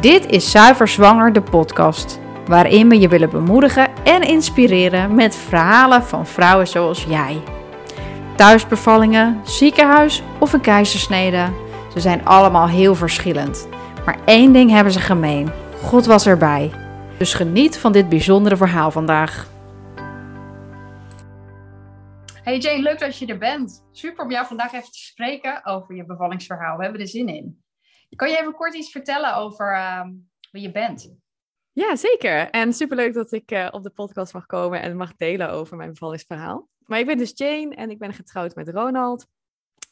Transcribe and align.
Dit 0.00 0.26
is 0.26 0.50
Zuiver 0.50 0.88
Zwanger, 0.88 1.32
de 1.32 1.42
podcast, 1.42 2.20
waarin 2.46 2.88
we 2.88 2.98
je 2.98 3.08
willen 3.08 3.30
bemoedigen 3.30 4.04
en 4.04 4.22
inspireren 4.22 5.14
met 5.14 5.36
verhalen 5.36 6.02
van 6.02 6.26
vrouwen 6.26 6.66
zoals 6.66 7.04
jij. 7.04 7.42
Thuisbevallingen, 8.36 9.40
ziekenhuis 9.44 10.22
of 10.40 10.52
een 10.52 10.60
keizersnede, 10.60 11.52
ze 11.92 12.00
zijn 12.00 12.24
allemaal 12.24 12.68
heel 12.68 12.94
verschillend. 12.94 13.68
Maar 14.04 14.18
één 14.24 14.52
ding 14.52 14.70
hebben 14.70 14.92
ze 14.92 15.00
gemeen: 15.00 15.50
God 15.82 16.06
was 16.06 16.26
erbij. 16.26 16.70
Dus 17.16 17.34
geniet 17.34 17.78
van 17.78 17.92
dit 17.92 18.08
bijzondere 18.08 18.56
verhaal 18.56 18.90
vandaag. 18.90 19.46
Hey 22.42 22.58
Jane, 22.58 22.82
leuk 22.82 22.98
dat 22.98 23.18
je 23.18 23.26
er 23.26 23.38
bent. 23.38 23.86
Super 23.92 24.24
om 24.24 24.30
jou 24.30 24.46
vandaag 24.46 24.72
even 24.72 24.92
te 24.92 24.98
spreken 24.98 25.66
over 25.66 25.94
je 25.94 26.04
bevallingsverhaal. 26.04 26.76
We 26.76 26.82
hebben 26.82 27.00
er 27.00 27.08
zin 27.08 27.28
in. 27.28 27.66
Kan 28.16 28.30
je 28.30 28.38
even 28.38 28.54
kort 28.54 28.74
iets 28.74 28.90
vertellen 28.90 29.36
over 29.36 29.72
uh, 29.72 30.04
wie 30.50 30.62
je 30.62 30.70
bent? 30.70 31.16
Ja, 31.72 31.96
zeker. 31.96 32.50
En 32.50 32.72
superleuk 32.72 33.14
dat 33.14 33.32
ik 33.32 33.50
uh, 33.50 33.68
op 33.70 33.82
de 33.82 33.90
podcast 33.90 34.32
mag 34.32 34.46
komen 34.46 34.82
en 34.82 34.96
mag 34.96 35.16
delen 35.16 35.50
over 35.50 35.76
mijn 35.76 35.90
bevallingsverhaal. 35.90 36.68
Maar 36.78 36.98
ik 36.98 37.06
ben 37.06 37.18
dus 37.18 37.32
Jane 37.34 37.74
en 37.74 37.90
ik 37.90 37.98
ben 37.98 38.12
getrouwd 38.12 38.54
met 38.54 38.68
Ronald. 38.68 39.26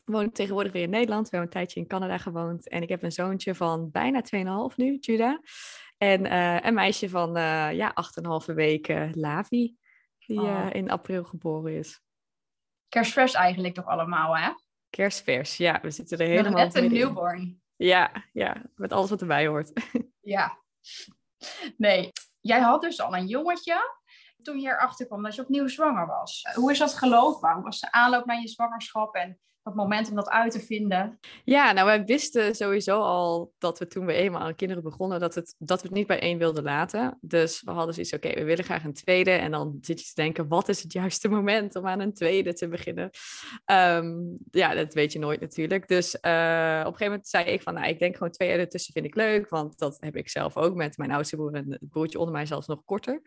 We 0.04 0.12
wonen 0.12 0.32
tegenwoordig 0.32 0.72
weer 0.72 0.82
in 0.82 0.90
Nederland. 0.90 1.28
We 1.28 1.36
hebben 1.36 1.48
een 1.48 1.58
tijdje 1.58 1.80
in 1.80 1.86
Canada 1.86 2.18
gewoond. 2.18 2.68
En 2.68 2.82
ik 2.82 2.88
heb 2.88 3.02
een 3.02 3.12
zoontje 3.12 3.54
van 3.54 3.90
bijna 3.90 4.22
2,5 4.70 4.76
nu, 4.76 4.96
Judah. 5.00 5.38
En 5.98 6.26
uh, 6.26 6.60
een 6.60 6.74
meisje 6.74 7.08
van 7.08 7.36
uh, 7.36 7.72
ja, 7.72 7.94
8,5 8.48 8.54
weken, 8.54 9.10
Lavi, 9.14 9.76
die 10.18 10.40
oh. 10.40 10.66
in 10.72 10.90
april 10.90 11.24
geboren 11.24 11.76
is. 11.76 12.00
Kerstvers 12.88 13.34
eigenlijk 13.34 13.74
toch 13.74 13.86
allemaal, 13.86 14.36
hè? 14.36 14.50
Kerstvers, 14.90 15.56
ja. 15.56 15.78
We 15.82 15.90
zitten 15.90 16.18
er 16.18 16.26
helemaal 16.26 16.64
Net 16.64 16.74
een 16.74 16.92
newborn. 16.92 17.62
Ja, 17.76 18.24
ja, 18.32 18.62
met 18.74 18.92
alles 18.92 19.10
wat 19.10 19.20
erbij 19.20 19.46
hoort. 19.46 19.72
Ja. 20.20 20.58
Nee, 21.76 22.12
jij 22.40 22.60
had 22.60 22.82
dus 22.82 23.00
al 23.00 23.16
een 23.16 23.26
jongetje 23.26 23.98
toen 24.46 24.60
je 24.60 24.68
erachter 24.68 25.06
kwam 25.06 25.22
dat 25.22 25.34
je 25.34 25.42
opnieuw 25.42 25.68
zwanger 25.68 26.06
was. 26.06 26.48
Hoe 26.54 26.70
is 26.70 26.78
dat 26.78 26.94
gelopen? 26.94 27.52
Hoe 27.52 27.62
was 27.62 27.80
de 27.80 27.92
aanloop 27.92 28.24
naar 28.24 28.40
je 28.40 28.48
zwangerschap 28.48 29.14
en 29.14 29.38
dat 29.66 29.74
moment 29.74 30.08
om 30.08 30.16
dat 30.16 30.28
uit 30.28 30.52
te 30.52 30.60
vinden? 30.60 31.18
Ja, 31.44 31.72
nou, 31.72 31.86
wij 31.86 32.04
wisten 32.04 32.54
sowieso 32.54 33.00
al 33.00 33.52
dat 33.58 33.78
we 33.78 33.86
toen 33.86 34.06
we 34.06 34.12
eenmaal 34.12 34.40
aan 34.40 34.54
kinderen 34.54 34.82
begonnen, 34.82 35.20
dat, 35.20 35.34
het, 35.34 35.54
dat 35.58 35.80
we 35.82 35.86
het 35.86 35.96
niet 35.96 36.06
bij 36.06 36.20
één 36.20 36.38
wilden 36.38 36.62
laten. 36.62 37.18
Dus 37.20 37.62
we 37.62 37.70
hadden 37.70 37.94
zoiets, 37.94 38.12
oké, 38.12 38.34
we 38.34 38.44
willen 38.44 38.64
graag 38.64 38.84
een 38.84 38.92
tweede. 38.92 39.30
En 39.30 39.50
dan 39.50 39.78
zit 39.80 40.00
je 40.00 40.06
te 40.06 40.14
denken, 40.14 40.48
wat 40.48 40.68
is 40.68 40.82
het 40.82 40.92
juiste 40.92 41.28
moment 41.28 41.76
om 41.76 41.86
aan 41.86 42.00
een 42.00 42.14
tweede 42.14 42.52
te 42.52 42.68
beginnen? 42.68 43.10
Um, 43.70 44.38
ja, 44.50 44.74
dat 44.74 44.94
weet 44.94 45.12
je 45.12 45.18
nooit 45.18 45.40
natuurlijk. 45.40 45.88
Dus 45.88 46.14
uh, 46.14 46.20
op 46.20 46.22
een 46.22 46.98
gegeven 46.98 47.06
moment 47.06 47.28
zei 47.28 47.44
ik 47.44 47.62
van, 47.62 47.74
nou, 47.74 47.86
ik 47.86 47.98
denk 47.98 48.16
gewoon 48.16 48.32
twee 48.32 48.48
jaar 48.48 48.58
ertussen 48.58 48.92
vind 48.92 49.06
ik 49.06 49.14
leuk, 49.14 49.48
want 49.48 49.78
dat 49.78 49.96
heb 50.00 50.16
ik 50.16 50.28
zelf 50.28 50.56
ook 50.56 50.74
met 50.74 50.96
mijn 50.96 51.10
oudste 51.10 51.36
broer 51.36 51.54
en 51.54 51.70
het 51.70 51.90
broertje 51.90 52.18
onder 52.18 52.34
mij 52.34 52.46
zelfs 52.46 52.66
nog 52.66 52.84
korter. 52.84 53.22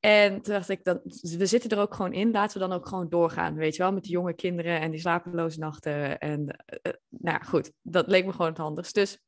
En 0.00 0.42
toen 0.42 0.54
dacht 0.54 0.68
ik, 0.68 0.84
dat, 0.84 1.00
we 1.20 1.46
zitten 1.46 1.70
er 1.70 1.78
ook 1.78 1.94
gewoon 1.94 2.12
in, 2.12 2.30
laten 2.30 2.60
we 2.60 2.68
dan 2.68 2.76
ook 2.76 2.88
gewoon 2.88 3.08
doorgaan, 3.08 3.54
weet 3.54 3.76
je 3.76 3.82
wel, 3.82 3.92
met 3.92 4.02
die 4.02 4.12
jonge 4.12 4.34
kinderen 4.34 4.80
en 4.80 4.90
die 4.90 5.00
slapeloze 5.00 5.58
nachten. 5.58 6.18
En 6.18 6.64
uh, 6.82 6.92
nou 7.08 7.44
goed, 7.44 7.72
dat 7.82 8.06
leek 8.06 8.24
me 8.24 8.32
gewoon 8.32 8.46
het 8.46 8.58
handigst. 8.58 8.94
Dus 8.94 9.18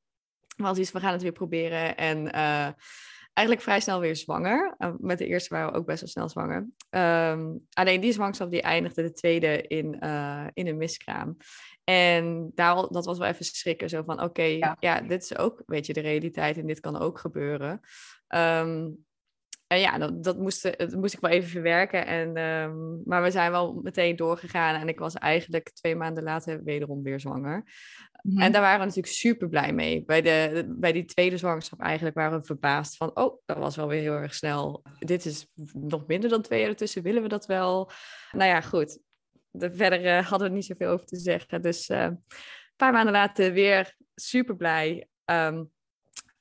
was 0.57 0.79
iets, 0.79 0.93
we 0.93 1.01
gaan 1.01 1.13
het 1.13 1.23
weer 1.23 1.33
proberen. 1.33 1.97
En 1.97 2.19
uh, 2.19 2.69
eigenlijk 3.33 3.61
vrij 3.61 3.81
snel 3.81 4.01
weer 4.01 4.17
zwanger. 4.17 4.75
Uh, 4.79 4.93
met 4.99 5.19
de 5.19 5.27
eerste 5.27 5.55
waren 5.55 5.73
we 5.73 5.79
ook 5.79 5.87
best 5.87 6.01
wel 6.01 6.11
snel 6.11 6.29
zwanger. 6.29 6.69
Um, 6.91 7.67
alleen 7.73 8.01
die 8.01 8.13
zwangerschap 8.13 8.51
die 8.51 8.63
eindigde 8.63 9.03
de 9.03 9.13
tweede 9.13 9.63
in, 9.63 9.95
in 10.53 10.67
een 10.67 10.77
miskraam. 10.77 11.37
En 11.85 12.51
daar, 12.55 12.75
dat 12.75 13.05
was 13.05 13.19
wel 13.19 13.29
even 13.29 13.45
schrikken, 13.45 13.89
zo 13.89 14.03
van 14.03 14.15
oké, 14.15 14.25
okay, 14.25 14.57
ja. 14.57 14.77
ja. 14.81 15.01
dit 15.01 15.23
is 15.23 15.39
ook, 15.39 15.63
weet 15.67 15.87
je, 15.87 15.93
de 15.93 16.01
realiteit 16.01 16.59
en 16.59 16.67
dit 16.67 16.81
kan 16.81 16.99
ook 16.99 17.19
gebeuren. 17.19 17.81
Um, 18.29 19.05
en 19.71 19.81
ja, 19.81 19.99
dat, 19.99 20.25
dat, 20.25 20.39
moest, 20.39 20.79
dat 20.79 20.95
moest 20.95 21.15
ik 21.15 21.21
wel 21.21 21.31
even 21.31 21.49
verwerken. 21.49 22.07
En, 22.07 22.37
um, 22.37 23.03
maar 23.05 23.23
we 23.23 23.31
zijn 23.31 23.51
wel 23.51 23.81
meteen 23.83 24.17
doorgegaan. 24.17 24.81
En 24.81 24.89
ik 24.89 24.99
was 24.99 25.15
eigenlijk 25.15 25.71
twee 25.71 25.97
maanden 25.97 26.23
later 26.23 26.65
wederom 26.65 27.03
weer 27.03 27.21
zwanger. 27.21 27.65
Mm-hmm. 28.23 28.43
En 28.43 28.53
daar 28.53 28.61
waren 28.61 28.79
we 28.79 28.85
natuurlijk 28.85 29.15
super 29.15 29.49
blij 29.49 29.73
mee. 29.73 30.05
Bij, 30.05 30.23
de, 30.23 30.65
bij 30.79 30.93
die 30.93 31.05
tweede 31.05 31.37
zwangerschap 31.37 31.81
eigenlijk 31.81 32.17
waren 32.17 32.39
we 32.39 32.47
verbaasd 32.47 32.97
van... 32.97 33.17
oh, 33.17 33.41
dat 33.47 33.57
was 33.57 33.77
wel 33.77 33.89
weer 33.89 34.01
heel 34.01 34.13
erg 34.13 34.35
snel. 34.35 34.83
Dit 34.99 35.25
is 35.25 35.47
nog 35.73 36.07
minder 36.07 36.31
dan 36.31 36.43
twee 36.43 36.61
jaar 36.61 36.69
ertussen. 36.69 37.03
Willen 37.03 37.23
we 37.23 37.29
dat 37.29 37.47
wel? 37.47 37.91
Nou 38.33 38.49
ja, 38.49 38.61
goed. 38.61 38.99
De, 39.51 39.75
verder 39.75 40.05
uh, 40.05 40.29
hadden 40.29 40.49
we 40.49 40.55
niet 40.55 40.65
zoveel 40.65 40.91
over 40.91 41.07
te 41.07 41.19
zeggen. 41.19 41.63
Dus 41.63 41.89
uh, 41.89 42.03
een 42.03 42.25
paar 42.77 42.93
maanden 42.93 43.13
later 43.13 43.53
weer 43.53 43.95
super 44.15 44.57
blij. 44.57 45.09
Um, 45.25 45.71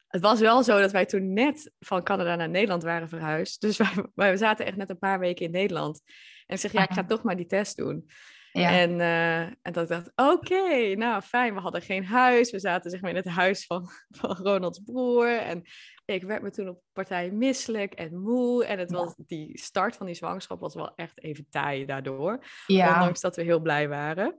het 0.10 0.22
was 0.22 0.40
wel 0.40 0.64
zo 0.64 0.80
dat 0.80 0.92
wij 0.92 1.06
toen 1.06 1.34
net 1.34 1.72
van 1.80 2.04
Canada 2.04 2.36
naar 2.36 2.50
Nederland 2.50 2.84
waren 2.84 3.10
verhuisd. 3.10 3.62
Dus 3.62 3.78
wij, 3.78 3.92
wij 4.16 4.38
zaten 4.38 4.66
echt 4.66 4.78
net 4.78 4.90
een 4.90 5.00
paar 5.00 5.20
weken 5.20 5.46
in 5.46 5.52
Nederland. 5.52 6.02
En 6.46 6.56
ik 6.56 6.62
zeg, 6.62 6.72
ja, 6.72 6.84
ik 6.84 6.94
ga 6.94 7.04
toch 7.04 7.24
maar 7.24 7.36
die 7.36 7.46
test 7.46 7.78
doen. 7.78 8.10
Ja. 8.52 8.72
En, 8.72 9.00
uh, 9.00 9.42
en 9.42 9.72
dat 9.72 9.84
ik 9.84 9.90
dacht, 9.90 10.12
oké, 10.16 10.32
okay, 10.32 10.94
nou 10.94 11.22
fijn, 11.22 11.54
we 11.54 11.60
hadden 11.60 11.82
geen 11.82 12.06
huis. 12.06 12.52
We 12.52 12.60
zaten 12.60 12.92
zeg 12.92 13.02
maar 13.02 13.10
in 13.10 13.16
het 13.16 13.28
huis 13.28 13.66
van, 13.66 13.90
van 14.20 14.36
Ronalds 14.36 14.80
broer. 14.80 15.38
En 15.38 15.64
ik 16.06 16.24
werd 16.24 16.42
me 16.42 16.52
toen 16.52 16.70
op 16.70 16.82
partij 16.94 17.32
misselijk 17.32 17.94
en 17.94 18.20
moe. 18.20 18.66
En 18.66 18.80
het 18.80 18.92
was, 18.92 19.14
die 19.18 19.60
start 19.60 19.96
van 19.96 20.06
die 20.06 20.16
zwangerschap 20.16 20.60
was 20.60 20.76
wel 20.76 20.96
echt 20.96 21.24
even 21.24 21.48
taai 21.50 21.86
daardoor. 21.86 22.46
Ja. 22.68 22.94
Ondanks 22.94 23.22
dat 23.22 23.36
we 23.36 23.44
heel 23.44 23.60
blij 23.60 23.90
waren. 23.90 24.38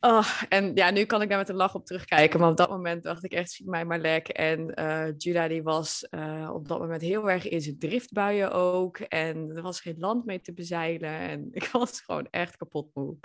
Oh, 0.00 0.42
en 0.48 0.74
ja, 0.74 0.90
nu 0.90 1.04
kan 1.04 1.22
ik 1.22 1.28
daar 1.28 1.38
met 1.38 1.48
een 1.48 1.54
lach 1.54 1.74
op 1.74 1.86
terugkijken. 1.86 2.40
Maar 2.40 2.50
op 2.50 2.56
dat 2.56 2.70
moment 2.70 3.02
dacht 3.02 3.24
ik 3.24 3.32
echt, 3.32 3.50
zie 3.50 3.68
mij 3.68 3.84
maar 3.84 3.98
lek. 3.98 4.28
En 4.28 4.80
uh, 4.80 5.06
Judah 5.16 5.48
die 5.48 5.62
was 5.62 6.06
uh, 6.10 6.50
op 6.52 6.68
dat 6.68 6.78
moment 6.78 7.02
heel 7.02 7.30
erg 7.30 7.48
in 7.48 7.60
zijn 7.60 7.78
driftbuien 7.78 8.52
ook. 8.52 8.98
En 8.98 9.50
er 9.54 9.62
was 9.62 9.80
geen 9.80 9.98
land 9.98 10.24
mee 10.24 10.40
te 10.40 10.52
bezeilen. 10.52 11.10
En 11.10 11.48
ik 11.60 11.68
was 11.72 12.00
gewoon 12.00 12.26
echt 12.30 12.56
kapot 12.56 12.94
moe. 12.94 13.16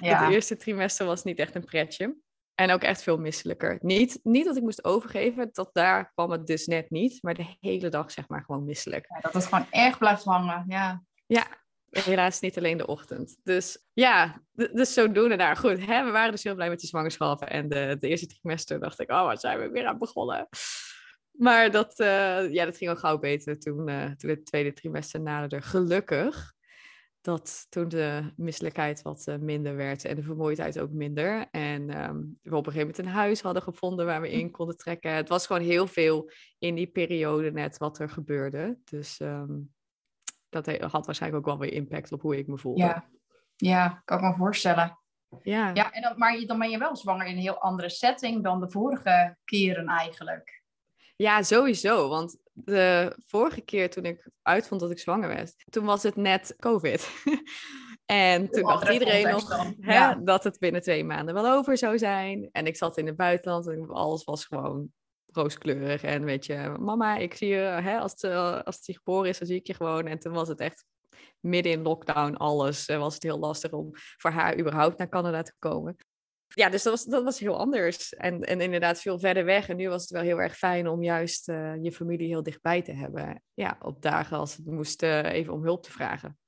Ja. 0.00 0.24
Het 0.24 0.32
eerste 0.32 0.56
trimester 0.56 1.06
was 1.06 1.24
niet 1.24 1.38
echt 1.38 1.54
een 1.54 1.64
pretje. 1.64 2.16
En 2.54 2.70
ook 2.70 2.82
echt 2.82 3.02
veel 3.02 3.18
misselijker. 3.18 3.78
Niet, 3.80 4.20
niet 4.22 4.44
dat 4.44 4.56
ik 4.56 4.62
moest 4.62 4.84
overgeven, 4.84 5.52
tot 5.52 5.70
daar 5.72 6.12
kwam 6.12 6.30
het 6.30 6.46
dus 6.46 6.66
net 6.66 6.90
niet. 6.90 7.22
Maar 7.22 7.34
de 7.34 7.56
hele 7.60 7.88
dag 7.88 8.10
zeg 8.10 8.28
maar 8.28 8.44
gewoon 8.44 8.64
misselijk. 8.64 9.06
Ja, 9.08 9.20
dat 9.20 9.32
het 9.32 9.44
gewoon 9.44 9.66
erg 9.70 9.98
blijft 9.98 10.24
hangen, 10.24 10.64
ja. 10.68 11.02
Ja, 11.26 11.46
helaas 11.98 12.40
niet 12.40 12.58
alleen 12.58 12.76
de 12.76 12.86
ochtend. 12.86 13.36
Dus 13.42 13.84
ja, 13.92 14.42
dus 14.52 14.92
zodoende 14.92 15.36
daar. 15.36 15.56
Goed, 15.56 15.86
hè? 15.86 16.04
we 16.04 16.10
waren 16.10 16.30
dus 16.30 16.42
heel 16.42 16.54
blij 16.54 16.68
met 16.68 16.80
die 16.80 16.88
zwangerschap. 16.88 17.42
En 17.42 17.68
de, 17.68 17.96
de 18.00 18.08
eerste 18.08 18.26
trimester 18.26 18.80
dacht 18.80 19.00
ik, 19.00 19.10
oh, 19.10 19.26
wat 19.26 19.40
zijn 19.40 19.58
we 19.58 19.68
weer 19.68 19.86
aan 19.86 19.98
begonnen. 19.98 20.48
Maar 21.30 21.70
dat, 21.70 22.00
uh, 22.00 22.52
ja, 22.52 22.64
dat 22.64 22.76
ging 22.76 22.90
al 22.90 22.96
gauw 22.96 23.18
beter 23.18 23.58
toen, 23.58 23.88
uh, 23.88 24.10
toen 24.10 24.30
het 24.30 24.46
tweede 24.46 24.72
trimester 24.72 25.20
naderde. 25.20 25.62
Gelukkig 25.62 26.52
dat 27.20 27.66
toen 27.68 27.88
de 27.88 28.32
misselijkheid 28.36 29.02
wat 29.02 29.26
uh, 29.28 29.36
minder 29.36 29.76
werd 29.76 30.04
en 30.04 30.16
de 30.16 30.22
vermoeidheid 30.22 30.78
ook 30.78 30.90
minder. 30.90 31.46
En 31.50 32.02
um, 32.08 32.38
we 32.42 32.56
op 32.56 32.66
een 32.66 32.72
gegeven 32.72 32.80
moment 32.80 32.98
een 32.98 33.20
huis 33.20 33.40
hadden 33.40 33.62
gevonden 33.62 34.06
waar 34.06 34.20
we 34.20 34.30
in 34.30 34.50
konden 34.50 34.76
trekken. 34.76 35.12
Het 35.12 35.28
was 35.28 35.46
gewoon 35.46 35.62
heel 35.62 35.86
veel 35.86 36.30
in 36.58 36.74
die 36.74 36.86
periode 36.86 37.52
net 37.52 37.78
wat 37.78 37.98
er 37.98 38.08
gebeurde. 38.08 38.78
Dus 38.84 39.20
um, 39.20 39.72
dat 40.54 40.92
had 40.92 41.06
waarschijnlijk 41.06 41.46
ook 41.46 41.58
wel 41.58 41.66
weer 41.66 41.72
impact 41.72 42.12
op 42.12 42.20
hoe 42.20 42.38
ik 42.38 42.46
me 42.46 42.58
voelde. 42.58 42.80
Ja, 42.80 43.08
ja 43.56 44.02
kan 44.04 44.18
ik 44.18 44.24
me 44.24 44.34
voorstellen. 44.34 44.98
Ja, 45.42 45.70
ja 45.74 45.92
en 45.92 46.02
dan, 46.02 46.18
maar 46.18 46.40
dan 46.46 46.58
ben 46.58 46.70
je 46.70 46.78
wel 46.78 46.96
zwanger 46.96 47.26
in 47.26 47.32
een 47.32 47.42
heel 47.42 47.60
andere 47.60 47.90
setting 47.90 48.42
dan 48.42 48.60
de 48.60 48.70
vorige 48.70 49.36
keren 49.44 49.86
eigenlijk. 49.86 50.62
Ja, 51.16 51.42
sowieso. 51.42 52.08
Want 52.08 52.38
de 52.52 53.16
vorige 53.26 53.60
keer 53.60 53.90
toen 53.90 54.04
ik 54.04 54.28
uitvond 54.42 54.80
dat 54.80 54.90
ik 54.90 54.98
zwanger 54.98 55.28
werd, 55.28 55.54
toen 55.70 55.84
was 55.84 56.02
het 56.02 56.16
net 56.16 56.54
COVID. 56.58 57.10
en 58.06 58.50
toen 58.50 58.62
dacht 58.62 58.88
iedereen 58.88 59.28
nog 59.28 59.74
hè, 59.80 59.94
ja. 59.94 60.14
dat 60.14 60.44
het 60.44 60.58
binnen 60.58 60.82
twee 60.82 61.04
maanden 61.04 61.34
wel 61.34 61.52
over 61.52 61.78
zou 61.78 61.98
zijn. 61.98 62.48
En 62.52 62.66
ik 62.66 62.76
zat 62.76 62.98
in 62.98 63.06
het 63.06 63.16
buitenland 63.16 63.68
en 63.68 63.88
alles 63.88 64.24
was 64.24 64.44
gewoon 64.44 64.92
rooskleurig. 65.36 66.02
En 66.02 66.24
weet 66.24 66.46
je, 66.46 66.74
mama, 66.80 67.16
ik 67.16 67.34
zie 67.34 67.48
je, 67.48 67.56
hè, 67.56 67.98
als, 67.98 68.12
het, 68.12 68.64
als 68.64 68.82
die 68.82 68.96
geboren 68.96 69.28
is, 69.28 69.38
dan 69.38 69.46
zie 69.46 69.58
ik 69.58 69.66
je 69.66 69.74
gewoon. 69.74 70.06
En 70.06 70.18
toen 70.18 70.32
was 70.32 70.48
het 70.48 70.60
echt 70.60 70.84
midden 71.40 71.72
in 71.72 71.82
lockdown 71.82 72.34
alles. 72.34 72.86
En 72.86 72.98
was 72.98 73.14
het 73.14 73.22
heel 73.22 73.38
lastig 73.38 73.72
om 73.72 73.90
voor 73.92 74.30
haar 74.30 74.58
überhaupt 74.58 74.98
naar 74.98 75.08
Canada 75.08 75.42
te 75.42 75.54
komen. 75.58 75.96
Ja, 76.46 76.68
dus 76.68 76.82
dat 76.82 76.92
was, 76.92 77.04
dat 77.04 77.24
was 77.24 77.38
heel 77.38 77.58
anders. 77.58 78.14
En, 78.14 78.40
en 78.40 78.60
inderdaad 78.60 79.00
veel 79.00 79.18
verder 79.18 79.44
weg. 79.44 79.68
En 79.68 79.76
nu 79.76 79.88
was 79.88 80.02
het 80.02 80.10
wel 80.10 80.22
heel 80.22 80.40
erg 80.40 80.56
fijn 80.56 80.88
om 80.88 81.02
juist 81.02 81.48
uh, 81.48 81.82
je 81.82 81.92
familie 81.92 82.28
heel 82.28 82.42
dichtbij 82.42 82.82
te 82.82 82.92
hebben. 82.92 83.42
Ja, 83.54 83.76
op 83.80 84.02
dagen 84.02 84.38
als 84.38 84.56
het 84.56 84.66
moest 84.66 85.02
uh, 85.02 85.32
even 85.32 85.52
om 85.52 85.62
hulp 85.62 85.82
te 85.82 85.92
vragen. 85.92 86.38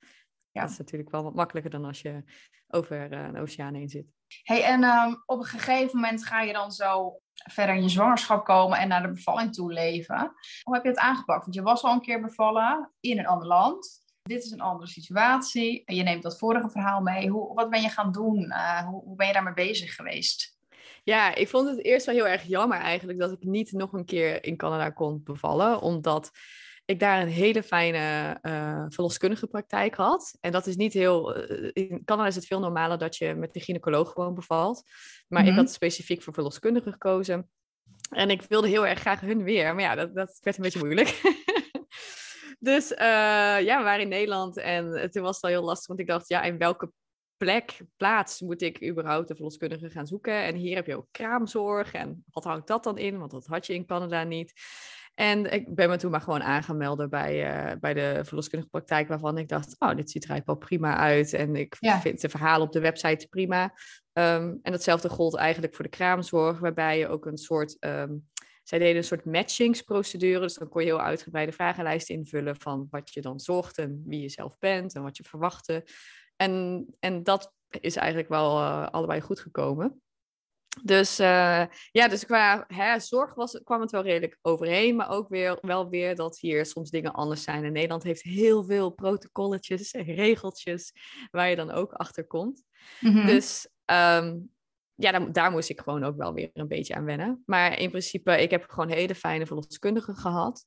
Ja. 0.51 0.61
Dat 0.61 0.71
is 0.71 0.77
natuurlijk 0.77 1.11
wel 1.11 1.23
wat 1.23 1.35
makkelijker 1.35 1.71
dan 1.71 1.85
als 1.85 2.01
je 2.01 2.23
over 2.67 3.11
uh, 3.11 3.19
een 3.19 3.37
oceaan 3.37 3.73
heen 3.73 3.89
zit. 3.89 4.05
Hey, 4.43 4.63
en 4.63 4.83
um, 4.83 5.23
op 5.25 5.39
een 5.39 5.45
gegeven 5.45 5.99
moment 5.99 6.25
ga 6.25 6.41
je 6.41 6.53
dan 6.53 6.71
zo 6.71 7.19
verder 7.47 7.75
in 7.75 7.83
je 7.83 7.89
zwangerschap 7.89 8.45
komen 8.45 8.77
en 8.77 8.87
naar 8.87 9.01
de 9.01 9.11
bevalling 9.11 9.53
toe 9.53 9.73
leven. 9.73 10.33
Hoe 10.63 10.73
heb 10.73 10.83
je 10.83 10.89
het 10.89 10.99
aangepakt? 10.99 11.43
Want 11.43 11.55
je 11.55 11.61
was 11.61 11.83
al 11.83 11.93
een 11.93 12.01
keer 12.01 12.21
bevallen 12.21 12.91
in 12.99 13.19
een 13.19 13.27
ander 13.27 13.47
land. 13.47 14.05
Dit 14.23 14.43
is 14.43 14.51
een 14.51 14.61
andere 14.61 14.89
situatie. 14.89 15.83
Je 15.85 16.03
neemt 16.03 16.23
dat 16.23 16.37
vorige 16.37 16.69
verhaal 16.69 17.01
mee. 17.01 17.29
Hoe, 17.29 17.53
wat 17.53 17.69
ben 17.69 17.81
je 17.81 17.89
gaan 17.89 18.11
doen? 18.11 18.43
Uh, 18.43 18.87
hoe, 18.87 19.03
hoe 19.03 19.15
ben 19.15 19.27
je 19.27 19.33
daarmee 19.33 19.53
bezig 19.53 19.95
geweest? 19.95 20.57
Ja, 21.03 21.35
ik 21.35 21.47
vond 21.47 21.69
het 21.69 21.83
eerst 21.83 22.05
wel 22.05 22.15
heel 22.15 22.27
erg 22.27 22.43
jammer 22.43 22.79
eigenlijk 22.79 23.19
dat 23.19 23.31
ik 23.31 23.43
niet 23.43 23.71
nog 23.71 23.93
een 23.93 24.05
keer 24.05 24.43
in 24.43 24.57
Canada 24.57 24.89
kon 24.89 25.23
bevallen. 25.23 25.81
Omdat 25.81 26.31
ik 26.85 26.99
daar 26.99 27.21
een 27.21 27.27
hele 27.27 27.63
fijne 27.63 28.37
uh, 28.41 28.85
verloskundige 28.87 29.47
praktijk 29.47 29.95
had. 29.95 30.37
En 30.41 30.51
dat 30.51 30.67
is 30.67 30.75
niet 30.75 30.93
heel. 30.93 31.37
Uh, 31.51 31.69
in 31.73 32.01
Canada 32.05 32.27
is 32.27 32.35
het 32.35 32.45
veel 32.45 32.59
normaler 32.59 32.97
dat 32.97 33.17
je 33.17 33.33
met 33.33 33.53
de 33.53 33.59
gynaecoloog 33.59 34.11
gewoon 34.11 34.33
bevalt. 34.33 34.83
Maar 35.27 35.43
ik 35.43 35.49
Mhm. 35.49 35.57
had 35.57 35.71
specifiek 35.71 36.21
voor 36.21 36.33
verloskundige 36.33 36.91
gekozen. 36.91 37.49
En 38.09 38.29
ik 38.29 38.41
wilde 38.41 38.67
heel 38.67 38.87
erg 38.87 38.99
graag 38.99 39.19
hun 39.19 39.43
weer. 39.43 39.73
Maar 39.75 39.83
ja, 39.83 39.95
dat, 39.95 40.15
dat 40.15 40.39
werd 40.41 40.57
een 40.57 40.63
beetje 40.63 40.79
moeilijk. 40.79 41.21
dus 42.59 42.93
eh, 42.93 43.05
ja, 43.61 43.77
we 43.77 43.83
waren 43.83 44.01
in 44.01 44.07
Nederland. 44.09 44.57
En 44.57 45.11
toen 45.11 45.23
was 45.23 45.35
het 45.35 45.43
al 45.43 45.49
heel 45.49 45.63
lastig. 45.63 45.87
Want 45.87 45.99
ik 45.99 46.07
dacht, 46.07 46.27
ja, 46.29 46.41
in 46.41 46.57
welke 46.57 46.91
plek, 47.37 47.77
plaats 47.97 48.41
moet 48.41 48.61
ik 48.61 48.83
überhaupt 48.87 49.29
een 49.29 49.35
verloskundige 49.35 49.89
gaan 49.89 50.07
zoeken? 50.07 50.43
En 50.43 50.55
hier 50.55 50.75
heb 50.75 50.85
je 50.87 50.97
ook 50.97 51.07
kraamzorg. 51.11 51.93
En 51.93 52.23
wat 52.31 52.43
hangt 52.43 52.67
dat 52.67 52.83
dan 52.83 52.97
in? 52.97 53.17
Want 53.17 53.31
dat 53.31 53.45
had 53.45 53.65
je 53.65 53.73
in 53.73 53.85
Canada 53.85 54.23
niet. 54.23 54.53
En 55.13 55.51
ik 55.53 55.75
ben 55.75 55.89
me 55.89 55.97
toen 55.97 56.11
maar 56.11 56.21
gewoon 56.21 56.43
aangemelden 56.43 57.09
bij, 57.09 57.45
eh, 57.53 57.77
bij 57.79 57.93
de 57.93 58.19
verloskundige 58.23 58.69
praktijk, 58.71 59.07
waarvan 59.07 59.37
ik 59.37 59.47
dacht, 59.47 59.75
oh, 59.79 59.95
dit 59.95 60.11
ziet 60.11 60.23
er 60.23 60.29
eigenlijk 60.29 60.59
wel 60.59 60.69
prima 60.69 60.97
uit. 60.97 61.33
En 61.33 61.55
ik 61.55 61.75
Ja. 61.79 61.99
vind 62.01 62.21
de 62.21 62.29
verhalen 62.29 62.67
op 62.67 62.73
de 62.73 62.79
website 62.79 63.27
prima. 63.29 63.73
Ehm, 64.17 64.55
en 64.61 64.71
datzelfde 64.71 65.09
gold 65.09 65.35
eigenlijk 65.35 65.75
voor 65.75 65.83
de 65.83 65.91
kraamzorg, 65.91 66.59
waarbij 66.59 66.97
je 66.97 67.07
ook 67.07 67.25
een 67.25 67.37
soort, 67.37 67.79
ehm, 67.79 68.15
zij 68.63 68.79
deden 68.79 68.95
een 68.95 69.03
soort 69.03 69.25
matchingsprocedure. 69.25 70.39
Dus 70.39 70.53
dan 70.53 70.69
kon 70.69 70.81
je 70.81 70.87
heel 70.87 71.01
uitgebreide 71.01 71.51
vragenlijsten 71.51 72.15
invullen 72.15 72.55
van 72.59 72.87
wat 72.89 73.13
je 73.13 73.21
dan 73.21 73.39
zocht 73.39 73.77
en 73.77 74.03
wie 74.05 74.21
je 74.21 74.29
zelf 74.29 74.57
bent 74.59 74.95
en 74.95 75.03
wat 75.03 75.17
je 75.17 75.23
verwachtte. 75.23 75.85
En, 76.35 76.85
en 76.99 77.23
dat 77.23 77.53
is 77.69 77.95
eigenlijk 77.95 78.29
wel 78.29 78.59
eh, 78.59 78.87
allebei 78.87 79.21
goed 79.21 79.39
gekomen. 79.39 80.01
Dus 80.83 81.19
uh, 81.19 81.65
ja, 81.91 82.07
dus 82.07 82.25
qua 82.25 82.63
hè, 82.67 82.99
zorg 82.99 83.33
was, 83.33 83.61
kwam 83.63 83.81
het 83.81 83.91
wel 83.91 84.03
redelijk 84.03 84.37
overheen. 84.41 84.95
Maar 84.95 85.09
ook 85.09 85.29
weer, 85.29 85.57
wel 85.61 85.89
weer 85.89 86.15
dat 86.15 86.39
hier 86.39 86.65
soms 86.65 86.89
dingen 86.89 87.13
anders 87.13 87.43
zijn. 87.43 87.63
En 87.63 87.71
Nederland 87.71 88.03
heeft 88.03 88.21
heel 88.21 88.63
veel 88.63 88.89
protocolletjes 88.89 89.91
en 89.91 90.03
regeltjes 90.03 90.93
waar 91.31 91.49
je 91.49 91.55
dan 91.55 91.71
ook 91.71 91.91
achter 91.91 92.27
komt. 92.27 92.63
Mhm. 92.99 93.25
Dus 93.25 93.67
um, 93.91 94.49
ja, 94.95 95.11
daar, 95.11 95.31
daar, 95.31 95.51
moest 95.51 95.69
ik 95.69 95.79
gewoon 95.79 96.03
ook 96.03 96.17
wel 96.17 96.33
weer 96.33 96.49
een 96.53 96.67
beetje 96.67 96.95
aan 96.95 97.05
wennen. 97.05 97.43
Maar 97.45 97.79
in 97.79 97.89
principe, 97.89 98.41
ik 98.41 98.51
heb 98.51 98.69
gewoon 98.69 98.89
hele 98.89 99.15
fijne 99.15 99.45
verloskundigen 99.45 100.15
gehad. 100.15 100.65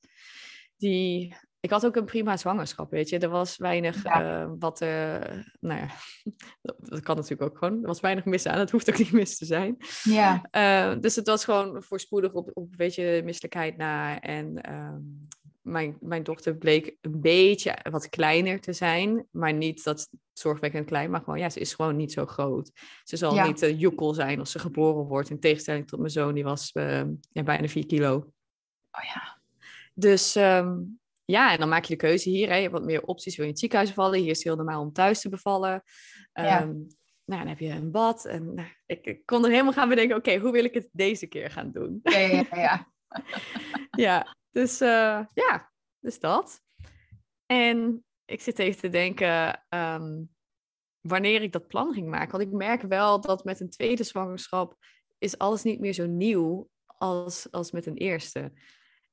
Die 0.77 1.35
ik 1.61 1.69
had 1.69 1.85
ook 1.85 1.95
een 1.95 2.05
prima 2.05 2.37
zwangerschap, 2.37 2.91
weet 2.91 3.09
je. 3.09 3.19
Er 3.19 3.29
was 3.29 3.57
weinig 3.57 4.03
ja. 4.03 4.41
uh, 4.41 4.51
wat, 4.59 4.81
uh, 4.81 4.89
nou 5.59 5.79
ja, 5.79 5.87
dat, 6.81 6.99
kan 6.99 7.15
natuurlijk 7.15 7.41
ook 7.41 7.57
gewoon. 7.57 7.81
Er 7.81 7.87
was 7.87 7.99
weinig 7.99 8.25
mis 8.25 8.47
aan, 8.47 8.59
het 8.59 8.71
hoeft 8.71 8.89
ook 8.89 8.97
niet 8.97 9.11
mis 9.11 9.37
te 9.37 9.45
zijn. 9.45 9.77
Ja. 10.03 10.45
Uh, 10.51 10.99
dus 10.99 11.15
het 11.15 11.27
was 11.27 11.43
gewoon 11.43 11.83
voorspoedig 11.83 12.33
op, 12.33 12.49
op 12.53 12.75
weet 12.75 12.95
je, 12.95 13.21
misselijkheid 13.23 13.77
na. 13.77 14.19
En 14.19 14.73
um, 14.73 15.27
mijn, 15.61 15.97
mijn 15.99 16.23
dochter 16.23 16.55
bleek 16.55 16.95
een 17.01 17.21
beetje 17.21 17.77
wat 17.89 18.09
kleiner 18.09 18.59
te 18.59 18.73
zijn. 18.73 19.27
Maar 19.31 19.53
niet 19.53 19.83
dat 19.83 20.09
zorgwekkend 20.33 20.85
klein, 20.85 21.11
maar 21.11 21.19
gewoon, 21.19 21.39
ja, 21.39 21.49
ze 21.49 21.59
is 21.59 21.73
gewoon 21.73 21.95
niet 21.95 22.11
zo 22.11 22.25
groot. 22.25 22.71
Ze 23.03 23.17
zal 23.17 23.33
ja. 23.33 23.47
niet 23.47 23.61
uh, 23.61 23.79
joekel 23.79 24.13
zijn 24.13 24.39
als 24.39 24.51
ze 24.51 24.59
geboren 24.59 25.05
wordt. 25.05 25.29
In 25.29 25.39
tegenstelling 25.39 25.87
tot 25.87 25.99
mijn 25.99 26.11
zoon, 26.11 26.33
die 26.33 26.43
was 26.43 26.69
ja, 26.73 27.43
bijna 27.43 27.67
4 27.67 27.85
kilo. 27.85 28.15
Oh 28.91 29.03
ja. 29.13 29.39
Dus 29.93 30.35
um, 30.35 30.99
ja, 31.25 31.51
en 31.51 31.59
dan 31.59 31.69
maak 31.69 31.83
je 31.83 31.93
de 31.93 31.99
keuze 31.99 32.29
hier. 32.29 32.47
Hè. 32.47 32.55
Je 32.55 32.61
hebt 32.61 32.73
wat 32.73 32.83
meer 32.83 33.03
opties. 33.03 33.35
Wil 33.35 33.45
je 33.45 33.49
in 33.49 33.49
het 33.49 33.59
ziekenhuis 33.59 33.89
bevallen? 33.89 34.19
Hier 34.19 34.29
is 34.29 34.37
het 34.37 34.45
heel 34.45 34.55
normaal 34.55 34.81
om 34.81 34.93
thuis 34.93 35.21
te 35.21 35.29
bevallen. 35.29 35.83
Ja. 36.33 36.61
Um, 36.61 36.87
nou, 37.25 37.39
dan 37.39 37.47
heb 37.47 37.59
je 37.59 37.69
een 37.69 37.91
bad. 37.91 38.25
En 38.25 38.53
nou, 38.53 38.67
ik, 38.85 39.05
ik, 39.05 39.25
kon 39.25 39.43
er 39.43 39.51
helemaal 39.51 39.73
gaan 39.73 39.89
bedenken... 39.89 40.15
oké, 40.17 40.29
okay, 40.29 40.41
hoe 40.41 40.51
wil 40.51 40.63
ik 40.63 40.73
het 40.73 40.89
deze 40.91 41.27
keer 41.27 41.51
gaan 41.51 41.71
doen? 41.71 41.99
Ja, 42.03 42.17
ja, 42.17 42.45
ja. 42.51 42.87
ja, 43.91 44.35
dus 44.51 44.81
uh, 44.81 45.25
ja, 45.33 45.71
dus 45.99 46.19
dat. 46.19 46.61
En 47.45 48.05
ik 48.25 48.41
zit 48.41 48.59
even 48.59 48.81
te 48.81 48.89
denken... 48.89 49.63
Um, 49.69 50.29
wanneer 51.01 51.41
ik 51.41 51.51
dat 51.51 51.67
plan 51.67 51.93
ging 51.93 52.07
maken. 52.09 52.31
Want 52.31 52.43
ik 52.43 52.57
merk 52.57 52.81
wel 52.81 53.21
dat 53.21 53.43
met 53.43 53.59
een 53.59 53.69
tweede 53.69 54.03
zwangerschap... 54.03 54.75
is 55.17 55.37
alles 55.37 55.63
niet 55.63 55.79
meer 55.79 55.93
zo 55.93 56.05
nieuw 56.05 56.69
als, 56.85 57.51
als 57.51 57.71
met 57.71 57.85
een 57.85 57.97
eerste. 57.97 58.51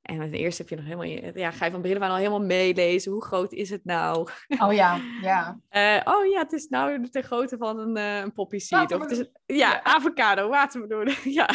En 0.08 0.19
met 0.19 0.31
de 0.31 0.38
eerste 0.38 0.62
heb 0.62 0.70
je 0.70 0.76
nog 0.76 0.84
helemaal, 0.84 1.32
ja, 1.34 1.50
ga 1.50 1.64
je 1.64 1.70
van 1.70 1.82
begin 1.82 1.96
af 1.96 2.02
aan 2.02 2.10
al 2.10 2.16
helemaal 2.16 2.43
meelezen. 2.43 3.12
Hoe 3.12 3.25
groot 3.25 3.52
is 3.52 3.70
het 3.70 3.84
nou? 3.84 4.28
Oh 4.58 4.72
ja, 4.72 5.00
ja. 5.22 5.60
Uh, 5.70 6.14
oh 6.14 6.26
ja, 6.26 6.38
het 6.38 6.52
is 6.52 6.69
nou 6.69 7.08
de 7.10 7.22
grootte 7.22 7.56
van 7.56 7.78
een, 7.78 7.96
uh, 7.96 8.19
een 8.19 8.32
poppy 8.32 8.58
seed. 8.58 8.93
Of 8.94 9.00
het 9.00 9.10
is, 9.10 9.19
ja, 9.19 9.26
ja, 9.46 9.82
avocado, 9.82 10.49
watermeloen. 10.49 11.14
ja. 11.40 11.49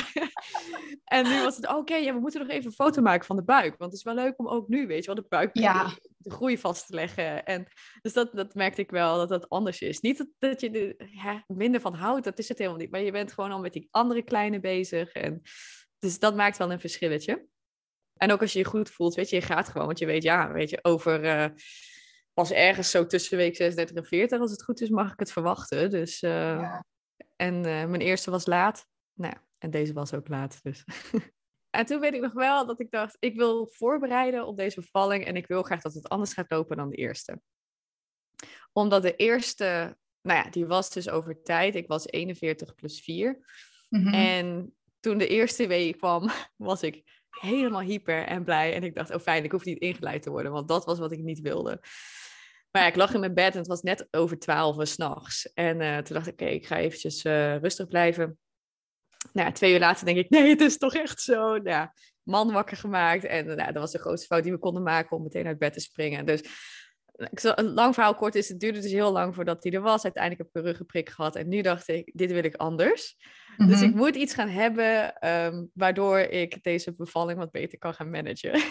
en 1.04 1.24
nu 1.24 1.42
was 1.42 1.56
het, 1.56 1.68
oké, 1.68 1.78
okay, 1.78 2.04
ja, 2.04 2.14
we 2.14 2.20
moeten 2.20 2.40
nog 2.40 2.50
even 2.50 2.66
een 2.66 2.72
foto 2.72 3.02
maken 3.02 3.26
van 3.26 3.36
de 3.36 3.44
buik. 3.44 3.78
Want 3.78 3.92
het 3.92 3.94
is 3.94 4.04
wel 4.04 4.16
leuk 4.16 4.40
om 4.40 4.48
ook 4.48 4.68
nu, 4.68 4.88
weet 4.88 5.06
je 5.06 5.14
wel, 5.14 5.24
de 5.24 5.30
buik 5.30 5.50
ja. 5.58 5.92
de, 6.18 6.32
groei 6.32 6.58
vast 6.58 6.88
te 6.88 6.96
leggen. 6.96 7.46
En 7.46 7.68
dus 8.02 8.14
dat, 8.14 8.30
dat 8.34 8.54
merkte 8.54 8.82
ik 8.82 8.92
wel, 8.92 9.18
dat 9.18 9.30
dat 9.30 9.50
anders 9.50 9.82
is. 9.82 10.00
Niet 10.00 10.18
dat, 10.18 10.28
dat 10.40 10.62
je 10.62 10.70
er 10.70 11.10
ja, 11.12 11.44
minder 11.48 11.82
van 11.82 11.94
houdt, 11.94 12.24
dat 12.24 12.40
is 12.40 12.48
het 12.48 12.58
helemaal 12.58 12.80
niet. 12.80 12.92
Maar 12.92 13.02
je 13.02 13.12
bent 13.12 13.34
gewoon 13.34 13.52
al 13.52 13.60
met 13.60 13.74
die 13.74 13.88
andere 13.92 14.24
kleine 14.24 14.60
bezig. 14.60 15.12
En, 15.12 15.42
dus 16.00 16.20
dat 16.20 16.36
maakt 16.36 16.58
wel 16.58 16.72
een 16.72 16.80
verschilletje. 16.80 17.52
En 18.24 18.32
ook 18.32 18.42
als 18.42 18.54
je 18.54 18.60
je 18.60 18.66
goed 18.66 18.90
voelt, 18.90 19.16
weet 19.16 19.30
je, 19.30 19.36
je 19.36 19.42
gaat 19.42 19.70
gewoon. 19.70 19.86
Want 19.86 20.00
je 20.00 20.06
weet, 20.06 20.24
ja, 20.24 20.52
weet 20.52 20.70
je, 20.70 20.80
over 20.82 21.24
uh, 21.24 21.46
pas 22.34 22.52
ergens 22.52 22.92
zo 22.92 23.06
tussen 23.06 23.38
week 23.38 23.56
36 23.56 23.96
en 23.96 24.06
40, 24.06 24.40
als 24.40 24.52
het 24.52 24.64
goed 24.64 24.82
is, 24.82 24.90
mag 24.90 25.12
ik 25.12 25.20
het 25.20 25.32
verwachten. 25.32 25.90
Dus, 25.90 26.22
uh, 26.22 26.32
ja. 26.32 26.86
en 27.36 27.56
uh, 27.56 27.64
mijn 27.64 28.02
eerste 28.02 28.32
was 28.32 28.46
laat. 28.46 28.86
Nou, 29.14 29.34
en 29.58 29.72
deze 29.72 29.94
was 29.94 30.14
ook 30.14 30.28
laat, 30.28 30.60
dus. 30.62 30.84
en 31.78 31.86
toen 31.86 32.00
weet 32.00 32.14
ik 32.14 32.22
nog 32.22 32.34
wel 32.34 32.66
dat 32.66 32.80
ik 32.80 32.92
dacht, 32.92 33.18
ik 33.20 33.36
wil 33.36 33.68
voorbereiden 33.72 34.48
op 34.48 34.58
deze 34.58 34.80
bevalling. 34.80 35.26
En 35.26 35.36
ik 35.36 35.48
wil 35.48 35.64
graag 35.64 35.82
dat 35.82 35.94
het 35.94 36.10
anders 36.10 36.34
gaat 36.34 36.52
lopen 36.52 36.78
dan 36.78 36.90
de 36.90 36.96
eerste. 36.96 37.42
Omdat 38.72 39.02
de 39.02 39.16
eerste, 39.16 39.98
nou 40.22 40.44
ja, 40.44 40.50
die 40.50 40.66
was 40.66 40.90
dus 40.90 41.10
over 41.10 41.42
tijd. 41.42 41.76
Ik 41.76 41.88
was 41.88 42.08
41 42.08 42.76
plus 42.76 43.02
4. 43.02 43.46
Mhm. 43.90 44.14
En 44.14 44.76
toen 45.00 45.18
de 45.18 45.28
eerste 45.28 45.68
week 45.68 45.98
kwam, 45.98 46.30
was 46.56 46.82
ik 46.84 47.23
helemaal 47.44 47.82
hyper 47.82 48.26
en 48.26 48.44
blij. 48.44 48.74
En 48.74 48.84
ik 48.84 48.96
dacht, 48.96 49.14
oh 49.14 49.20
fijn, 49.20 49.44
ik 49.44 49.52
hoef 49.52 49.66
niet 49.66 49.80
ingeleid 49.80 50.22
te 50.22 50.30
worden, 50.30 50.52
want 50.52 50.68
dat 50.68 50.86
was 50.86 51.00
wat 51.00 51.12
ik 51.12 51.20
niet 51.20 51.40
wilde. 51.40 51.82
Maar 52.72 52.82
ja, 52.82 52.88
ik 52.88 52.96
lag 52.96 53.14
in 53.14 53.20
mijn 53.20 53.34
bed 53.34 53.52
en 53.52 53.58
het 53.58 53.68
was 53.68 53.82
net 53.82 54.08
over 54.12 54.40
twaalf 54.40 54.88
s'nachts. 54.88 55.54
En 55.54 55.82
uh, 55.82 55.98
toen 55.98 56.16
dacht 56.16 56.28
ik, 56.28 56.34
oké, 56.34 56.46
ik 56.46 56.66
ga 56.66 56.78
eventjes 56.78 57.26
uh, 57.26 57.58
rustig 57.58 57.88
blijven. 57.88 58.38
Nou, 59.34 59.52
twee 59.52 59.74
uur 59.74 59.80
later 59.80 60.06
denk 60.06 60.18
ik, 60.18 60.30
nee, 60.30 60.50
het 60.50 60.62
is 60.62 60.78
toch 60.78 60.94
echt 60.94 61.22
zo. 61.22 61.42
Nou, 61.42 61.70
ja, 61.70 61.94
man 62.24 62.52
wakker 62.52 62.78
gemaakt. 62.78 63.26
En 63.26 63.46
nou, 63.46 63.72
dat 63.72 63.82
was 63.82 63.92
de 63.92 64.00
grootste 64.00 64.28
fout 64.28 64.44
die 64.44 64.52
we 64.52 64.58
konden 64.58 64.84
maken 64.84 65.18
om 65.18 65.24
meteen 65.24 65.48
uit 65.48 65.58
bed 65.58 65.74
te 65.74 65.80
springen. 65.80 66.26
Dus 66.26 66.42
een 67.16 67.74
lang 67.74 67.94
verhaal 67.94 68.16
kort 68.16 68.36
is, 68.36 68.50
het 68.50 68.60
duurde 68.60 68.80
dus 68.80 68.92
heel 68.92 69.12
lang 69.12 69.36
voordat 69.36 69.64
hij 69.64 69.72
er 69.72 69.82
was. 69.82 70.04
Uiteindelijk 70.04 70.44
heb 70.44 70.50
ik 70.52 70.62
een 70.62 70.70
ruggenprik 70.70 71.10
gehad. 71.10 71.36
En 71.36 71.48
nu 71.48 71.62
dacht 71.62 71.88
ik, 71.88 72.12
dit 72.14 72.32
wil 72.32 72.44
ik 72.44 72.56
anders. 72.56 73.18
Mhm. 73.58 73.70
Dus 73.70 73.82
ik 73.82 73.94
moet 73.94 74.16
iets 74.16 74.34
gaan 74.34 74.50
hebben 74.50 75.28
um, 75.30 75.70
waardoor 75.74 76.20
ik 76.20 76.64
deze 76.64 76.94
bevalling 76.94 77.40
wat 77.40 77.52
beter 77.52 77.78
kan 77.78 77.94
gaan 77.94 78.10
managen. 78.10 78.52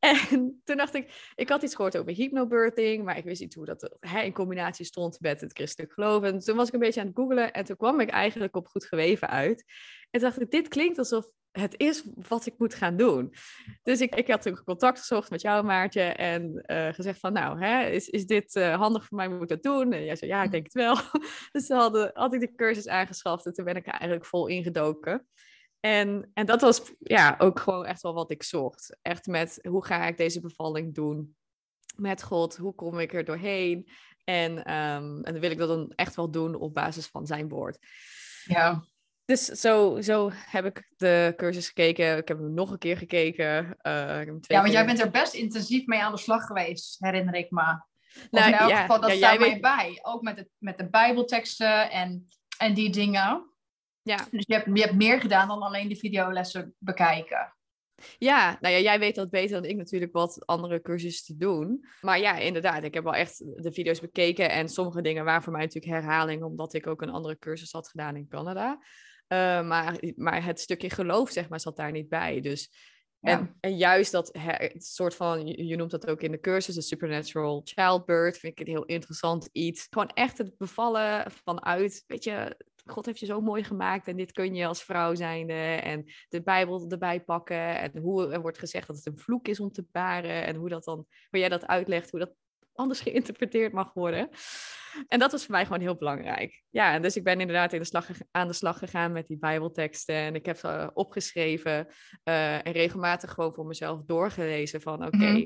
en 0.00 0.60
toen 0.64 0.76
dacht 0.76 0.94
ik, 0.94 1.32
ik 1.34 1.48
had 1.48 1.62
iets 1.62 1.74
gehoord 1.74 1.96
over 1.96 2.12
hypnobirthing, 2.12 3.04
maar 3.04 3.18
ik 3.18 3.24
wist 3.24 3.40
niet 3.40 3.54
hoe 3.54 3.64
dat 3.64 3.96
hè, 4.00 4.20
in 4.20 4.32
combinatie 4.32 4.84
stond 4.84 5.20
met 5.20 5.40
het 5.40 5.52
christelijk 5.52 5.92
geloof. 5.92 6.22
En 6.22 6.38
toen 6.38 6.56
was 6.56 6.68
ik 6.68 6.74
een 6.74 6.80
beetje 6.80 7.00
aan 7.00 7.06
het 7.06 7.16
googelen 7.16 7.52
en 7.52 7.64
toen 7.64 7.76
kwam 7.76 8.00
ik 8.00 8.10
eigenlijk 8.10 8.56
op 8.56 8.66
goed 8.66 8.84
geweven 8.84 9.28
uit. 9.28 9.64
En 10.10 10.20
toen 10.20 10.28
dacht 10.28 10.40
ik, 10.40 10.50
dit 10.50 10.68
klinkt 10.68 10.98
alsof 10.98 11.26
het 11.52 11.74
is 11.76 12.04
wat 12.28 12.46
ik 12.46 12.54
moet 12.58 12.74
gaan 12.74 12.96
doen. 12.96 13.34
Dus 13.82 14.00
ik, 14.00 14.14
ik 14.14 14.28
had 14.28 14.42
toen 14.42 14.64
contact 14.64 14.98
gezocht 14.98 15.30
met 15.30 15.40
jou, 15.40 15.64
Maartje, 15.64 16.02
en 16.02 16.64
uh, 16.66 16.92
gezegd 16.92 17.20
van, 17.20 17.32
nou, 17.32 17.64
hè, 17.64 17.88
is, 17.88 18.08
is 18.08 18.26
dit 18.26 18.54
uh, 18.54 18.76
handig 18.76 19.04
voor 19.04 19.16
mij, 19.16 19.28
moet 19.28 19.42
ik 19.42 19.48
dat 19.48 19.62
doen? 19.62 19.92
En 19.92 20.04
jij 20.04 20.16
zei, 20.16 20.30
ja, 20.30 20.42
ik 20.42 20.50
denk 20.50 20.64
het 20.64 20.72
wel. 20.72 20.96
dus 21.52 21.66
toen 21.66 21.76
had, 21.76 22.10
had 22.14 22.34
ik 22.34 22.40
de 22.40 22.54
cursus 22.54 22.88
aangeschaft 22.88 23.46
en 23.46 23.52
toen 23.52 23.64
ben 23.64 23.76
ik 23.76 23.86
er 23.86 23.92
eigenlijk 23.92 24.26
vol 24.26 24.46
ingedoken. 24.46 25.26
En, 25.80 26.30
en 26.34 26.46
dat 26.46 26.60
was 26.60 26.92
ja, 26.98 27.34
ook 27.38 27.60
gewoon 27.60 27.86
echt 27.86 28.02
wel 28.02 28.14
wat 28.14 28.30
ik 28.30 28.42
zocht. 28.42 28.98
Echt 29.02 29.26
met, 29.26 29.58
hoe 29.68 29.84
ga 29.84 30.06
ik 30.06 30.16
deze 30.16 30.40
bevalling 30.40 30.94
doen? 30.94 31.36
Met 31.96 32.22
God, 32.22 32.56
hoe 32.56 32.74
kom 32.74 32.98
ik 32.98 33.14
er 33.14 33.24
doorheen? 33.24 33.88
En, 34.24 34.52
um, 34.52 35.22
en 35.22 35.32
dan 35.32 35.40
wil 35.40 35.50
ik 35.50 35.58
dat 35.58 35.68
dan 35.68 35.92
echt 35.94 36.16
wel 36.16 36.30
doen 36.30 36.54
op 36.54 36.74
basis 36.74 37.06
van 37.06 37.26
zijn 37.26 37.48
woord. 37.48 37.78
Ja. 38.44 38.84
Dus 39.30 39.44
zo, 39.44 40.00
zo 40.00 40.30
heb 40.32 40.64
ik 40.64 40.92
de 40.96 41.32
cursus 41.36 41.66
gekeken. 41.66 42.16
Ik 42.16 42.28
heb 42.28 42.38
hem 42.38 42.54
nog 42.54 42.70
een 42.70 42.78
keer 42.78 42.96
gekeken. 42.96 43.76
Uh, 43.82 44.02
ik 44.02 44.16
heb 44.16 44.26
hem 44.26 44.40
twee 44.40 44.58
ja, 44.58 44.62
want 44.62 44.72
jij 44.72 44.86
bent 44.86 45.00
er 45.00 45.10
best 45.10 45.34
intensief 45.34 45.86
mee 45.86 46.02
aan 46.02 46.12
de 46.12 46.18
slag 46.18 46.44
geweest, 46.44 46.96
herinner 46.98 47.34
ik 47.34 47.50
me. 47.50 47.62
Nou, 48.30 48.46
in 48.46 48.54
elk 48.54 48.70
ja, 48.70 48.80
geval, 48.80 49.00
dat 49.00 49.10
ja, 49.10 49.16
staat 49.16 49.38
mij 49.38 49.50
weet- 49.50 49.60
bij. 49.60 49.98
Ook 50.02 50.22
met, 50.22 50.36
het, 50.36 50.48
met 50.58 50.78
de 50.78 50.88
bijbelteksten 50.88 51.90
en, 51.90 52.28
en 52.58 52.74
die 52.74 52.90
dingen. 52.90 53.54
Ja. 54.02 54.16
Dus 54.30 54.44
je 54.46 54.54
hebt, 54.54 54.66
je 54.74 54.82
hebt 54.82 54.94
meer 54.94 55.20
gedaan 55.20 55.48
dan 55.48 55.62
alleen 55.62 55.88
de 55.88 55.96
videolessen 55.96 56.74
bekijken. 56.78 57.54
Ja, 58.18 58.58
nou 58.60 58.74
ja, 58.74 58.80
jij 58.80 58.98
weet 58.98 59.14
dat 59.14 59.30
beter 59.30 59.60
dan 59.60 59.70
ik 59.70 59.76
natuurlijk 59.76 60.12
wat 60.12 60.46
andere 60.46 60.80
cursussen 60.80 61.24
te 61.24 61.36
doen. 61.36 61.84
Maar 62.00 62.18
ja, 62.18 62.36
inderdaad, 62.36 62.84
ik 62.84 62.94
heb 62.94 63.04
wel 63.04 63.14
echt 63.14 63.38
de 63.38 63.72
video's 63.72 64.00
bekeken. 64.00 64.50
En 64.50 64.68
sommige 64.68 65.02
dingen 65.02 65.24
waren 65.24 65.42
voor 65.42 65.52
mij 65.52 65.64
natuurlijk 65.64 65.92
herhaling, 65.92 66.42
omdat 66.42 66.74
ik 66.74 66.86
ook 66.86 67.02
een 67.02 67.10
andere 67.10 67.38
cursus 67.38 67.72
had 67.72 67.88
gedaan 67.88 68.16
in 68.16 68.28
Canada. 68.28 68.78
Uh, 69.32 69.66
maar, 69.68 70.00
maar 70.16 70.44
het 70.44 70.60
stukje 70.60 70.90
geloof, 70.90 71.30
zeg 71.30 71.48
maar, 71.48 71.60
zat 71.60 71.76
daar 71.76 71.92
niet 71.92 72.08
bij. 72.08 72.40
Dus, 72.40 72.70
Ja. 73.20 73.38
en, 73.38 73.56
en 73.60 73.76
juist 73.76 74.12
dat 74.12 74.30
het 74.38 74.84
soort 74.84 75.14
van, 75.14 75.46
je, 75.46 75.66
je 75.66 75.76
noemt 75.76 75.90
dat 75.90 76.06
ook 76.06 76.22
in 76.22 76.30
de 76.30 76.40
cursus, 76.40 76.74
de 76.74 76.80
supernatural 76.82 77.60
childbirth, 77.64 78.38
vind 78.38 78.52
ik 78.52 78.66
een 78.66 78.72
heel 78.72 78.84
interessant 78.84 79.48
iets. 79.52 79.86
Gewoon 79.90 80.08
echt 80.08 80.38
het 80.38 80.56
bevallen 80.56 81.30
vanuit, 81.30 82.04
weet 82.06 82.24
je, 82.24 82.56
God 82.84 83.06
heeft 83.06 83.18
je 83.18 83.26
zo 83.26 83.40
mooi 83.40 83.64
gemaakt 83.64 84.06
en 84.06 84.16
dit 84.16 84.32
kun 84.32 84.54
je 84.54 84.66
als 84.66 84.82
vrouw 84.82 85.14
zijnde. 85.14 85.52
En 85.82 86.04
de 86.28 86.42
Bijbel 86.42 86.86
erbij 86.88 87.20
pakken 87.20 87.80
en 87.80 87.98
hoe 87.98 88.32
er 88.32 88.40
wordt 88.40 88.58
gezegd 88.58 88.86
dat 88.86 88.96
het 88.96 89.06
een 89.06 89.18
vloek 89.18 89.48
is 89.48 89.60
om 89.60 89.72
te 89.72 89.84
baren. 89.92 90.44
En 90.44 90.56
hoe 90.56 90.68
dat 90.68 90.84
dan, 90.84 91.06
hoe 91.30 91.38
jij 91.38 91.48
dat 91.48 91.66
uitlegt, 91.66 92.10
hoe 92.10 92.20
dat 92.20 92.32
anders 92.80 93.00
geïnterpreteerd 93.10 93.72
mag 93.72 93.92
worden. 93.92 94.28
En 95.08 95.18
dat 95.18 95.32
was 95.32 95.44
voor 95.44 95.54
mij 95.54 95.64
gewoon 95.64 95.80
heel 95.80 95.96
belangrijk. 95.96 96.62
Ja, 96.70 96.92
en 96.94 97.02
dus 97.02 97.16
ik 97.16 97.24
ben 97.24 97.40
inderdaad 97.40 97.72
in 97.72 97.78
de 97.78 97.84
slag, 97.86 98.08
aan 98.30 98.46
de 98.46 98.52
slag 98.52 98.78
gegaan 98.78 99.12
met 99.12 99.26
die 99.26 99.38
Bijbelteksten. 99.38 100.14
En 100.14 100.34
ik 100.34 100.46
heb 100.46 100.56
ze 100.56 100.90
opgeschreven 100.94 101.86
eh, 102.22 102.66
en 102.66 102.72
regelmatig 102.72 103.30
gewoon 103.32 103.54
voor 103.54 103.66
mezelf 103.66 104.00
doorgelezen 104.06 104.80
van 104.80 105.06
oké, 105.06 105.16
Mhm. 105.16 105.44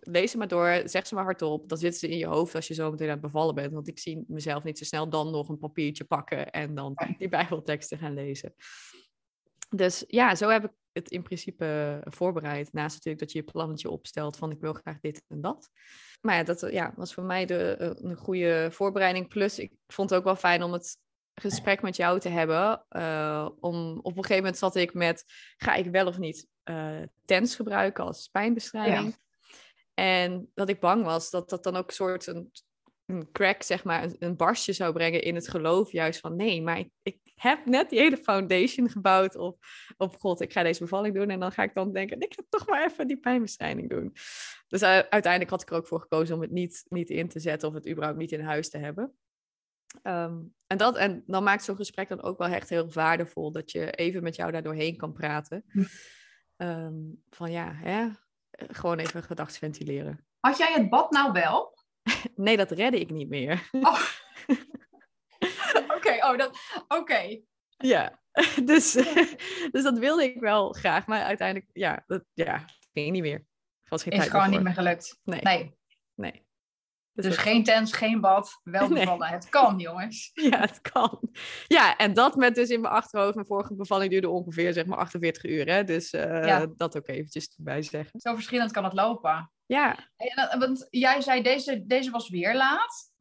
lees 0.00 0.30
ze 0.30 0.38
maar 0.38 0.48
door, 0.48 0.82
zeg 0.84 1.06
ze 1.06 1.14
maar 1.14 1.24
hardop. 1.24 1.68
Dan 1.68 1.78
zitten 1.78 2.00
ze 2.00 2.08
in 2.08 2.18
je 2.18 2.26
hoofd 2.26 2.54
als 2.54 2.68
je 2.68 2.74
zo 2.74 2.90
meteen 2.90 3.06
aan 3.06 3.12
het 3.12 3.22
bevallen 3.22 3.54
bent. 3.54 3.72
Want 3.72 3.88
ik 3.88 3.98
zie 3.98 4.24
mezelf 4.26 4.64
niet 4.64 4.78
zo 4.78 4.84
snel 4.84 5.08
dan 5.08 5.30
nog 5.30 5.48
een 5.48 5.58
papiertje 5.58 6.04
pakken 6.04 6.50
en 6.50 6.74
dan 6.74 6.94
die 7.18 7.28
Bijbelteksten 7.28 7.98
gaan 7.98 8.14
lezen. 8.14 8.54
Dus 9.70 10.04
ja, 10.06 10.34
zo 10.34 10.48
heb 10.48 10.64
ik 10.64 10.70
het 10.94 11.10
in 11.10 11.22
principe 11.22 12.00
voorbereid. 12.04 12.72
Naast 12.72 12.94
natuurlijk 12.94 13.24
dat 13.24 13.32
je 13.32 13.38
je 13.38 13.52
plannetje 13.52 13.90
opstelt 13.90 14.36
van 14.36 14.50
ik 14.50 14.60
wil 14.60 14.72
graag 14.72 15.00
dit 15.00 15.24
en 15.28 15.40
dat. 15.40 15.70
Maar 16.20 16.36
ja, 16.36 16.42
dat 16.42 16.62
eh, 16.62 16.72
ja, 16.72 16.92
was 16.96 17.14
voor 17.14 17.24
mij 17.24 17.46
de, 17.46 17.76
eh, 17.76 17.90
een 17.94 18.16
goede 18.16 18.68
voorbereiding. 18.70 19.28
Plus, 19.28 19.58
ik 19.58 19.72
vond 19.86 20.10
het 20.10 20.18
ook 20.18 20.24
wel 20.24 20.36
fijn 20.36 20.62
om 20.62 20.72
het 20.72 20.98
gesprek 21.34 21.82
met 21.82 21.96
jou 21.96 22.20
te 22.20 22.28
hebben. 22.28 22.84
Eh, 22.88 23.48
om, 23.60 23.98
op 23.98 24.16
een 24.16 24.22
gegeven 24.22 24.36
moment 24.36 24.58
zat 24.58 24.76
ik 24.76 24.94
met, 24.94 25.24
ga 25.56 25.74
ik 25.74 25.90
wel 25.90 26.06
of 26.06 26.18
niet 26.18 26.46
eh 26.62 27.02
TENS 27.24 27.54
gebruiken 27.54 28.04
als 28.04 28.28
pijnbestrijding? 28.28 29.16
En 29.94 30.50
dat 30.54 30.68
ik 30.68 30.80
bang 30.80 31.04
was 31.04 31.30
dat 31.30 31.48
dat 31.48 31.64
dan 31.64 31.76
ook 31.76 31.88
een 31.88 31.94
soort 31.94 32.26
een, 32.26 32.50
een 33.06 33.30
crack, 33.32 33.62
zeg 33.62 33.84
maar, 33.84 34.02
een, 34.02 34.16
een 34.18 34.36
barstje 34.36 34.72
zou 34.72 34.92
brengen 34.92 35.22
in 35.22 35.34
het 35.34 35.48
geloof. 35.48 35.92
Juist 35.92 36.20
van 36.20 36.36
nee, 36.36 36.62
maar 36.62 36.78
ik, 36.78 36.90
ik 37.02 37.20
heb 37.34 37.66
net 37.66 37.90
die 37.90 37.98
hele 37.98 38.16
foundation 38.16 38.90
gebouwd 38.90 39.36
op, 39.36 39.58
op 39.96 40.16
God. 40.16 40.40
Ik 40.40 40.52
ga 40.52 40.62
deze 40.62 40.80
bevalling 40.80 41.14
doen 41.14 41.30
en 41.30 41.40
dan 41.40 41.52
ga 41.52 41.62
ik 41.62 41.74
dan 41.74 41.92
denken, 41.92 42.20
ik 42.20 42.34
ga 42.34 42.42
toch 42.48 42.66
maar 42.66 42.84
even 42.84 43.06
die 43.06 43.20
pijnbestrijding 43.20 43.90
doen. 43.90 44.12
Dus 44.68 44.82
u- 44.82 45.06
uiteindelijk 45.10 45.50
had 45.50 45.62
ik 45.62 45.70
er 45.70 45.76
ook 45.76 45.86
voor 45.86 46.00
gekozen 46.00 46.34
om 46.34 46.40
het 46.40 46.50
niet, 46.50 46.84
niet 46.88 47.10
in 47.10 47.28
te 47.28 47.40
zetten 47.40 47.68
of 47.68 47.74
het 47.74 47.88
überhaupt 47.88 48.18
niet 48.18 48.32
in 48.32 48.40
huis 48.40 48.70
te 48.70 48.78
hebben. 48.78 49.14
Ehm, 50.02 50.38
en, 50.66 50.76
dat, 50.76 50.96
en 50.96 51.22
dan 51.26 51.42
maakt 51.42 51.64
zo'n 51.64 51.76
gesprek 51.76 52.08
dan 52.08 52.22
ook 52.22 52.38
wel 52.38 52.48
echt 52.48 52.68
heel 52.68 52.92
waardevol 52.92 53.52
dat 53.52 53.70
je 53.70 53.90
even 53.90 54.22
met 54.22 54.36
jou 54.36 54.52
daar 54.52 54.62
doorheen 54.62 54.96
kan 54.96 55.12
praten. 55.12 55.64
Hm. 55.68 55.84
Ehm, 56.56 56.94
van 57.30 57.50
ja, 57.50 57.72
hè, 57.74 58.08
eh, 58.50 58.68
gewoon 58.70 58.98
even 58.98 59.22
gedachten 59.22 59.58
ventileren. 59.58 60.26
Had 60.40 60.58
jij 60.58 60.72
het 60.72 60.90
bad 60.90 61.10
nou 61.10 61.32
wel? 61.32 61.73
Nee, 62.34 62.56
dat 62.56 62.70
redde 62.70 63.00
ik 63.00 63.10
niet 63.10 63.28
meer. 63.28 63.68
Oh. 63.72 64.02
Oké, 65.96 66.26
oh, 66.26 66.36
dat... 66.38 66.58
Oké. 66.88 67.40
Ja, 67.76 68.22
dus, 68.64 68.92
dus 69.72 69.82
dat 69.82 69.98
wilde 69.98 70.24
ik 70.24 70.40
wel 70.40 70.72
graag. 70.72 71.06
Maar 71.06 71.22
uiteindelijk, 71.22 71.70
ja, 71.72 72.04
dat 72.06 72.24
ja, 72.32 72.64
ging 72.92 73.10
niet 73.10 73.22
meer. 73.22 73.38
Er 73.82 73.90
was 73.90 74.02
geen 74.02 74.12
Is 74.12 74.28
gewoon 74.28 74.50
niet 74.50 74.62
meer 74.62 74.72
gelukt. 74.72 75.20
Nee, 75.24 75.40
Nee, 75.42 75.76
nee. 76.14 76.43
Dus 77.14 77.24
dat- 77.24 77.38
geen 77.38 77.64
tents, 77.64 77.92
geen 77.92 78.20
bad, 78.20 78.60
wel 78.62 78.88
Nee. 78.88 78.98
bevallen. 79.00 79.28
Het 79.28 79.48
kan, 79.48 79.78
jongens. 79.78 80.30
Ja, 80.50 80.60
het 80.60 80.80
kan. 80.80 81.20
Ja, 81.66 81.96
en 81.96 82.14
dat 82.14 82.36
met 82.36 82.54
dus 82.54 82.68
in 82.68 82.80
mijn 82.80 82.92
achterhoofd. 82.94 83.34
Mijn 83.34 83.46
vorige 83.46 83.74
bevalling 83.74 84.10
duurde 84.10 84.28
ongeveer 84.30 84.72
zeg 84.72 84.86
maar 84.86 84.98
48 84.98 85.44
uur. 85.44 85.66
Hè? 85.66 85.84
Dus 85.84 86.10
eh, 86.10 86.46
Ja. 86.46 86.66
dat 86.76 86.96
ook 86.96 87.08
eventjes 87.08 87.54
erbij 87.56 87.82
zeggen. 87.82 88.20
Zo 88.20 88.34
verschillend 88.34 88.70
kan 88.72 88.84
het 88.84 88.92
lopen. 88.92 89.50
Ja, 89.66 89.96
En, 90.16 90.48
eh, 90.50 90.58
want 90.58 90.86
jij 90.90 91.20
zei, 91.20 91.42
deze, 91.42 91.86
deze 91.86 92.10
was 92.10 92.28
weer 92.28 92.54
laat. 92.54 93.12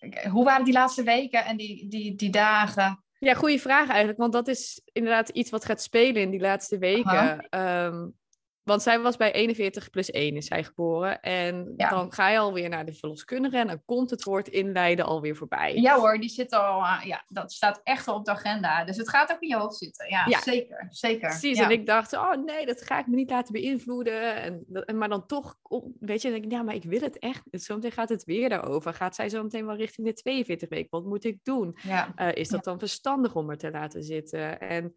Oké, 0.00 0.28
Hoe 0.28 0.44
waren 0.44 0.64
die 0.64 0.74
laatste 0.74 1.02
weken 1.02 1.44
en 1.44 1.56
die, 1.56 1.88
die, 1.88 2.14
die 2.14 2.30
dagen? 2.30 3.04
ja 3.18 3.34
goede 3.34 3.58
vraag 3.58 3.88
eigenlijk. 3.88 4.18
Want 4.18 4.32
dat 4.32 4.48
is 4.48 4.80
inderdaad 4.92 5.28
iets 5.28 5.50
wat 5.50 5.64
gaat 5.64 5.82
spelen 5.82 6.22
in 6.22 6.30
die 6.30 6.40
laatste 6.40 6.78
weken. 6.78 7.46
Aha. 7.50 7.90
Want 8.64 8.82
zij 8.82 9.00
was 9.00 9.16
bij 9.16 9.32
41 9.32 9.90
plus 9.90 10.10
1 10.10 10.36
is 10.36 10.46
zij 10.46 10.64
geboren. 10.64 11.20
En 11.20 11.74
Ja. 11.76 11.88
dan 11.88 12.12
ga 12.12 12.28
je 12.28 12.38
alweer 12.38 12.68
naar 12.68 12.84
de 12.86 12.92
verloskundige. 12.94 13.56
En 13.56 13.66
dan 13.66 13.82
komt 13.84 14.10
het 14.10 14.22
woord 14.24 14.48
inleiden 14.48 15.04
alweer 15.04 15.36
voorbij. 15.36 15.74
Ja 15.76 15.98
hoor, 15.98 16.18
die 16.18 16.28
zit 16.28 16.52
al, 16.52 16.84
ah, 16.86 17.02
ja, 17.04 17.22
dat 17.26 17.52
staat 17.52 17.80
echt 17.82 18.08
al 18.08 18.14
op 18.14 18.24
de 18.24 18.30
agenda. 18.30 18.84
Dus 18.84 18.96
het 18.96 19.08
gaat 19.08 19.32
ook 19.32 19.40
in 19.40 19.48
je 19.48 19.56
hoofd 19.56 19.76
zitten. 19.76 20.08
Ja, 20.08 20.24
Ja. 20.28 20.40
zeker, 20.40 20.86
zeker. 20.90 21.28
Precies, 21.28 21.58
ja. 21.58 21.64
en 21.64 21.70
ik 21.70 21.86
dacht, 21.86 22.12
oh 22.12 22.32
nee, 22.44 22.66
dat 22.66 22.82
ga 22.82 22.98
ik 22.98 23.06
me 23.06 23.14
niet 23.14 23.30
laten 23.30 23.52
beïnvloeden. 23.52 24.34
En, 24.86 24.98
maar 24.98 25.08
dan 25.08 25.26
toch, 25.26 25.56
weet 26.00 26.22
je, 26.22 26.30
dan 26.30 26.40
denk 26.40 26.44
ik, 26.52 26.58
ja, 26.58 26.62
maar 26.62 26.74
ik 26.74 26.84
wil 26.84 27.00
het 27.00 27.18
echt. 27.18 27.42
Zometeen 27.50 27.92
gaat 27.92 28.08
het 28.08 28.24
weer 28.24 28.48
daarover. 28.48 28.94
Gaat 28.94 29.14
zij 29.14 29.28
zo 29.28 29.42
meteen 29.42 29.66
wel 29.66 29.76
richting 29.76 30.06
de 30.06 30.12
42 30.12 30.68
weken? 30.68 30.90
Wat 30.90 31.04
moet 31.04 31.24
ik 31.24 31.38
doen? 31.42 31.76
Eh, 32.16 32.32
is 32.34 32.48
dat 32.48 32.64
dan 32.64 32.78
verstandig 32.78 33.34
om 33.34 33.50
er 33.50 33.58
te 33.58 33.70
laten 33.70 34.02
zitten? 34.02 34.60
En 34.60 34.94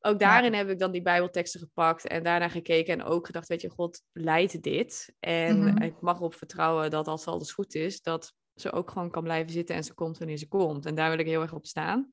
ook 0.00 0.18
daarin 0.18 0.54
heb 0.54 0.68
ik 0.68 0.78
dan 0.78 0.92
die 0.92 1.02
bijbelteksten 1.02 1.60
gepakt 1.60 2.06
en 2.06 2.22
daarna 2.22 2.48
gekeken 2.48 2.92
en 2.92 3.02
ook 3.04 3.26
gedacht, 3.26 3.48
weet 3.48 3.60
je, 3.60 3.68
God 3.70 4.02
leidt 4.12 4.62
dit. 4.62 5.14
En 5.20 5.58
Mhm. 5.58 5.82
ik 5.82 6.00
mag 6.00 6.16
erop 6.18 6.34
vertrouwen 6.34 6.90
dat 6.90 7.06
als 7.08 7.26
alles 7.26 7.52
goed 7.52 7.74
is, 7.74 8.02
dat 8.02 8.32
ze 8.54 8.72
ook 8.72 8.90
gewoon 8.90 9.10
kan 9.10 9.22
blijven 9.22 9.52
zitten 9.52 9.76
en 9.76 9.84
ze 9.84 9.94
komt 9.94 10.18
wanneer 10.18 10.36
ze 10.36 10.48
komt. 10.48 10.86
En 10.86 10.94
daar 10.94 11.10
wil 11.10 11.18
ik 11.18 11.26
heel 11.26 11.42
erg 11.42 11.52
op 11.54 11.66
staan. 11.66 12.12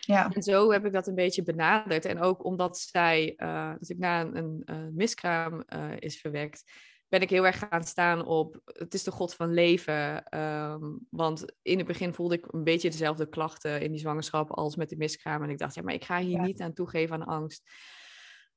ja. 0.00 0.28
En 0.30 0.42
zo 0.42 0.72
heb 0.72 0.84
ik 0.86 0.92
dat 0.92 1.06
een 1.06 1.14
beetje 1.14 1.42
benaderd. 1.42 2.04
En 2.04 2.20
ook 2.20 2.44
omdat 2.44 2.78
zij, 2.78 3.34
eh, 3.36 3.72
dat 3.78 3.88
ik 3.88 3.98
na 3.98 4.20
een, 4.20 4.36
een, 4.36 4.62
eh, 4.64 4.86
miskraam 4.92 5.60
eh, 5.62 5.90
is 5.98 6.20
verwekt, 6.20 6.62
ben 7.08 7.20
ik 7.20 7.30
heel 7.30 7.46
erg 7.46 7.58
gaan 7.58 7.84
staan 7.84 8.26
op, 8.26 8.60
het 8.64 8.94
is 8.94 9.02
de 9.02 9.10
God 9.10 9.34
van 9.34 9.52
leven. 9.52 10.24
Ehm, 10.24 10.84
want 11.10 11.44
in 11.62 11.78
het 11.78 11.86
begin 11.86 12.14
voelde 12.14 12.34
ik 12.34 12.52
een 12.52 12.64
beetje 12.64 12.90
dezelfde 12.90 13.28
klachten 13.28 13.80
in 13.80 13.90
die 13.90 14.00
zwangerschap 14.00 14.50
als 14.50 14.76
met 14.76 14.88
de 14.88 14.96
miskraam. 14.96 15.42
En 15.42 15.50
ik 15.50 15.58
dacht, 15.58 15.74
ja, 15.74 15.82
maar 15.82 15.94
ik 15.94 16.04
ga 16.04 16.18
hier 16.20 16.36
Ja. 16.36 16.44
niet 16.44 16.60
aan 16.60 16.72
toegeven 16.72 17.14
aan 17.14 17.26
angst. 17.26 17.62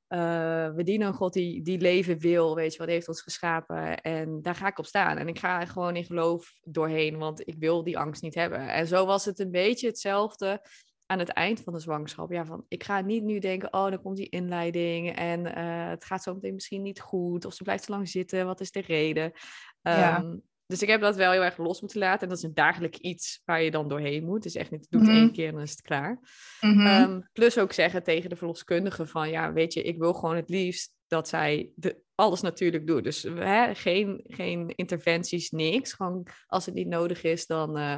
Eh, 0.06 0.70
we 0.74 0.82
dienen 0.82 1.06
een 1.06 1.14
God 1.14 1.32
die, 1.32 1.62
die 1.62 1.78
leven 1.80 2.18
wil, 2.18 2.54
weet 2.54 2.72
je 2.72 2.78
wat, 2.78 2.88
heeft 2.88 3.08
ons 3.08 3.22
geschapen. 3.22 4.00
En 4.00 4.42
daar 4.42 4.54
ga 4.54 4.66
ik 4.66 4.78
op 4.78 4.86
staan. 4.86 5.16
En 5.18 5.28
ik 5.28 5.38
ga 5.38 5.60
er 5.60 5.66
gewoon 5.66 5.96
in 5.96 6.04
geloof 6.04 6.52
doorheen, 6.62 7.18
want 7.18 7.48
ik 7.48 7.54
wil 7.58 7.82
die 7.82 7.98
angst 7.98 8.22
niet 8.22 8.34
hebben. 8.34 8.68
En 8.68 8.86
zo 8.86 9.06
was 9.06 9.24
het 9.24 9.38
een 9.38 9.50
beetje 9.50 9.86
hetzelfde 9.86 10.62
aan 11.12 11.18
het 11.18 11.28
eind 11.28 11.60
van 11.60 11.72
de 11.72 11.78
zwangerschap. 11.78 12.30
Ja, 12.32 12.44
van 12.44 12.64
ik 12.68 12.84
ga 12.84 13.00
niet 13.00 13.22
nu 13.22 13.38
denken, 13.38 13.72
oh, 13.72 13.90
dan 13.90 14.02
komt 14.02 14.16
die 14.16 14.28
inleiding 14.28 15.16
en 15.16 15.54
eh, 15.54 15.88
het 15.88 16.04
gaat 16.04 16.22
zo 16.22 16.34
meteen 16.34 16.54
misschien 16.54 16.82
niet 16.82 17.00
goed. 17.00 17.44
Of 17.44 17.54
ze 17.54 17.62
blijft 17.62 17.84
te 17.84 17.90
lang 17.90 18.08
zitten, 18.08 18.46
wat 18.46 18.60
is 18.60 18.70
de 18.70 18.80
reden? 18.80 19.32
Ja. 19.80 20.16
Ehm, 20.16 20.36
dus 20.66 20.82
ik 20.82 20.88
heb 20.88 21.00
dat 21.00 21.16
wel 21.16 21.32
heel 21.32 21.42
erg 21.42 21.56
los 21.56 21.80
moeten 21.80 21.98
laten. 21.98 22.22
En 22.22 22.28
dat 22.28 22.38
is 22.38 22.44
een 22.44 22.54
dagelijk 22.54 22.96
iets 22.96 23.42
waar 23.44 23.62
je 23.62 23.70
dan 23.70 23.88
doorheen 23.88 24.24
moet. 24.24 24.42
Dus 24.42 24.54
echt 24.54 24.70
niet, 24.70 24.86
doe 24.90 25.00
het 25.00 25.10
Mhm. 25.10 25.18
één 25.18 25.32
keer 25.32 25.46
en 25.46 25.52
dan 25.54 25.62
is 25.62 25.70
het 25.70 25.82
klaar. 25.82 26.18
Mhm. 26.60 26.86
Ehm, 26.86 27.20
plus 27.32 27.58
ook 27.58 27.72
zeggen 27.72 28.02
tegen 28.02 28.30
de 28.30 28.36
verloskundige 28.36 29.06
van, 29.06 29.30
ja, 29.30 29.52
weet 29.52 29.72
je, 29.72 29.82
ik 29.82 29.98
wil 29.98 30.12
gewoon 30.12 30.36
het 30.36 30.48
liefst 30.48 30.94
dat 31.06 31.28
zij 31.28 31.70
de, 31.74 32.02
alles 32.14 32.40
natuurlijk 32.40 32.86
doet. 32.86 33.04
Dus 33.04 33.22
hè, 33.22 33.74
geen, 33.74 34.20
geen 34.24 34.72
interventies, 34.74 35.50
niks. 35.50 35.92
Gewoon 35.92 36.26
als 36.46 36.66
het 36.66 36.74
niet 36.74 36.88
nodig 36.88 37.22
is, 37.22 37.46
dan, 37.46 37.78
eh, 37.78 37.96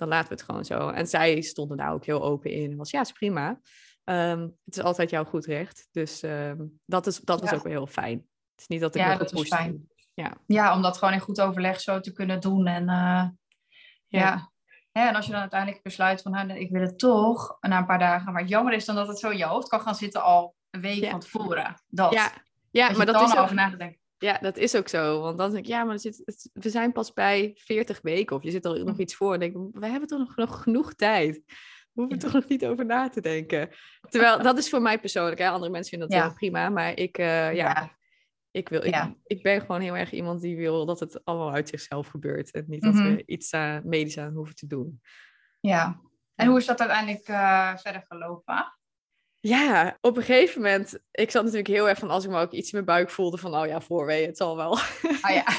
dan 0.00 0.08
laten 0.08 0.28
we 0.28 0.34
het 0.34 0.42
gewoon 0.42 0.64
zo. 0.64 0.88
En 0.88 1.06
zij 1.06 1.40
stonden 1.40 1.76
daar 1.76 1.92
ook 1.92 2.04
heel 2.04 2.22
open 2.22 2.50
in. 2.50 2.76
Was 2.76 2.90
ja, 2.90 3.00
is 3.00 3.12
prima. 3.12 3.60
Ehm, 4.04 4.40
het 4.40 4.76
is 4.76 4.82
altijd 4.82 5.10
jouw 5.10 5.24
goed 5.24 5.44
recht. 5.46 5.88
Dus 5.90 6.22
ehm, 6.22 6.64
dat, 6.86 7.06
is, 7.06 7.20
dat 7.20 7.40
was 7.40 7.50
Ja. 7.50 7.56
ook 7.56 7.62
wel 7.62 7.72
heel 7.72 7.86
fijn. 7.86 8.18
Het 8.50 8.60
is 8.60 8.66
niet 8.66 8.80
dat 8.80 8.94
ik 8.94 9.00
Ja, 9.00 9.16
dat 9.16 9.28
gepusht 9.28 9.54
fijn. 9.54 9.88
Ja. 10.14 10.36
ja, 10.46 10.74
om 10.74 10.82
dat 10.82 10.98
gewoon 10.98 11.14
in 11.14 11.20
goed 11.20 11.40
overleg 11.40 11.80
zo 11.80 12.00
te 12.00 12.12
kunnen 12.12 12.40
doen. 12.40 12.66
En 12.66 12.88
eh, 12.88 13.28
ja. 14.06 14.50
En 14.92 15.14
als 15.14 15.24
je 15.26 15.32
dan 15.32 15.40
uiteindelijk 15.40 15.82
besluit 15.82 16.22
van, 16.22 16.32
nou, 16.32 16.52
ik 16.52 16.70
wil 16.70 16.80
het 16.80 16.98
toch, 16.98 17.56
na 17.60 17.78
een 17.78 17.86
paar 17.86 17.98
dagen. 17.98 18.32
Maar 18.32 18.40
het 18.40 18.50
jammer 18.50 18.72
is 18.72 18.84
dan 18.84 18.94
dat 18.94 19.08
het 19.08 19.18
zo 19.18 19.30
in 19.30 19.38
je 19.38 19.44
hoofd 19.44 19.68
kan 19.68 19.80
gaan 19.80 19.94
zitten 19.94 20.22
al 20.22 20.54
een 20.70 20.80
week 20.80 21.02
Ja. 21.02 21.10
van 21.10 21.20
tevoren. 21.20 21.82
Dat. 21.86 22.12
Ja, 22.12 22.32
ja 22.70 22.90
maar 22.96 23.06
dat 23.06 23.22
is 23.22 23.36
over 23.36 23.54
na 23.54 23.70
te 23.70 23.76
denken. 23.76 23.99
Ja, 24.22 24.38
dat 24.38 24.56
is 24.56 24.76
ook 24.76 24.88
zo. 24.88 25.20
Want 25.20 25.38
dan 25.38 25.50
denk 25.50 25.64
ik, 25.64 25.70
ja, 25.70 25.84
maar 25.84 25.98
zit, 25.98 26.22
het- 26.24 26.50
we 26.52 26.70
zijn 26.70 26.92
pas 26.92 27.12
bij 27.12 27.50
40 27.54 28.00
weken 28.02 28.36
of 28.36 28.42
je 28.42 28.50
zit 28.50 28.64
er 28.64 28.84
nog 28.84 28.98
iets 28.98 29.14
voor. 29.14 29.32
En 29.34 29.40
denk 29.40 29.56
ik, 29.56 29.62
we 29.80 29.86
hebben 29.86 30.08
toch 30.08 30.18
nog, 30.18 30.36
nog 30.36 30.62
genoeg 30.62 30.94
tijd. 30.94 31.42
We 31.92 32.00
hoeven 32.00 32.16
Ja. 32.16 32.22
toch 32.22 32.32
nog 32.32 32.48
niet 32.48 32.66
over 32.66 32.86
na 32.86 33.08
te 33.08 33.20
denken. 33.20 33.68
Terwijl, 34.08 34.38
dat 34.42 34.58
is 34.58 34.68
voor 34.70 34.82
mij 34.82 35.00
persoonlijk. 35.00 35.38
Hè? 35.38 35.48
Andere 35.48 35.70
mensen 35.72 35.90
vinden 35.90 36.08
dat 36.08 36.18
Ja. 36.18 36.24
heel 36.24 36.34
prima. 36.34 36.68
Maar 36.68 36.96
ik, 36.98 37.18
eh, 37.18 37.54
ja. 37.54 37.98
Ik, 38.50 38.68
wil, 38.68 38.84
ik, 38.84 38.96
ik 39.24 39.42
ben 39.42 39.60
gewoon 39.60 39.80
heel 39.80 39.96
erg 39.96 40.12
iemand 40.12 40.40
die 40.40 40.56
wil 40.56 40.86
dat 40.86 41.00
het 41.00 41.24
allemaal 41.24 41.52
uit 41.52 41.68
zichzelf 41.68 42.06
gebeurt. 42.08 42.50
En 42.50 42.64
niet 42.66 42.82
dat 42.82 42.94
Mhm. 42.94 43.14
we 43.14 43.22
iets 43.26 43.52
aan, 43.54 43.82
medisch 43.84 44.18
aan 44.18 44.34
hoeven 44.34 44.54
te 44.54 44.66
doen. 44.66 45.00
ja. 45.60 46.00
En 46.34 46.46
hoe 46.46 46.58
is 46.58 46.66
dat 46.66 46.80
uiteindelijk 46.80 47.28
eh, 47.28 47.76
verder 47.76 48.04
gelopen? 48.08 48.78
Ja, 49.40 49.98
op 50.00 50.16
een 50.16 50.22
gegeven 50.22 50.60
moment, 50.62 50.98
ik 51.10 51.30
zat 51.30 51.42
natuurlijk 51.42 51.68
heel 51.68 51.88
erg 51.88 51.98
van 51.98 52.10
als 52.10 52.24
ik 52.24 52.30
me 52.30 52.40
ook 52.40 52.52
iets 52.52 52.72
in 52.72 52.84
mijn 52.84 52.84
buik 52.98 53.10
voelde 53.10 53.38
van, 53.38 53.54
oh 53.56 53.66
ja, 53.66 53.80
voorwee, 53.80 54.26
het 54.26 54.36
zal 54.36 54.56
wel. 54.56 54.78
Ah 55.20 55.34
ja. 55.34 55.44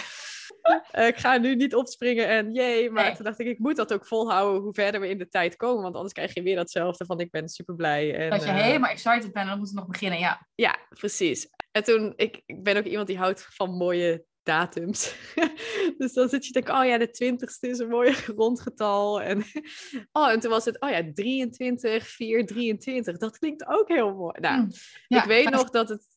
Eh, 0.92 1.08
ik 1.08 1.18
ga 1.18 1.38
nu 1.38 1.56
niet 1.56 1.76
opspringen 1.76 2.28
en 2.28 2.54
jee. 2.54 2.90
Maar 2.90 3.04
Nee. 3.06 3.16
toen 3.16 3.26
dacht 3.26 3.40
ik, 3.40 3.48
ik 3.48 3.60
moet 3.60 3.76
dat 3.76 3.94
ook 3.94 4.06
volhouden 4.06 4.62
hoe 4.62 4.74
verder 4.74 5.02
we 5.02 5.10
in 5.10 5.18
de 5.18 5.28
tijd 5.28 5.56
komen. 5.56 5.82
Want 5.84 5.96
anders 5.96 6.14
krijg 6.14 6.34
je 6.34 6.42
weer 6.42 6.56
datzelfde 6.56 7.06
van 7.06 7.20
ik 7.20 7.32
ben 7.32 7.50
super 7.50 7.76
blij. 7.76 8.16
En, 8.16 8.30
Dat 8.30 8.44
je 8.44 8.50
eh, 8.50 8.62
helemaal 8.62 8.90
excited 8.90 9.22
bent 9.22 9.36
en 9.36 9.46
dan 9.48 9.58
moet 9.58 9.68
het 9.68 9.76
nog 9.78 9.88
beginnen. 9.88 10.20
Ja. 10.20 10.48
Ja, 10.56 10.78
precies. 10.90 11.48
En 11.72 11.84
toen, 11.84 12.14
ik, 12.16 12.42
ik 12.46 12.64
ben 12.64 12.78
ook 12.78 12.84
iemand 12.84 13.08
die 13.08 13.18
houdt 13.18 13.48
van 13.50 13.70
mooie 13.78 14.26
datums. 14.44 15.16
dus 15.98 16.14
dan 16.14 16.30
zit 16.30 16.46
je 16.46 16.52
te 16.52 16.60
denken, 16.60 16.82
oh 16.82 16.86
ja, 16.86 16.98
de 16.98 17.10
twintigste 17.10 17.68
is 17.68 17.80
een 17.80 17.90
mooi 17.90 18.16
rondgetal. 18.36 19.22
En, 19.22 19.44
oh, 20.12 20.30
en 20.30 20.40
toen 20.40 20.52
was 20.52 20.66
het, 20.66 20.82
oh 20.82 20.90
ja, 20.90 21.12
23, 21.14 22.08
4, 22.08 22.46
23. 22.46 23.18
Dat 23.18 23.38
klinkt 23.38 23.68
ook 23.68 23.88
heel 23.88 24.16
mooi. 24.16 24.40
Nou, 24.40 24.60
Mm. 24.62 24.70
Ja, 25.08 25.22
ik 25.22 25.28
weet 25.28 25.50
nog 25.50 25.70
dat 25.70 25.90
het 25.90 26.08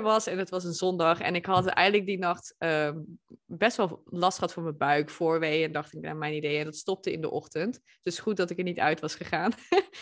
23-4 0.00 0.02
was 0.02 0.26
en 0.26 0.38
het 0.38 0.50
was 0.50 0.64
een 0.64 0.72
zondag. 0.72 1.20
En 1.20 1.34
ik 1.34 1.46
had 1.46 1.66
eigenlijk 1.66 2.08
die 2.08 2.18
nacht 2.18 2.54
ehm, 2.58 2.98
best 3.46 3.76
wel 3.76 4.02
last 4.04 4.38
gehad 4.38 4.52
van 4.52 4.62
mijn 4.62 4.76
buik, 4.76 5.10
voorwee. 5.10 5.64
En 5.64 5.72
dacht 5.72 5.94
ik, 5.94 6.00
naar 6.00 6.16
mijn 6.16 6.34
idee. 6.34 6.58
En 6.58 6.64
dat 6.64 6.76
stopte 6.76 7.12
in 7.12 7.20
de 7.20 7.30
ochtend. 7.30 7.80
Dus 8.02 8.18
goed 8.18 8.36
dat 8.36 8.50
ik 8.50 8.58
er 8.58 8.64
niet 8.64 8.78
uit 8.78 9.00
was 9.00 9.14
gegaan. 9.14 9.52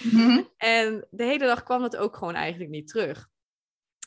Mhm. 0.02 0.42
En 0.56 1.06
de 1.10 1.24
hele 1.24 1.46
dag 1.46 1.62
kwam 1.62 1.82
het 1.82 1.96
ook 1.96 2.16
gewoon 2.16 2.34
eigenlijk 2.34 2.70
niet 2.70 2.88
terug. 2.88 3.28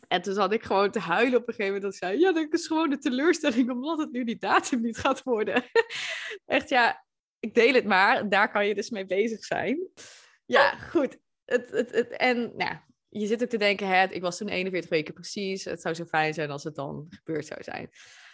En 0.07 0.21
toen 0.21 0.33
zat 0.33 0.53
ik 0.53 0.63
gewoon 0.63 0.91
te 0.91 0.99
huilen 0.99 1.39
op 1.39 1.47
een 1.47 1.53
gegeven 1.53 1.73
moment. 1.73 1.83
Dat 1.83 1.93
ik 1.93 1.97
zei, 1.97 2.19
ja, 2.19 2.31
dat 2.31 2.53
is 2.53 2.67
gewoon 2.67 2.89
de 2.89 2.97
teleurstelling 2.97 3.71
omdat 3.71 3.97
het 3.97 4.11
nu 4.11 4.23
die 4.23 4.37
datum 4.37 4.81
niet 4.81 4.97
gaat 4.97 5.23
worden. 5.23 5.63
Echt, 6.45 6.69
ja, 6.69 7.05
ik 7.39 7.53
deel 7.53 7.73
het 7.73 7.85
maar. 7.85 8.29
Daar 8.29 8.51
kan 8.51 8.67
je 8.67 8.75
dus 8.75 8.89
mee 8.89 9.05
bezig 9.05 9.43
zijn. 9.43 9.87
Ja, 10.45 10.77
goed. 10.77 11.17
Het, 11.45 11.71
het, 11.71 11.91
het, 11.91 12.09
en 12.09 12.37
nou, 12.37 12.57
ja, 12.57 12.85
je 13.09 13.27
zit 13.27 13.43
ook 13.43 13.49
te 13.49 13.57
denken, 13.57 13.87
hè, 13.87 14.07
ik 14.07 14.21
was 14.21 14.37
toen 14.37 14.49
41 14.49 14.89
weken 14.89 15.13
precies. 15.13 15.65
Het 15.65 15.81
zou 15.81 15.95
zo 15.95 16.05
fijn 16.05 16.33
zijn 16.33 16.51
als 16.51 16.63
het 16.63 16.75
dan 16.75 17.05
gebeurd 17.09 17.45
zou 17.45 17.63
zijn. 17.63 17.89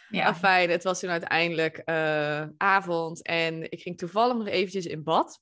Ja. 0.09 0.19
Ja. 0.19 0.35
fijn, 0.35 0.69
het 0.69 0.83
was 0.83 0.99
toen 0.99 1.09
uiteindelijk 1.09 1.77
eh, 1.77 2.45
avond 2.57 3.21
en 3.21 3.71
ik 3.71 3.81
ging 3.81 3.97
toevallig 3.97 4.37
nog 4.37 4.47
eventjes 4.47 4.85
in 4.85 5.03
bad. 5.03 5.41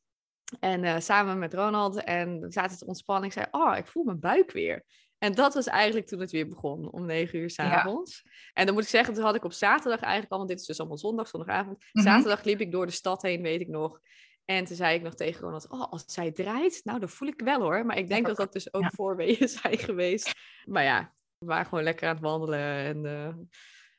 En 0.59 0.83
eh, 0.83 0.99
samen 0.99 1.39
met 1.39 1.53
Ronald 1.53 2.03
en 2.03 2.39
we 2.39 2.51
zaten 2.51 2.77
te 2.77 2.85
ontspannen. 2.85 3.25
Ik 3.25 3.33
zei, 3.33 3.45
oh, 3.51 3.77
ik 3.77 3.87
voel 3.87 4.03
mijn 4.03 4.19
buik 4.19 4.51
weer. 4.51 4.83
En 5.23 5.35
dat 5.35 5.53
was 5.53 5.67
eigenlijk 5.67 6.07
toen 6.07 6.19
het 6.19 6.31
weer 6.31 6.47
begon, 6.47 6.91
om 6.91 7.05
negen 7.05 7.39
uur 7.39 7.49
s'avonds. 7.49 8.23
En 8.53 8.65
dan 8.65 8.73
moet 8.73 8.83
ik 8.83 8.89
zeggen, 8.89 9.13
toen 9.13 9.23
had 9.23 9.35
ik 9.35 9.43
op 9.43 9.53
zaterdag 9.53 9.99
eigenlijk 10.01 10.31
al, 10.31 10.37
want 10.37 10.49
dit 10.49 10.59
is 10.59 10.65
dus 10.65 10.79
allemaal 10.79 10.97
zondag, 10.97 11.27
zondagavond. 11.27 11.83
Mhm. 11.91 12.05
Zaterdag 12.05 12.43
liep 12.43 12.61
ik 12.61 12.71
door 12.71 12.85
de 12.85 12.91
stad 12.91 13.21
heen, 13.21 13.41
weet 13.41 13.61
ik 13.61 13.67
nog. 13.67 13.99
En 14.45 14.65
toen 14.65 14.75
zei 14.75 14.95
ik 14.95 15.01
nog 15.01 15.15
tegen 15.15 15.41
Ronald, 15.41 15.69
oh, 15.69 15.91
als 15.91 16.03
zij 16.05 16.31
draait, 16.31 16.81
nou, 16.83 16.99
dat 16.99 17.11
voel 17.11 17.27
ik 17.27 17.41
wel 17.41 17.61
hoor. 17.61 17.85
Maar 17.85 17.97
ik 17.97 18.07
denk 18.07 18.27
dat 18.27 18.37
dat 18.37 18.53
dus 18.53 18.73
ook 18.73 18.81
Ja. 18.81 18.91
voorweeën 18.95 19.47
zijn 19.61 19.77
geweest. 19.77 20.31
Maar 20.65 20.83
ja, 20.83 21.13
we 21.37 21.45
waren 21.45 21.65
gewoon 21.65 21.83
lekker 21.83 22.07
aan 22.07 22.15
het 22.15 22.23
wandelen. 22.23 22.59
En, 22.59 23.05
eh 23.05 23.33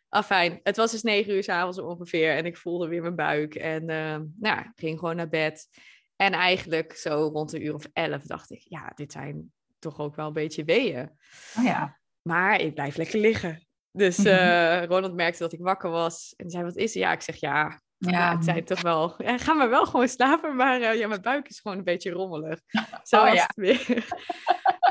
afijn, 0.09 0.61
het 0.63 0.77
was 0.77 0.91
dus 0.91 1.03
negen 1.03 1.35
uur 1.35 1.43
s'avonds 1.43 1.79
ongeveer. 1.79 2.37
En 2.37 2.47
ik 2.47 2.57
voelde 2.57 2.89
weer 2.89 3.03
mijn 3.03 3.17
buik. 3.17 3.55
En 3.55 3.89
eh, 3.89 3.97
nou, 4.17 4.31
ja, 4.41 4.73
ging 4.75 4.99
gewoon 4.99 5.17
naar 5.17 5.29
bed. 5.29 5.69
En 6.17 6.33
eigenlijk 6.33 6.93
zo 6.93 7.31
rond 7.33 7.53
een 7.53 7.65
uur 7.65 7.75
of 7.75 7.87
elf 7.93 8.23
dacht 8.23 8.51
ik, 8.51 8.65
ja, 8.69 8.93
dit 8.95 9.13
zijn 9.13 9.53
toch 9.83 9.99
ook 9.99 10.17
wel 10.17 10.27
een 10.27 10.33
beetje 10.33 10.65
weeën. 10.65 11.11
Oh 11.59 11.65
ja. 11.65 11.99
Maar 12.23 12.61
ik 12.61 12.75
blijf 12.75 12.97
lekker 12.97 13.19
liggen. 13.19 13.67
Dus 13.93 14.17
Mhm. 14.19 14.27
eh, 14.29 14.85
Ronald 14.85 15.15
merkte 15.15 15.43
dat 15.43 15.53
ik 15.53 15.61
wakker 15.61 15.91
was. 15.91 16.35
En 16.37 16.51
zei, 16.51 16.65
wat 16.65 16.77
is 16.77 16.95
er? 16.95 17.01
Ja, 17.01 17.13
ik 17.13 17.21
zeg, 17.21 17.37
ja, 17.37 17.81
ja, 17.99 18.35
het 18.35 18.45
zijn 18.45 18.65
toch 18.65 18.81
wel... 18.81 19.15
Ja, 19.27 19.39
ga 19.39 19.53
maar 19.53 19.71
wel 19.71 19.87
gewoon 19.87 20.09
slapen, 20.09 20.57
maar 20.57 20.81
eh, 20.81 20.99
ja, 20.99 21.09
mijn 21.09 21.23
buik 21.23 21.49
is 21.49 21.61
gewoon 21.61 21.79
een 21.79 21.85
beetje 21.85 22.11
rommelig. 22.11 22.61
Zo 23.03 23.17
Oh, 23.17 23.25
was 23.25 23.35
ja. 23.35 23.43
het 23.47 23.57
weer. 23.57 23.87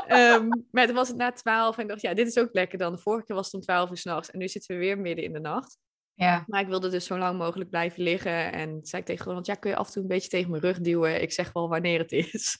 Ehm, 0.06 0.48
maar 0.70 0.86
toen 0.86 0.94
was 0.94 1.08
het 1.08 1.16
na 1.16 1.32
twaalf 1.32 1.76
en 1.76 1.82
ik 1.82 1.88
dacht, 1.88 2.00
ja, 2.00 2.14
dit 2.14 2.26
is 2.26 2.38
ook 2.38 2.52
lekker 2.52 2.78
dan. 2.78 2.92
De 2.92 2.98
vorige 2.98 3.24
keer 3.24 3.36
was 3.36 3.44
het 3.44 3.54
om 3.54 3.60
twaalf 3.60 3.90
uur 3.90 3.96
s'nachts 3.96 4.30
en 4.30 4.38
nu 4.38 4.48
zitten 4.48 4.74
we 4.74 4.80
weer 4.80 4.98
midden 4.98 5.24
in 5.24 5.32
de 5.32 5.40
nacht. 5.40 5.78
Ja. 6.14 6.44
Maar 6.46 6.60
ik 6.60 6.66
wilde 6.68 6.88
dus 6.88 7.04
zo 7.06 7.18
lang 7.18 7.38
mogelijk 7.38 7.70
blijven 7.70 8.02
liggen. 8.02 8.52
En 8.52 8.78
zei 8.82 9.02
ik 9.02 9.08
tegen 9.08 9.24
Ronald, 9.24 9.46
ja, 9.46 9.54
kun 9.54 9.70
je 9.70 9.76
af 9.76 9.86
en 9.86 9.92
toe 9.92 10.02
een 10.02 10.08
beetje 10.08 10.28
tegen 10.28 10.50
mijn 10.50 10.62
rug 10.62 10.80
duwen? 10.80 11.22
Ik 11.22 11.32
zeg 11.32 11.52
wel 11.52 11.68
wanneer 11.68 11.98
het 11.98 12.12
is. 12.12 12.58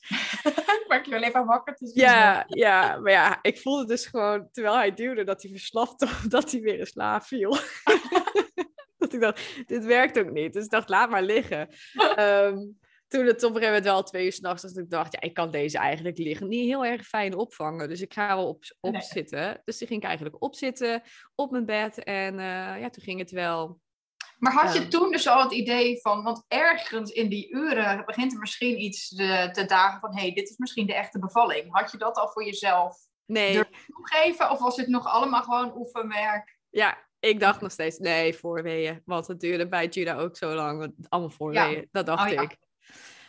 Ik 0.94 1.14
alleen 1.14 1.32
maar 1.32 1.44
wakker. 1.46 1.76
Dus 1.78 1.94
Ja, 1.94 2.44
ja, 2.46 2.98
maar 2.98 3.12
ja, 3.12 3.38
ik 3.42 3.58
voelde 3.58 3.86
dus 3.86 4.06
gewoon, 4.06 4.48
terwijl 4.52 4.76
hij 4.76 4.94
duwde, 4.94 5.24
dat 5.24 5.42
hij 5.42 5.50
verslapte, 5.50 6.08
dat 6.28 6.50
hij 6.50 6.60
weer 6.60 6.78
in 6.78 6.86
slaap 6.86 7.22
viel. 7.22 7.50
dat 8.98 9.12
ik 9.12 9.20
dacht, 9.20 9.62
dit 9.66 9.84
werkt 9.84 10.18
ook 10.18 10.30
niet. 10.30 10.52
Dus 10.52 10.64
ik 10.64 10.70
dacht, 10.70 10.88
laat 10.88 11.10
maar 11.10 11.22
liggen. 11.22 11.68
Ehm, 12.16 12.58
toen 13.08 13.26
het 13.26 13.42
op 13.44 13.54
een 13.54 13.56
gegeven 13.56 13.66
moment 13.66 13.84
wel 13.84 14.02
twee 14.02 14.24
uur 14.24 14.32
s'nachts 14.32 14.62
was, 14.62 14.72
dat 14.72 14.84
ik 14.84 14.90
dacht, 14.90 15.12
ja, 15.12 15.20
ik 15.20 15.34
kan 15.34 15.50
deze 15.50 15.78
eigenlijk 15.78 16.18
liggen 16.18 16.48
niet 16.48 16.68
heel 16.68 16.84
erg 16.84 17.06
fijn 17.06 17.34
opvangen. 17.36 17.88
Dus 17.88 18.00
ik 18.00 18.12
ga 18.12 18.36
wel 18.36 18.48
op, 18.48 18.64
op 18.80 18.92
Nee. 18.92 19.02
zitten. 19.02 19.60
Dus 19.64 19.78
toen 19.78 19.86
ging 19.88 20.00
ik 20.00 20.06
eigenlijk 20.06 20.42
opzitten 20.42 21.02
op 21.34 21.50
mijn 21.50 21.66
bed. 21.66 22.02
En 22.02 22.38
eh, 22.38 22.80
ja, 22.80 22.90
toen 22.90 23.04
ging 23.04 23.18
het 23.18 23.30
wel. 23.30 23.80
Maar 24.42 24.52
had 24.52 24.74
je 24.74 24.88
toen 24.88 25.10
dus 25.10 25.28
al 25.28 25.42
het 25.42 25.52
idee 25.52 26.00
van, 26.00 26.22
want 26.22 26.44
ergens 26.48 27.10
in 27.10 27.28
die 27.28 27.50
uren 27.50 28.04
begint 28.06 28.32
er 28.32 28.38
misschien 28.38 28.80
iets 28.80 29.08
te, 29.08 29.48
te 29.52 29.64
dagen 29.64 30.00
van, 30.00 30.14
hé, 30.14 30.20
hey, 30.20 30.32
dit 30.32 30.48
is 30.48 30.56
misschien 30.56 30.86
de 30.86 30.94
echte 30.94 31.18
bevalling. 31.18 31.66
Had 31.70 31.90
je 31.90 31.98
dat 31.98 32.16
al 32.16 32.28
voor 32.28 32.44
jezelf 32.44 32.96
Nee, 33.26 33.64
toegeven 33.86 34.50
of 34.50 34.58
was 34.58 34.76
dit 34.76 34.86
nog 34.86 35.06
allemaal 35.06 35.42
gewoon 35.42 35.76
oefenwerk? 35.76 36.58
ja, 36.70 36.98
ik 37.18 37.40
dacht 37.40 37.60
nog 37.60 37.72
steeds, 37.72 37.98
nee, 37.98 38.34
voorweeën. 38.34 39.02
Want 39.04 39.26
het 39.26 39.40
duurde 39.40 39.68
bij 39.68 39.86
Judah 39.86 40.18
ook 40.18 40.36
zo 40.36 40.54
lang. 40.54 40.78
want 40.78 40.92
Allemaal 41.08 41.30
voorweeën, 41.30 41.88
dat 41.90 42.06
dacht 42.06 42.24
Oh, 42.24 42.32
ja. 42.32 42.42
ik. 42.42 42.56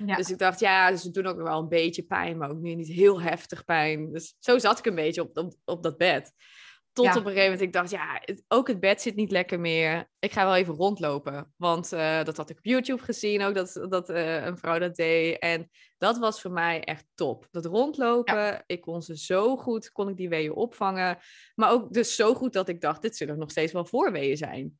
Ja. 0.05 0.15
Dus 0.15 0.29
ik 0.29 0.37
dacht, 0.37 0.59
ja, 0.59 0.91
dus 0.91 1.01
ze 1.01 1.11
doen 1.11 1.25
ook 1.25 1.41
wel 1.41 1.59
een 1.59 1.67
beetje 1.67 2.03
pijn, 2.03 2.37
maar 2.37 2.49
ook 2.49 2.59
nu 2.59 2.75
niet 2.75 2.87
heel 2.87 3.21
heftig 3.21 3.65
pijn. 3.65 4.11
Dus 4.11 4.35
zo 4.39 4.57
zat 4.57 4.79
ik 4.79 4.85
een 4.85 4.95
beetje 4.95 5.21
op, 5.21 5.37
op, 5.37 5.53
op 5.65 5.83
dat 5.83 5.97
bed. 5.97 6.33
Tot 6.93 7.05
Ja. 7.05 7.11
op 7.11 7.17
een 7.17 7.23
gegeven 7.23 7.43
moment 7.43 7.61
ik 7.61 7.73
dacht, 7.73 7.89
ja, 7.89 8.21
het- 8.25 8.43
ook 8.47 8.67
het 8.67 8.79
bed 8.79 9.01
zit 9.01 9.15
niet 9.15 9.31
lekker 9.31 9.59
meer. 9.59 10.09
Ik 10.19 10.31
ga 10.31 10.45
wel 10.45 10.55
even 10.55 10.73
rondlopen. 10.73 11.53
Want 11.57 11.91
eh, 11.91 12.23
dat 12.23 12.37
had 12.37 12.49
ik 12.49 12.57
op 12.57 12.65
YouTube 12.65 13.03
gezien, 13.03 13.41
ook 13.43 13.55
dat, 13.55 13.85
dat 13.89 14.09
eh, 14.09 14.45
een 14.45 14.57
vrouw 14.57 14.79
dat 14.79 14.95
deed. 14.95 15.39
En 15.39 15.69
dat 15.97 16.17
was 16.17 16.41
voor 16.41 16.51
mij 16.51 16.83
echt 16.83 17.05
top. 17.15 17.47
Dat 17.51 17.65
rondlopen, 17.65 18.63
ik 18.65 18.81
kon 18.81 19.01
ze 19.01 19.17
zo 19.17 19.57
goed, 19.57 19.91
kon 19.91 20.09
ik 20.09 20.17
die 20.17 20.29
weeën 20.29 20.53
opvangen. 20.53 21.17
Maar 21.55 21.71
ook 21.71 21.93
dus 21.93 22.15
zo 22.15 22.33
goed 22.33 22.53
dat 22.53 22.67
ik 22.69 22.81
dacht, 22.81 23.01
dit 23.01 23.17
zullen 23.17 23.37
nog 23.37 23.51
steeds 23.51 23.71
wel 23.73 23.85
voorweeën 23.85 24.37
zijn. 24.37 24.79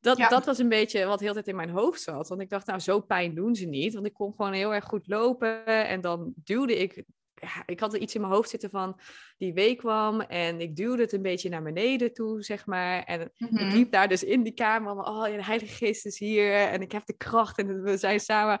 Dat, 0.00 0.16
Ja. 0.18 0.28
dat 0.28 0.44
was 0.46 0.58
een 0.58 0.68
beetje 0.68 1.04
wat 1.06 1.20
heel 1.20 1.28
de 1.28 1.34
tijd 1.34 1.48
in 1.48 1.56
mijn 1.56 1.70
hoofd 1.70 2.00
zat. 2.00 2.28
Want 2.28 2.40
ik 2.40 2.50
dacht, 2.50 2.66
nou, 2.66 2.80
zo 2.80 3.00
pijn 3.00 3.34
doen 3.34 3.54
ze 3.54 3.66
niet. 3.66 3.94
Want 3.94 4.06
ik 4.06 4.12
kon 4.12 4.34
gewoon 4.36 4.52
heel 4.52 4.74
erg 4.74 4.84
goed 4.84 5.06
lopen. 5.06 5.66
En 5.66 6.00
dan 6.00 6.32
duwde 6.36 6.76
ik... 6.78 7.04
Ja, 7.40 7.62
ik 7.66 7.80
had 7.80 7.94
er 7.94 8.00
iets 8.00 8.14
in 8.14 8.20
mijn 8.20 8.32
hoofd 8.32 8.50
zitten 8.50 8.70
van 8.70 9.00
die 9.38 9.52
week 9.54 9.78
kwam. 9.78 10.20
En 10.20 10.60
ik 10.60 10.76
duwde 10.76 11.02
het 11.02 11.12
een 11.12 11.22
beetje 11.22 11.48
naar 11.48 11.62
beneden 11.62 12.12
toe, 12.14 12.42
zeg 12.42 12.66
maar. 12.66 13.02
En 13.02 13.20
ik 13.20 13.30
Mhm. 13.50 13.68
liep 13.74 13.92
daar 13.92 14.08
dus 14.08 14.24
in 14.24 14.42
die 14.42 14.54
kamer. 14.54 14.94
van, 14.94 15.06
Oh, 15.08 15.24
de 15.24 15.44
Heilige 15.44 15.74
Geest 15.74 16.06
is 16.06 16.18
hier. 16.18 16.54
En 16.54 16.80
ik 16.82 16.92
heb 16.92 17.06
de 17.06 17.16
kracht. 17.16 17.58
En 17.58 17.82
we 17.82 17.96
zijn 17.96 18.20
samen... 18.20 18.60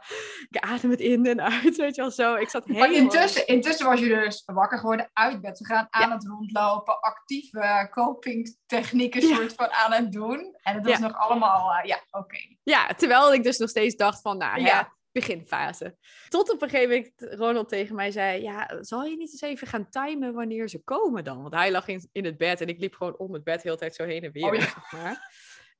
Ik 0.50 0.58
adem 0.60 0.90
het 0.90 1.00
in 1.00 1.26
en 1.26 1.40
uit, 1.42 1.76
weet 1.76 1.94
je 1.94 2.00
wel 2.00 2.10
zo. 2.10 2.34
Ik 2.34 2.48
zat 2.48 2.66
Maar 2.66 2.76
helemaal... 2.76 3.02
intussen, 3.02 3.46
intussen 3.46 3.86
was 3.86 4.00
je 4.00 4.08
dus 4.08 4.42
wakker 4.46 4.78
geworden, 4.78 5.10
uit 5.12 5.40
bed 5.40 5.56
gegaan, 5.58 5.86
aan 5.90 6.08
Ja. 6.08 6.14
het 6.14 6.26
rondlopen, 6.26 7.00
actieve 7.00 7.88
copingtechnieken 7.90 9.26
Ja. 9.28 9.34
soort 9.36 9.52
van 9.54 9.70
aan 9.70 9.92
het 9.92 10.12
doen. 10.12 10.56
En 10.62 10.74
het 10.74 10.86
was 10.86 10.98
nog 10.98 11.16
allemaal, 11.16 11.72
eh, 11.74 11.84
ja, 11.88 12.00
oké. 12.10 12.38
Ja, 12.62 12.86
terwijl 12.86 13.34
ik 13.34 13.42
dus 13.42 13.58
nog 13.58 13.68
steeds 13.68 13.96
dacht 13.96 14.20
van, 14.20 14.36
nou 14.38 14.60
Ja. 14.60 14.94
Beginfase. 15.20 15.96
Tot 16.28 16.52
op 16.52 16.62
een 16.62 16.68
gegeven 16.68 16.88
moment 17.18 17.38
Ronald 17.40 17.68
tegen 17.68 17.94
mij 17.94 18.10
zei, 18.10 18.42
ja, 18.42 18.82
zal 18.82 19.04
je 19.04 19.16
niet 19.16 19.30
eens 19.32 19.40
even 19.40 19.66
gaan 19.66 19.88
timen 19.88 20.34
wanneer 20.34 20.68
ze 20.68 20.82
komen 20.84 21.24
dan? 21.24 21.42
Want 21.42 21.54
hij 21.54 21.70
lag 21.70 21.88
in, 21.88 22.08
in 22.12 22.24
het 22.24 22.38
bed 22.38 22.60
en 22.60 22.68
ik 22.68 22.78
liep 22.80 22.94
gewoon 22.94 23.16
om 23.16 23.32
het 23.32 23.44
bed 23.44 23.62
heel 23.62 23.72
de 23.72 23.78
tijd 23.78 23.94
zo 23.94 24.04
heen 24.04 24.22
en 24.22 24.32
weer, 24.32 24.46
Oh 24.46 24.54
ja. 24.54 24.60
zeg 24.60 24.92
maar. 24.92 25.34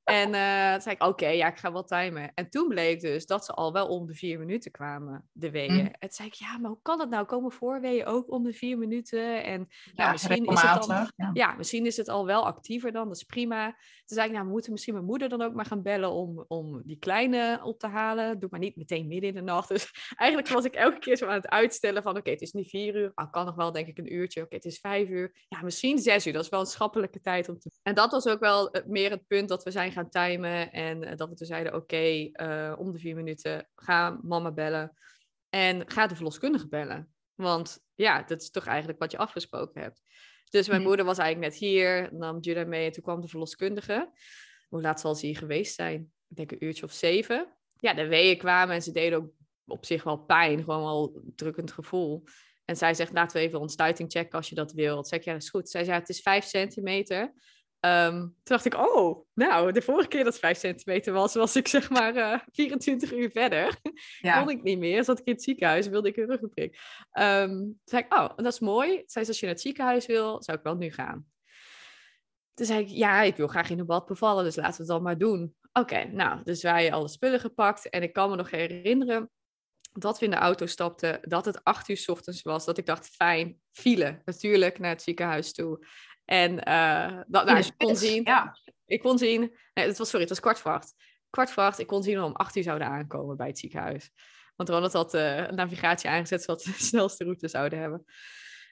En 0.07 0.33
eh, 0.33 0.71
toen 0.71 0.81
zei 0.81 0.95
ik, 0.95 1.03
oké, 1.03 1.27
ja, 1.27 1.47
ik 1.47 1.57
ga 1.57 1.71
wel 1.71 1.83
timen. 1.83 2.31
En 2.33 2.49
toen 2.49 2.67
bleek 2.67 3.01
dus 3.01 3.25
dat 3.25 3.45
ze 3.45 3.51
al 3.51 3.73
wel 3.73 3.87
om 3.87 4.05
de 4.05 4.13
vier 4.13 4.39
minuten 4.39 4.71
kwamen, 4.71 5.29
de 5.31 5.51
weeën. 5.51 5.73
Mm. 5.73 5.79
En 5.79 5.99
toen 5.99 6.09
zei 6.09 6.27
ik, 6.27 6.33
ja, 6.33 6.57
maar 6.57 6.69
hoe 6.69 6.81
kan 6.81 6.97
dat 6.97 7.09
nou? 7.09 7.25
Komen 7.25 7.51
voorweeën 7.51 8.05
ook 8.05 8.31
om 8.31 8.43
de 8.43 8.53
vier 8.53 8.77
minuten? 8.77 9.43
En 9.43 9.67
Ja, 9.69 9.91
nou, 9.93 10.11
misschien 10.11 10.45
is 10.45 10.61
het 10.61 10.83
dan. 10.83 11.11
Ja. 11.15 11.29
ja, 11.33 11.53
misschien 11.53 11.85
is 11.85 11.97
het 11.97 12.09
al 12.09 12.25
wel 12.25 12.45
actiever 12.45 12.91
dan, 12.91 13.07
dat 13.07 13.15
is 13.15 13.23
prima. 13.23 13.65
Toen 14.05 14.17
zei 14.17 14.27
ik, 14.27 14.33
nou, 14.33 14.45
we 14.45 14.51
moeten 14.51 14.71
misschien 14.71 14.93
mijn 14.93 15.05
moeder 15.05 15.29
dan 15.29 15.41
ook 15.41 15.53
maar 15.53 15.65
gaan 15.65 15.81
bellen 15.81 16.11
om, 16.11 16.45
om 16.47 16.81
die 16.85 16.99
kleine 16.99 17.59
op 17.63 17.79
te 17.79 17.87
halen. 17.87 18.39
Doe 18.39 18.49
maar 18.51 18.59
niet 18.59 18.75
meteen 18.75 19.07
midden 19.07 19.29
in 19.29 19.35
de 19.35 19.41
nacht. 19.41 19.67
Dus 19.67 19.91
eigenlijk 20.15 20.53
was 20.53 20.65
ik 20.65 20.75
elke 20.75 20.99
keer 20.99 21.17
zo 21.17 21.25
aan 21.25 21.33
het 21.33 21.47
uitstellen 21.47 22.03
van, 22.03 22.17
oké, 22.17 22.29
het 22.29 22.41
is 22.41 22.51
nu 22.51 22.65
vier 22.65 22.95
uur. 22.95 23.11
Ah, 23.13 23.31
kan 23.31 23.45
nog 23.45 23.55
wel, 23.55 23.71
denk 23.71 23.87
ik, 23.87 23.97
een 23.97 24.13
uurtje. 24.13 24.41
Oké, 24.41 24.55
het 24.55 24.65
is 24.65 24.79
vijf 24.79 25.09
uur. 25.09 25.45
Ja, 25.47 25.61
misschien 25.61 25.99
zes 25.99 26.27
uur. 26.27 26.33
Dat 26.33 26.43
is 26.43 26.49
wel 26.49 26.59
een 26.59 26.65
schappelijke 26.65 27.21
tijd 27.21 27.49
om 27.49 27.59
te... 27.59 27.71
En 27.83 27.95
dat 27.95 28.11
was 28.11 28.27
ook 28.27 28.39
wel 28.39 28.71
eh, 28.71 28.85
meer 28.85 29.11
het 29.11 29.27
punt 29.27 29.49
dat 29.49 29.63
we 29.63 29.71
zijn 29.71 29.91
gaan 29.97 30.09
timen. 30.09 30.71
En 30.71 31.03
eh, 31.03 31.15
dat 31.17 31.29
we 31.29 31.35
toen 31.35 31.47
zeiden, 31.47 31.75
oké, 31.75 32.29
eh, 32.31 32.75
om 32.77 32.91
de 32.91 32.99
vier 32.99 33.15
minuten 33.15 33.69
ga 33.75 34.19
mama 34.21 34.51
bellen. 34.51 34.93
En 35.49 35.89
ga 35.89 36.07
de 36.07 36.15
verloskundige 36.15 36.67
bellen. 36.67 37.13
Want 37.35 37.79
ja, 37.95 38.23
dat 38.23 38.41
is 38.41 38.49
toch 38.49 38.65
eigenlijk 38.65 38.99
wat 38.99 39.11
je 39.11 39.17
afgesproken 39.17 39.81
hebt. 39.81 40.01
Dus 40.49 40.67
mijn 40.67 40.79
Mhm. 40.79 40.87
moeder 40.87 41.05
was 41.05 41.17
eigenlijk 41.17 41.51
net 41.51 41.59
hier, 41.61 42.09
nam 42.13 42.39
Judah 42.39 42.67
mee 42.67 42.85
en 42.85 42.91
toen 42.91 43.03
kwam 43.03 43.21
de 43.21 43.27
verloskundige. 43.27 44.11
Hoe 44.69 44.81
laat 44.81 44.99
zal 44.99 45.15
ze 45.15 45.25
hier 45.25 45.37
geweest 45.37 45.75
zijn? 45.75 46.11
Ik 46.27 46.35
denk 46.35 46.51
een 46.51 46.65
uurtje 46.65 46.85
of 46.85 46.91
zeven. 46.91 47.55
Ja, 47.79 47.93
de 47.93 48.07
weeën 48.07 48.37
kwamen 48.37 48.75
en 48.75 48.81
ze 48.81 48.91
deden 48.91 49.17
ook 49.17 49.29
op 49.65 49.85
zich 49.85 50.03
wel 50.03 50.17
pijn, 50.17 50.63
gewoon 50.63 50.83
wel 50.83 51.21
drukkend 51.35 51.71
gevoel. 51.71 52.23
En 52.65 52.77
zij 52.77 52.93
zegt, 52.93 53.13
laten 53.13 53.37
we 53.37 53.43
even 53.43 53.59
ontstuiting 53.59 54.11
checken 54.11 54.37
als 54.37 54.49
je 54.49 54.55
dat 54.55 54.71
wilt. 54.71 55.07
Zeg 55.07 55.19
ik, 55.19 55.25
ja, 55.25 55.33
dat 55.33 55.41
is 55.41 55.49
goed. 55.49 55.69
Zij 55.69 55.83
zei, 55.83 55.99
het 55.99 56.09
is 56.09 56.21
vijf 56.21 56.45
centimeter. 56.45 57.33
Ehm, 57.79 58.19
toen 58.19 58.33
dacht 58.43 58.65
ik, 58.65 58.73
oh, 58.73 59.25
nou, 59.33 59.71
de 59.71 59.81
vorige 59.81 60.07
keer 60.07 60.23
dat 60.23 60.39
5 60.39 60.57
centimeter 60.57 61.13
was, 61.13 61.33
was 61.33 61.55
ik 61.55 61.67
zeg 61.67 61.89
maar 61.89 62.15
uh, 62.15 62.39
24 62.51 63.13
uur 63.13 63.31
verder. 63.31 63.75
Ja. 64.21 64.39
Kon 64.39 64.49
ik 64.49 64.63
niet 64.63 64.79
meer, 64.79 65.03
zat 65.03 65.19
ik 65.19 65.25
in 65.25 65.33
het 65.33 65.43
ziekenhuis, 65.43 65.87
wilde 65.87 66.07
ik 66.07 66.17
een 66.17 66.25
ruggenprik. 66.25 66.79
Ehm, 67.11 67.49
toen 67.49 67.79
zei 67.83 68.03
ik, 68.03 68.13
oh, 68.13 68.29
dat 68.35 68.45
is 68.45 68.59
mooi. 68.59 69.03
Zei 69.05 69.25
ze, 69.25 69.31
als 69.31 69.39
je 69.39 69.45
naar 69.45 69.55
het 69.55 69.63
ziekenhuis 69.63 70.05
wil, 70.05 70.43
zou 70.43 70.57
ik 70.57 70.63
wel 70.63 70.75
nu 70.75 70.91
gaan. 70.91 71.25
Toen 72.53 72.65
zei 72.65 72.79
ik, 72.79 72.87
ja, 72.87 73.21
ik 73.21 73.35
wil 73.35 73.47
graag 73.47 73.69
in 73.69 73.79
een 73.79 73.85
bad 73.85 74.05
bevallen, 74.05 74.43
dus 74.43 74.55
laten 74.55 74.71
we 74.71 74.77
het 74.77 74.87
dan 74.87 75.01
maar 75.01 75.17
doen. 75.17 75.55
Oké, 75.73 76.03
nou, 76.03 76.43
dus 76.43 76.63
wij 76.63 76.93
alle 76.93 77.07
spullen 77.07 77.39
gepakt. 77.39 77.89
En 77.89 78.03
ik 78.03 78.13
kan 78.13 78.29
me 78.29 78.35
nog 78.35 78.51
herinneren 78.51 79.31
dat 79.91 80.19
we 80.19 80.25
in 80.25 80.31
de 80.31 80.37
auto 80.37 80.65
stapten, 80.65 81.19
dat 81.21 81.45
het 81.45 81.63
acht 81.63 81.89
uur 81.89 81.97
's 81.97 82.07
ochtends 82.07 82.41
was. 82.41 82.65
Dat 82.65 82.77
ik 82.77 82.85
dacht, 82.85 83.07
fijn, 83.07 83.59
file 83.71 84.21
natuurlijk 84.25 84.79
naar 84.79 84.89
het 84.89 85.01
ziekenhuis 85.01 85.53
toe. 85.53 85.87
En 86.27 86.63
eh, 86.63 87.19
dat, 87.27 87.45
nou, 87.45 87.57
ik 87.57 87.73
kon 87.77 87.95
zien, 87.95 88.23
Ja. 88.23 88.57
ik 88.85 88.99
kon 88.99 89.17
zien, 89.17 89.39
nee, 89.73 89.87
het 89.87 89.97
was, 89.97 90.09
sorry, 90.09 90.21
het 90.21 90.29
was 90.29 90.39
kwart 90.39 90.59
voor 90.59 90.71
acht. 90.71 90.93
Kwart 91.29 91.51
voor 91.51 91.63
acht, 91.63 91.79
ik 91.79 91.87
kon 91.87 92.03
zien 92.03 92.13
dat 92.13 92.23
we 92.23 92.29
om 92.29 92.35
acht 92.35 92.55
uur 92.55 92.63
zouden 92.63 92.87
aankomen 92.87 93.37
bij 93.37 93.47
het 93.47 93.59
ziekenhuis. 93.59 94.11
Want 94.55 94.69
Ronald 94.69 94.93
had 94.93 95.13
uh, 95.13 95.47
navigatie 95.47 96.09
aangezet, 96.09 96.41
zodat 96.43 96.63
we 96.63 96.71
de 96.77 96.83
snelste 96.83 97.23
route 97.23 97.47
zouden 97.47 97.79
hebben. 97.79 97.99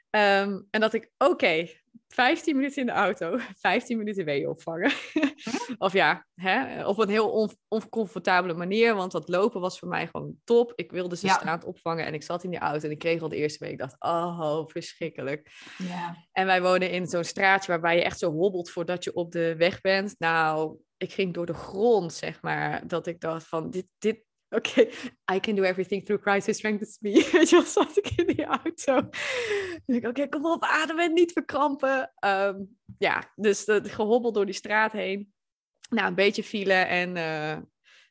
Um, 0.10 0.68
en 0.70 0.80
dat 0.80 0.94
ik, 0.94 1.12
oké, 1.18 1.32
okay, 1.32 1.84
15 2.08 2.56
minuten 2.56 2.82
in 2.82 2.86
de 2.86 2.92
auto, 2.92 3.38
15 3.60 3.98
minuten 3.98 4.26
weeën 4.26 4.48
opvangen. 4.48 4.92
of 5.78 5.94
ja, 5.94 6.26
hè, 6.36 6.88
op 6.88 7.00
een 7.00 7.10
heel 7.10 7.30
on 7.30 7.50
oncomfortabele 7.68 8.54
manier, 8.54 8.96
want 8.96 9.12
dat 9.12 9.30
lopen 9.30 9.62
was 9.62 9.80
voor 9.80 9.88
mij 9.88 10.08
gewoon 10.08 10.36
top. 10.44 10.72
Ik 10.76 10.92
wilde 10.92 11.16
ze 11.16 11.26
ja. 11.26 11.34
staand 11.34 11.64
opvangen 11.64 12.06
en 12.06 12.14
ik 12.14 12.24
zat 12.24 12.44
in 12.44 12.50
die 12.50 12.60
auto 12.60 12.86
en 12.86 12.92
ik 12.92 13.00
kreeg 13.00 13.22
al 13.22 13.30
de 13.30 13.36
eerste 13.36 13.64
week, 13.64 13.74
ik 13.74 13.80
dacht, 13.80 13.96
oh, 14.00 14.64
verschrikkelijk. 14.68 15.52
Ja. 15.78 16.16
En 16.32 16.46
wij 16.46 16.62
wonen 16.62 16.92
in 16.92 17.08
zo'n 17.08 17.24
straatje 17.24 17.72
waarbij 17.72 17.96
je 17.96 18.04
echt 18.04 18.20
zo 18.20 18.32
hobbelt 18.32 18.70
voordat 18.70 19.04
je 19.04 19.14
op 19.14 19.32
de 19.32 19.56
weg 19.56 19.82
bent. 19.82 20.16
Nou, 20.18 20.78
ik 20.98 21.14
ging 21.14 21.34
door 21.34 21.46
de 21.46 21.54
grond, 21.54 22.14
zeg 22.14 22.42
maar, 22.42 22.88
dat 22.88 23.08
ik 23.08 23.20
dacht 23.20 23.48
van, 23.48 23.70
dit, 23.70 23.86
dit, 23.98 24.24
okay, 24.56 24.92
I 25.36 25.40
can 25.40 25.56
do 25.56 25.64
everything 25.64 26.06
through 26.06 26.22
Christ 26.22 26.46
who 26.48 26.54
strengthens 26.54 26.98
me. 27.02 27.30
Wel, 27.52 27.64
zat 27.64 27.98
ik 27.98 28.12
in 28.16 28.28
die 28.28 28.46
auto. 28.46 29.10
Dus 29.86 29.96
ik, 29.96 30.08
oké, 30.08 30.28
kom 30.28 30.46
op, 30.46 30.64
ademen, 30.64 31.14
niet 31.14 31.32
verkrampen. 31.32 32.14
Um, 32.26 32.78
ja, 32.98 33.32
dus 33.36 33.68
uh, 33.68 33.78
gehobbeld 33.82 34.34
door 34.34 34.46
die 34.46 34.56
straat 34.56 34.92
heen. 34.92 35.34
Nou, 35.90 36.08
een 36.08 36.16
beetje 36.16 36.44
file 36.44 36.74
en 36.74 37.16
uh, 37.16 37.58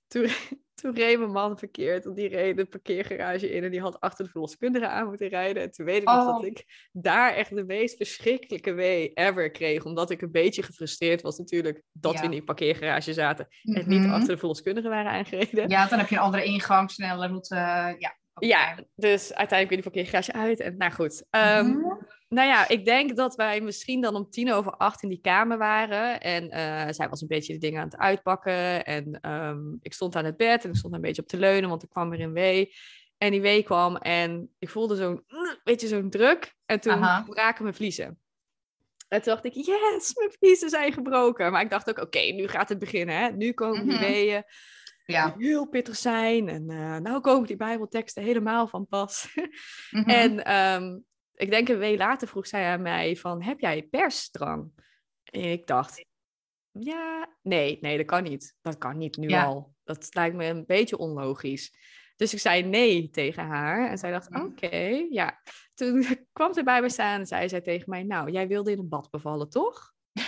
toen, 0.06 0.28
toen 0.80 0.94
reed 0.94 1.18
mijn 1.18 1.30
man 1.30 1.58
verkeerd. 1.58 2.04
Want 2.04 2.16
die 2.16 2.28
reed 2.28 2.56
de 2.56 2.64
parkeergarage 2.64 3.50
in 3.50 3.64
en 3.64 3.70
die 3.70 3.80
had 3.80 4.00
achter 4.00 4.24
de 4.24 4.30
verloskundige 4.30 4.88
aan 4.88 5.06
moeten 5.06 5.28
rijden. 5.28 5.62
En 5.62 5.70
toen 5.70 5.86
weet 5.86 6.02
ik 6.02 6.08
oh. 6.08 6.16
nog 6.16 6.40
dat 6.40 6.44
ik 6.44 6.88
daar 6.92 7.34
echt 7.34 7.54
de 7.54 7.64
meest 7.64 7.96
verschrikkelijke 7.96 8.72
wee 8.72 9.12
ever 9.12 9.50
kreeg. 9.50 9.84
Omdat 9.84 10.10
ik 10.10 10.22
een 10.22 10.30
beetje 10.30 10.62
gefrustreerd 10.62 11.22
was 11.22 11.38
natuurlijk 11.38 11.82
dat 11.92 12.12
ja. 12.12 12.18
we 12.18 12.24
in 12.24 12.30
die 12.30 12.44
parkeergarage 12.44 13.12
zaten. 13.12 13.46
Mm 13.62 13.74
-hmm. 13.74 13.82
En 13.82 13.88
niet 13.88 14.10
achter 14.10 14.32
de 14.32 14.38
verloskundige 14.38 14.88
waren 14.88 15.12
aangereden. 15.12 15.68
Ja, 15.68 15.88
dan 15.88 15.98
heb 15.98 16.08
je 16.08 16.14
een 16.14 16.22
andere 16.22 16.44
ingang, 16.44 16.90
snelle 16.90 17.26
route. 17.26 17.54
Ja, 17.98 18.16
okay. 18.34 18.48
ja 18.48 18.74
dus 18.94 19.34
uiteindelijk 19.34 19.68
weer 19.68 19.82
die 19.82 19.90
parkeergarage 19.90 20.32
uit. 20.32 20.60
En 20.60 20.76
nou 20.76 20.92
goed. 20.92 21.24
Um, 21.30 21.66
mm 21.66 21.72
-hmm. 21.72 22.06
Nou 22.34 22.48
ja, 22.48 22.68
ik 22.68 22.84
denk 22.84 23.16
dat 23.16 23.34
wij 23.34 23.60
misschien 23.60 24.00
dan 24.00 24.14
om 24.14 24.30
tien 24.30 24.52
over 24.52 24.72
acht 24.72 25.02
in 25.02 25.08
die 25.08 25.20
kamer 25.20 25.58
waren. 25.58 26.20
En 26.20 26.44
uh, 26.44 26.86
zij 26.90 27.08
was 27.08 27.20
een 27.20 27.28
beetje 27.28 27.52
de 27.52 27.58
dingen 27.58 27.80
aan 27.80 27.88
het 27.88 27.96
uitpakken. 27.96 28.84
En 28.84 29.30
um, 29.30 29.78
ik 29.82 29.92
stond 29.92 30.16
aan 30.16 30.24
het 30.24 30.36
bed 30.36 30.64
en 30.64 30.70
ik 30.70 30.76
stond 30.76 30.94
een 30.94 31.00
beetje 31.00 31.22
op 31.22 31.28
te 31.28 31.38
leunen, 31.38 31.68
want 31.68 31.82
ik 31.82 31.88
kwam 31.88 32.10
weer 32.10 32.20
in 32.20 32.32
wee. 32.32 32.74
En 33.18 33.30
die 33.30 33.40
wee 33.40 33.62
kwam 33.62 33.96
en 33.96 34.50
ik 34.58 34.68
voelde 34.68 34.96
zo'n, 34.96 35.24
weet 35.64 35.80
je, 35.80 35.86
zo'n 35.86 36.10
druk. 36.10 36.54
En 36.66 36.80
toen 36.80 36.92
Aha. 36.92 37.22
braken 37.22 37.62
mijn 37.62 37.74
vliezen. 37.74 38.18
En 39.08 39.22
toen 39.22 39.32
dacht 39.32 39.44
ik, 39.44 39.54
yes, 39.54 40.14
mijn 40.14 40.32
vliezen 40.38 40.70
zijn 40.70 40.92
gebroken. 40.92 41.52
Maar 41.52 41.62
ik 41.62 41.70
dacht 41.70 41.88
ook, 41.88 41.98
oké, 41.98 42.06
okay, 42.06 42.30
nu 42.30 42.48
gaat 42.48 42.68
het 42.68 42.78
beginnen. 42.78 43.16
Hè? 43.16 43.30
Nu 43.30 43.52
komen 43.52 43.82
die 43.82 43.92
mm 43.92 43.98
-hmm. 43.98 44.08
weeën. 44.08 44.42
Ja. 45.04 45.34
Heel 45.38 45.68
pittig 45.68 45.96
zijn. 45.96 46.48
En 46.48 46.70
uh, 46.70 46.96
nou 46.96 47.20
komen 47.20 47.46
die 47.46 47.56
bijbelteksten 47.56 48.22
helemaal 48.22 48.66
van 48.66 48.86
pas. 48.86 49.28
Mm 49.34 49.44
-hmm. 49.90 50.14
en 50.22 50.54
um, 50.54 51.04
ik 51.34 51.50
denk 51.50 51.68
een 51.68 51.78
week 51.78 51.98
later 51.98 52.28
vroeg 52.28 52.46
zij 52.46 52.64
aan 52.66 52.82
mij 52.82 53.16
van, 53.16 53.42
heb 53.42 53.60
jij 53.60 53.82
persdrang? 53.82 54.70
En 55.24 55.40
ik 55.40 55.66
dacht, 55.66 56.04
ja, 56.70 57.28
nee, 57.42 57.78
nee, 57.80 57.96
dat 57.96 58.06
kan 58.06 58.22
niet. 58.22 58.56
Dat 58.60 58.78
kan 58.78 58.98
niet 58.98 59.16
nu 59.16 59.28
ja. 59.28 59.44
al. 59.44 59.74
Dat 59.84 60.14
lijkt 60.14 60.36
me 60.36 60.44
een 60.44 60.66
beetje 60.66 60.98
onlogisch. 60.98 61.76
Dus 62.16 62.32
ik 62.32 62.38
zei 62.38 62.62
nee 62.62 63.10
tegen 63.10 63.44
haar. 63.44 63.90
En 63.90 63.98
zij 63.98 64.10
dacht, 64.10 64.28
oké, 64.28 64.40
okay, 64.40 65.06
ja. 65.10 65.40
Toen 65.74 66.06
kwam 66.32 66.52
ze 66.52 66.62
bij 66.62 66.82
me 66.82 66.88
staan 66.88 67.20
en 67.20 67.26
zei 67.26 67.48
zij 67.48 67.60
tegen 67.60 67.90
mij, 67.90 68.02
nou, 68.02 68.30
jij 68.30 68.48
wilde 68.48 68.70
in 68.70 68.78
een 68.78 68.88
bad 68.88 69.10
bevallen, 69.10 69.48
toch? 69.50 69.94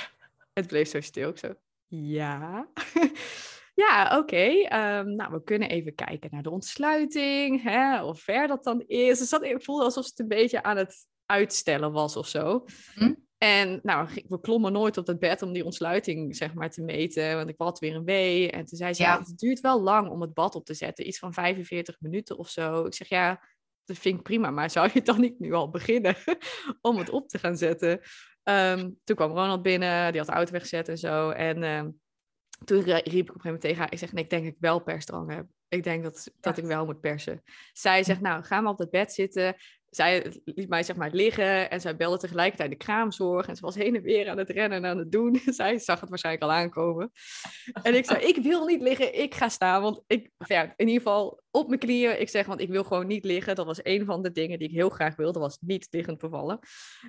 Het 0.54 0.66
bleef 0.66 0.88
zo 0.88 1.00
stil. 1.00 1.28
Ik 1.28 1.38
zo, 1.38 1.54
ja. 1.86 2.68
Ja, 3.76 4.18
oké. 4.18 4.34
Okay. 4.34 4.98
Um, 4.98 5.16
nou, 5.16 5.32
we 5.32 5.42
kunnen 5.42 5.68
even 5.68 5.94
kijken 5.94 6.30
naar 6.32 6.42
de 6.42 6.50
ontsluiting, 6.50 7.62
hè, 7.62 7.98
hoe 7.98 8.14
ver 8.14 8.46
dat 8.46 8.64
dan 8.64 8.80
is. 8.86 9.18
Dus 9.18 9.30
dat, 9.30 9.44
ik 9.44 9.62
voelde 9.62 9.84
alsof 9.84 10.04
het 10.04 10.18
een 10.18 10.28
beetje 10.28 10.62
aan 10.62 10.76
het 10.76 11.06
uitstellen 11.26 11.92
was 11.92 12.16
of 12.16 12.28
zo. 12.28 12.64
Hm? 12.94 13.14
En 13.38 13.80
nou, 13.82 14.08
we 14.28 14.40
klommen 14.40 14.72
nooit 14.72 14.96
op 14.96 15.06
het 15.06 15.18
bed 15.18 15.42
om 15.42 15.52
die 15.52 15.64
ontsluiting 15.64 16.36
zeg 16.36 16.54
maar 16.54 16.70
te 16.70 16.82
meten, 16.82 17.36
want 17.36 17.48
ik 17.48 17.54
had 17.58 17.78
weer 17.78 17.94
een 17.94 18.04
wee. 18.04 18.50
En 18.50 18.64
toen 18.64 18.78
zei 18.78 18.94
ze, 18.94 19.02
ja. 19.02 19.12
ja, 19.12 19.18
het 19.18 19.38
duurt 19.38 19.60
wel 19.60 19.82
lang 19.82 20.10
om 20.10 20.20
het 20.20 20.34
bad 20.34 20.54
op 20.54 20.64
te 20.64 20.74
zetten, 20.74 21.06
iets 21.06 21.18
van 21.18 21.32
45 21.32 21.96
minuten 22.00 22.38
of 22.38 22.48
zo. 22.48 22.84
Ik 22.84 22.94
zeg, 22.94 23.08
ja, 23.08 23.46
dat 23.84 23.98
vind 23.98 24.16
ik 24.16 24.22
prima, 24.22 24.50
maar 24.50 24.70
zou 24.70 24.90
je 24.92 25.02
dan 25.02 25.20
niet 25.20 25.38
nu 25.38 25.52
al 25.52 25.70
beginnen 25.70 26.16
om 26.80 26.98
het 26.98 27.10
op 27.10 27.28
te 27.28 27.38
gaan 27.38 27.56
zetten? 27.56 28.00
Um, 28.42 28.98
toen 29.04 29.16
kwam 29.16 29.30
Ronald 29.30 29.62
binnen, 29.62 30.10
die 30.10 30.20
had 30.20 30.28
de 30.28 30.36
auto 30.36 30.52
weggezet 30.52 30.88
en 30.88 30.98
zo. 30.98 31.30
En... 31.30 31.62
Um, 31.62 32.04
toen 32.64 32.82
riep 32.82 32.96
ik 32.96 33.04
op 33.04 33.14
een 33.14 33.24
gegeven 33.24 33.40
moment 33.42 33.60
tegen 33.60 33.78
haar, 33.78 33.92
ik 33.92 33.98
zeg, 33.98 34.12
nee, 34.12 34.24
ik 34.24 34.30
denk 34.30 34.44
dat 34.44 34.52
ik 34.52 34.58
wel 34.60 34.80
persdrang 34.80 35.34
heb. 35.34 35.46
Ik 35.68 35.84
denk 35.84 36.02
dat, 36.02 36.30
dat 36.40 36.58
ik 36.58 36.64
wel 36.64 36.84
moet 36.84 37.00
persen. 37.00 37.42
Zij 37.72 38.04
zegt, 38.04 38.20
nou, 38.20 38.44
ga 38.44 38.60
maar 38.60 38.72
op 38.72 38.78
dat 38.78 38.90
bed 38.90 39.12
zitten. 39.12 39.56
Zij 39.90 40.32
liet 40.44 40.68
mij 40.68 40.82
zeg 40.82 40.96
maar 40.96 41.10
liggen 41.12 41.70
en 41.70 41.80
zij 41.80 41.96
belde 41.96 42.18
tegelijkertijd 42.18 42.70
de 42.70 42.76
kraamzorg. 42.76 43.48
En 43.48 43.56
ze 43.56 43.62
was 43.62 43.74
heen 43.74 43.96
en 43.96 44.02
weer 44.02 44.28
aan 44.28 44.38
het 44.38 44.50
rennen 44.50 44.78
en 44.78 44.90
aan 44.90 44.98
het 44.98 45.12
doen. 45.12 45.40
zij 45.46 45.78
zag 45.78 46.00
het 46.00 46.08
waarschijnlijk 46.08 46.44
al 46.44 46.52
aankomen. 46.52 47.12
En 47.82 47.94
ik 47.94 48.04
zei, 48.04 48.24
ik 48.24 48.36
wil 48.36 48.66
niet 48.66 48.80
liggen, 48.80 49.22
ik 49.22 49.34
ga 49.34 49.48
staan. 49.48 49.82
Want 49.82 50.02
ik, 50.06 50.30
ja, 50.46 50.62
in 50.62 50.88
ieder 50.88 51.02
geval 51.02 51.40
op 51.50 51.68
mijn 51.68 51.80
knieën. 51.80 52.20
Ik 52.20 52.28
zeg, 52.28 52.46
want 52.46 52.60
ik 52.60 52.68
wil 52.68 52.84
gewoon 52.84 53.06
niet 53.06 53.24
liggen. 53.24 53.54
Dat 53.54 53.66
was 53.66 53.80
een 53.82 54.04
van 54.04 54.22
de 54.22 54.32
dingen 54.32 54.58
die 54.58 54.68
ik 54.68 54.74
heel 54.74 54.90
graag 54.90 55.16
wilde, 55.16 55.38
was 55.38 55.58
niet 55.60 55.86
liggend 55.90 56.18
bevallen. 56.18 56.58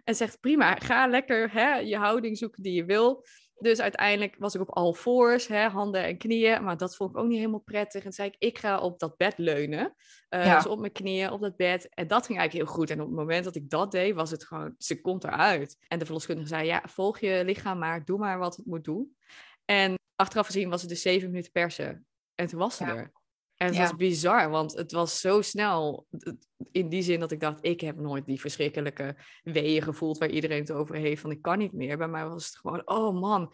En 0.03 0.15
zegt, 0.15 0.39
prima, 0.39 0.75
ga 0.75 1.07
lekker 1.07 1.51
hè, 1.51 1.75
je 1.75 1.97
houding 1.97 2.37
zoeken 2.37 2.63
die 2.63 2.73
je 2.73 2.85
wil. 2.85 3.25
Dus 3.59 3.79
uiteindelijk 3.79 4.35
was 4.39 4.55
ik 4.55 4.61
op 4.61 4.69
all 4.69 4.93
fours, 4.93 5.47
hè, 5.47 5.67
handen 5.67 6.03
en 6.03 6.17
knieën. 6.17 6.63
Maar 6.63 6.77
dat 6.77 6.95
vond 6.95 7.09
ik 7.09 7.17
ook 7.17 7.27
niet 7.27 7.37
helemaal 7.37 7.59
prettig. 7.59 7.95
En 7.95 8.01
toen 8.01 8.11
zei 8.11 8.29
ik, 8.29 8.35
ik 8.39 8.57
ga 8.57 8.79
op 8.79 8.99
dat 8.99 9.17
bed 9.17 9.37
leunen. 9.37 9.95
Uh, 10.29 10.45
ja. 10.45 10.55
Dus 10.55 10.65
op 10.65 10.79
mijn 10.79 10.91
knieën, 10.91 11.31
op 11.31 11.41
dat 11.41 11.55
bed. 11.55 11.89
En 11.89 12.07
dat 12.07 12.25
ging 12.25 12.39
eigenlijk 12.39 12.67
heel 12.67 12.77
goed. 12.77 12.89
En 12.89 13.01
op 13.01 13.07
het 13.07 13.15
moment 13.15 13.43
dat 13.43 13.55
ik 13.55 13.69
dat 13.69 13.91
deed, 13.91 14.15
was 14.15 14.31
het 14.31 14.45
gewoon, 14.45 14.75
ze 14.77 15.01
komt 15.01 15.23
eruit. 15.23 15.77
En 15.87 15.99
de 15.99 16.05
verloskundige 16.05 16.47
zei, 16.47 16.65
ja, 16.65 16.83
volg 16.85 17.19
je 17.19 17.41
lichaam 17.45 17.79
maar. 17.79 18.05
Doe 18.05 18.17
maar 18.17 18.37
wat 18.37 18.55
het 18.55 18.65
moet 18.65 18.83
doen. 18.83 19.15
En 19.65 19.95
achteraf 20.15 20.45
gezien 20.45 20.69
was 20.69 20.81
het 20.81 20.89
dus 20.89 21.01
zeven 21.01 21.29
minuten 21.29 21.51
persen. 21.51 22.05
En 22.35 22.47
toen 22.47 22.59
was 22.59 22.77
ze 22.77 22.85
ja. 22.85 22.95
er. 22.95 23.11
En 23.57 23.67
het 23.67 23.75
ja. 23.75 23.81
was 23.81 23.95
bizar, 23.95 24.49
want 24.49 24.73
het 24.73 24.91
was 24.91 25.19
zo 25.19 25.41
snel. 25.41 26.07
In 26.71 26.89
die 26.89 27.01
zin 27.01 27.19
dat 27.19 27.31
ik 27.31 27.39
dacht, 27.39 27.65
ik 27.65 27.81
heb 27.81 27.95
nooit 27.95 28.25
die 28.25 28.39
verschrikkelijke 28.39 29.15
weeën 29.43 29.81
gevoeld 29.81 30.17
waar 30.17 30.29
iedereen 30.29 30.59
het 30.59 30.71
over 30.71 30.95
heeft. 30.95 31.21
Van 31.21 31.31
ik 31.31 31.41
kan 31.41 31.57
niet 31.57 31.73
meer. 31.73 31.97
Bij 31.97 32.07
mij 32.07 32.27
was 32.27 32.45
het 32.45 32.57
gewoon, 32.57 32.81
oh 32.89 33.19
man. 33.19 33.53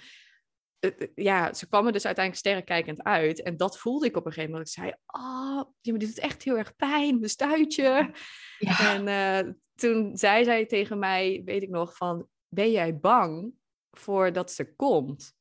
Ja, 1.15 1.53
ze 1.53 1.67
kwamen 1.67 1.93
dus 1.93 2.05
uiteindelijk 2.05 2.45
sterrenkijkend 2.45 3.03
uit. 3.03 3.41
En 3.41 3.57
dat 3.57 3.79
voelde 3.79 4.05
ik 4.05 4.17
op 4.17 4.25
een 4.25 4.31
gegeven 4.31 4.51
moment. 4.51 4.69
Ik 4.69 4.75
zei, 4.75 4.93
oh, 5.05 5.55
maar 5.55 5.65
dit 5.81 5.99
doet 5.99 6.19
echt 6.19 6.43
heel 6.43 6.57
erg 6.57 6.75
pijn. 6.75 7.17
Mijn 7.19 7.29
stuitje. 7.29 8.11
Ja. 8.59 8.93
En 8.93 9.07
uh, 9.45 9.53
toen 9.75 10.17
zei 10.17 10.43
zij 10.43 10.65
tegen 10.65 10.99
mij, 10.99 11.41
weet 11.45 11.63
ik 11.63 11.69
nog, 11.69 11.95
van... 11.95 12.27
Ben 12.47 12.71
jij 12.71 12.97
bang 12.97 13.53
voordat 13.91 14.51
ze 14.51 14.75
komt? 14.75 15.33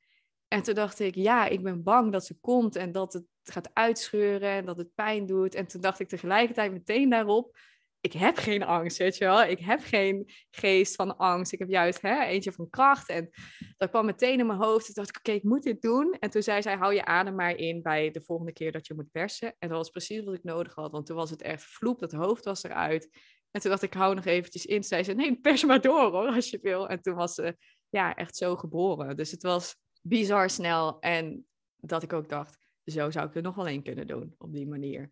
En 0.48 0.62
toen 0.62 0.75
dacht 0.75 1.01
ik, 1.01 1.14
ja, 1.14 1.46
ik 1.46 1.62
ben 1.62 1.83
bang 1.83 2.12
dat 2.12 2.27
ze 2.27 2.37
komt 2.40 2.77
en 2.77 2.92
dat 2.92 3.12
het 3.12 3.25
gaat 3.42 3.70
uitscheuren 3.72 4.50
en 4.50 4.64
dat 4.64 4.76
het 4.76 4.94
pijn 4.94 5.26
doet. 5.26 5.55
En 5.55 5.66
toen 5.66 5.81
dacht 5.81 6.00
ik 6.00 6.09
tegelijkertijd 6.09 6.72
meteen 6.72 7.09
daarop, 7.09 7.57
ik 8.02 8.12
heb 8.12 8.37
geen 8.37 8.62
angst, 8.62 8.98
weet 8.98 9.16
je 9.16 9.24
wel. 9.24 9.42
Ik 9.42 9.59
heb 9.59 9.81
geen 9.83 10.31
geest 10.50 10.94
van 10.94 11.16
angst. 11.16 11.52
Ik 11.52 11.59
heb 11.59 11.68
juist 11.68 12.00
hè, 12.00 12.22
eentje 12.22 12.52
van 12.52 12.70
kracht. 12.70 13.09
En 13.09 13.31
dat 13.76 13.90
kwam 13.90 14.05
meteen 14.05 14.38
in 14.38 14.46
mijn 14.46 14.59
hoofd. 14.59 14.85
Toen 14.85 14.94
dacht 14.94 15.09
ik, 15.09 15.16
oké, 15.16 15.33
ik 15.33 15.42
moet 15.42 15.62
dit 15.62 15.83
doen. 15.83 16.16
En 16.18 16.31
toen 16.31 16.42
zei 16.42 16.62
zij, 16.62 16.76
hou 16.76 16.94
je 16.94 17.05
adem 17.05 17.35
maar 17.35 17.57
in 17.57 17.83
bij 17.83 18.11
de 18.11 18.20
volgende 18.20 18.52
keer 18.52 18.72
dat 18.72 18.87
je 18.87 18.94
moet 18.94 19.11
persen. 19.11 19.55
En 19.59 19.68
dat 19.68 19.78
was 19.78 19.90
precies 19.90 20.24
wat 20.24 20.35
ik 20.35 20.44
nodig 20.44 20.74
had, 20.74 20.92
want 20.92 21.07
toen 21.07 21.16
was 21.16 21.31
het 21.31 21.42
echt 21.42 21.62
vloep, 21.62 21.98
dat 21.98 22.12
hoofd 22.12 22.44
was 22.44 22.62
eruit. 22.62 23.09
En 23.50 23.61
toen 23.61 23.70
dacht 23.70 23.83
ik, 23.83 23.94
hou 23.94 24.14
nog 24.14 24.24
eventjes 24.24 24.66
in. 24.66 24.74
Toen 24.74 24.85
zei 24.85 25.02
ze, 25.02 25.12
nee, 25.12 25.40
pers 25.40 25.64
maar 25.64 25.81
door 25.81 26.11
hoor, 26.11 26.35
als 26.35 26.50
je 26.50 26.59
wil. 26.62 26.88
En 26.88 27.02
toen 27.02 27.14
was 27.14 27.35
ze 27.35 27.57
ja, 27.88 28.14
echt 28.14 28.37
zo 28.37 28.57
geboren. 28.57 29.16
Dus 29.16 29.31
het 29.31 29.42
was 29.42 29.76
bizar 30.00 30.50
snel. 30.50 31.00
En 31.00 31.46
dat 31.76 32.02
ik 32.02 32.12
ook 32.12 32.28
dacht, 32.28 32.62
zo 32.85 33.11
zou 33.11 33.27
ik 33.29 33.35
er 33.35 33.42
nog 33.42 33.55
wel 33.55 33.66
één 33.66 33.83
kunnen 33.83 34.07
doen 34.07 34.35
op 34.38 34.53
die 34.53 34.66
manier. 34.68 35.11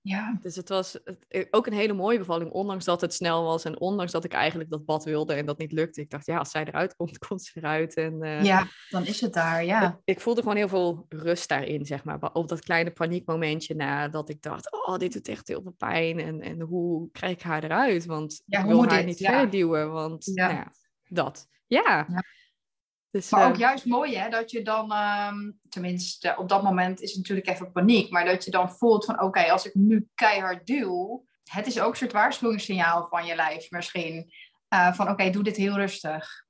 Ja. 0.00 0.38
Dus 0.42 0.56
het 0.56 0.68
was 0.68 1.02
eh, 1.02 1.44
ook 1.50 1.66
een 1.66 1.72
hele 1.72 1.92
mooie 1.92 2.18
bevalling, 2.18 2.50
ondanks 2.50 2.84
dat 2.84 3.00
het 3.00 3.14
snel 3.14 3.44
was 3.44 3.64
en 3.64 3.80
ondanks 3.80 4.12
dat 4.12 4.24
ik 4.24 4.32
eigenlijk 4.32 4.70
dat 4.70 4.84
bad 4.84 5.04
wilde 5.04 5.34
en 5.34 5.46
dat 5.46 5.58
niet 5.58 5.72
lukte. 5.72 6.00
Ik 6.00 6.10
dacht, 6.10 6.26
ja, 6.26 6.38
als 6.38 6.50
zij 6.50 6.64
eruit 6.64 6.96
komt, 6.96 7.18
komt 7.26 7.42
ze 7.42 7.58
eruit. 7.58 7.94
En 7.94 8.22
eh, 8.22 8.42
ja, 8.44 8.66
dan 8.90 9.06
is 9.06 9.20
het 9.20 9.32
daar, 9.32 9.64
ja. 9.64 9.88
ik, 9.88 9.96
ik 10.04 10.20
voelde 10.20 10.40
gewoon 10.40 10.56
heel 10.56 10.68
veel 10.68 11.06
rust 11.08 11.48
daarin, 11.48 11.86
zeg 11.86 12.04
maar. 12.04 12.32
Op 12.32 12.48
dat 12.48 12.60
kleine 12.60 12.90
paniekmomentje 12.90 13.74
na 13.74 14.08
dat 14.08 14.28
ik 14.28 14.42
dacht, 14.42 14.72
oh, 14.86 14.96
dit 14.98 15.12
doet 15.12 15.28
echt 15.28 15.48
heel 15.48 15.62
veel 15.62 15.74
pijn. 15.78 16.18
En, 16.20 16.40
en 16.40 16.60
hoe 16.60 17.10
krijg 17.10 17.32
ik 17.32 17.42
haar 17.42 17.64
eruit? 17.64 18.04
Want 18.06 18.42
Ja, 18.44 18.58
ik 18.58 18.64
hoe 18.64 18.72
wil 18.72 18.82
moet 18.82 18.90
haar 18.90 18.98
dit? 18.98 19.08
niet 19.08 19.18
Ja. 19.18 19.30
verder 19.30 19.50
duwen, 19.50 19.92
want 19.92 20.24
Ja. 20.34 20.46
nou 20.46 20.58
ja, 20.58 20.72
dat. 21.08 21.46
Ja. 21.66 22.06
Ja. 22.08 22.22
Dus, 23.14 23.30
Maar 23.30 23.46
ook 23.46 23.52
eh, 23.54 23.58
juist 23.60 23.84
mooi, 23.84 24.16
hè, 24.16 24.28
dat 24.28 24.50
je 24.50 24.62
dan, 24.62 24.92
ehm, 24.92 25.50
tenminste 25.68 26.34
op 26.38 26.48
dat 26.48 26.62
moment 26.62 27.00
is 27.00 27.08
het 27.10 27.18
natuurlijk 27.18 27.48
even 27.48 27.72
paniek, 27.72 28.10
maar 28.10 28.24
dat 28.24 28.44
je 28.44 28.50
dan 28.50 28.70
voelt 28.70 29.04
van, 29.04 29.20
oké, 29.22 29.40
als 29.50 29.66
ik 29.66 29.74
nu 29.74 30.08
keihard 30.14 30.66
duw, 30.66 31.24
het 31.44 31.66
is 31.66 31.80
ook 31.80 31.90
een 31.90 31.96
soort 31.96 32.12
waarschuwingssignaal 32.12 33.06
van 33.10 33.26
je 33.26 33.34
lijf 33.34 33.70
misschien, 33.70 34.32
eh, 34.68 34.92
van 34.94 35.08
oké, 35.08 35.30
doe 35.30 35.42
dit 35.42 35.56
heel 35.56 35.74
rustig. 35.74 36.44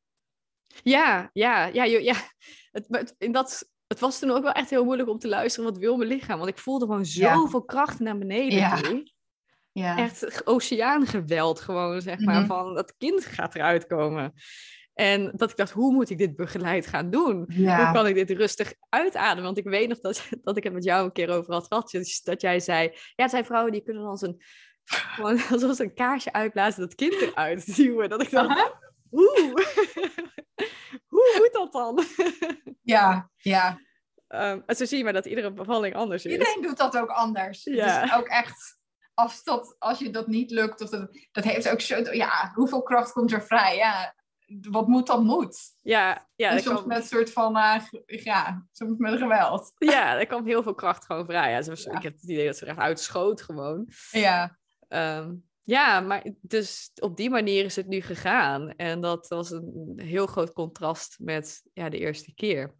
Ja, 0.82 1.30
ja, 1.32 1.64
ja, 1.66 1.84
ja. 1.84 2.14
Het, 2.70 3.14
in 3.18 3.32
dat, 3.32 3.70
het 3.86 4.00
was 4.00 4.18
toen 4.18 4.30
ook 4.30 4.42
wel 4.42 4.52
echt 4.52 4.70
heel 4.70 4.84
moeilijk 4.84 5.08
om 5.08 5.18
te 5.18 5.28
luisteren 5.28 5.70
wat 5.70 5.78
wil 5.78 5.96
mijn 5.96 6.08
lichaam. 6.08 6.38
Want 6.38 6.50
ik 6.50 6.58
voelde 6.58 6.84
gewoon 6.84 7.04
Ja. 7.08 7.34
zoveel 7.34 7.64
kracht 7.64 7.98
naar 7.98 8.18
beneden 8.18 8.58
Ja. 8.58 8.76
toe. 8.76 9.12
Ja, 9.72 9.98
Echt 9.98 10.46
oceaangeweld 10.46 11.60
gewoon, 11.60 12.00
zeg 12.00 12.18
maar. 12.20 12.38
Mhm. 12.38 12.46
Van 12.46 12.74
dat 12.74 12.94
kind 12.98 13.24
gaat 13.26 13.54
eruit 13.54 13.86
komen. 13.86 14.32
En 14.94 15.32
dat 15.34 15.50
ik 15.50 15.56
dacht, 15.56 15.70
hoe 15.70 15.92
moet 15.92 16.10
ik 16.10 16.18
dit 16.18 16.36
begeleid 16.36 16.86
gaan 16.86 17.10
doen? 17.10 17.52
Hoe 17.54 17.90
kan 17.92 18.06
ik 18.06 18.14
dit 18.14 18.30
rustig 18.30 18.74
uitademen? 18.88 19.44
Want 19.44 19.58
ik 19.58 19.64
weet 19.64 19.88
nog 19.88 20.00
dat, 20.00 20.28
dat 20.42 20.56
ik 20.56 20.64
het 20.64 20.72
met 20.72 20.84
jou 20.84 21.04
een 21.04 21.12
keer 21.12 21.30
over 21.30 21.52
had 21.52 21.66
gehad. 21.66 21.90
dus 21.90 22.22
Dat 22.22 22.40
jij 22.40 22.60
zei, 22.60 22.88
ja, 22.92 23.22
het 23.22 23.30
zijn 23.30 23.44
vrouwen 23.44 23.72
die 23.72 23.82
kunnen 23.82 24.04
als 24.04 24.22
een, 24.22 24.42
gewoon 24.84 25.40
alsof 25.50 25.76
ze 25.76 25.82
een 25.82 25.94
kaarsje 25.94 26.32
uitblazen, 26.32 26.80
dat 26.80 26.94
kind 26.94 27.14
eruit 27.14 27.66
duwen. 27.76 28.08
Dat 28.08 28.22
ik 28.22 28.30
dacht, 28.30 28.72
hoe? 29.10 29.52
hoe 31.06 31.34
moet 31.38 31.52
dat 31.52 31.72
dan? 31.72 32.04
ja, 32.82 33.30
ja. 33.36 33.80
Ehm, 34.28 34.60
en 34.66 34.76
zo 34.76 34.84
zie 34.84 34.98
je 34.98 35.04
maar 35.04 35.12
dat 35.12 35.26
iedere 35.26 35.52
bevalling 35.52 35.94
anders 35.94 36.24
is. 36.24 36.32
Iedereen 36.32 36.62
doet 36.62 36.76
dat 36.76 36.96
ook 36.96 37.10
anders. 37.10 37.64
Ja. 37.64 38.02
Dus 38.02 38.14
ook 38.14 38.26
echt, 38.26 38.78
als, 39.14 39.42
dat, 39.42 39.76
als 39.78 39.98
je 39.98 40.10
dat 40.10 40.26
niet 40.26 40.50
lukt, 40.50 40.80
of 40.80 40.90
dat, 40.90 41.18
dat 41.32 41.44
heeft 41.44 41.68
ook 41.68 41.80
zo, 41.80 42.12
ja, 42.12 42.52
hoeveel 42.54 42.82
kracht 42.82 43.12
komt 43.12 43.32
er 43.32 43.42
vrij? 43.42 43.76
Ja, 43.76 44.14
wat 44.70 44.88
moet, 44.88 45.06
dan 45.06 45.24
moet. 45.24 45.58
Ja, 45.82 46.28
ja, 46.34 46.50
en 46.50 46.60
soms 46.60 46.84
met 46.84 46.96
een 46.96 47.04
soort 47.04 47.32
van, 47.32 47.56
eh, 47.56 47.80
ja, 48.06 48.66
soms 48.72 48.98
met 48.98 49.18
geweld. 49.18 49.72
ja, 49.78 50.18
er 50.18 50.26
kwam 50.26 50.46
heel 50.46 50.62
veel 50.62 50.74
kracht 50.74 51.04
gewoon 51.04 51.26
vrij. 51.26 51.50
Ja. 51.50 51.96
Ik 51.96 52.02
heb 52.02 52.12
het 52.12 52.22
idee 52.22 52.46
dat 52.46 52.56
ze 52.56 52.64
er 52.64 52.70
echt 52.70 52.78
uitschoot 52.78 53.42
gewoon. 53.42 53.88
Ja, 54.10 54.58
Ehm, 54.94 55.34
ja, 55.62 56.00
maar 56.00 56.26
dus 56.40 56.90
op 57.00 57.16
die 57.16 57.30
manier 57.30 57.64
is 57.64 57.76
het 57.76 57.86
nu 57.86 58.00
gegaan. 58.00 58.70
En 58.70 59.00
dat 59.00 59.28
was 59.28 59.50
een 59.50 59.92
heel 59.96 60.26
groot 60.26 60.52
contrast 60.52 61.18
met 61.20 61.62
ja, 61.72 61.88
de 61.88 61.98
eerste 61.98 62.34
keer. 62.34 62.74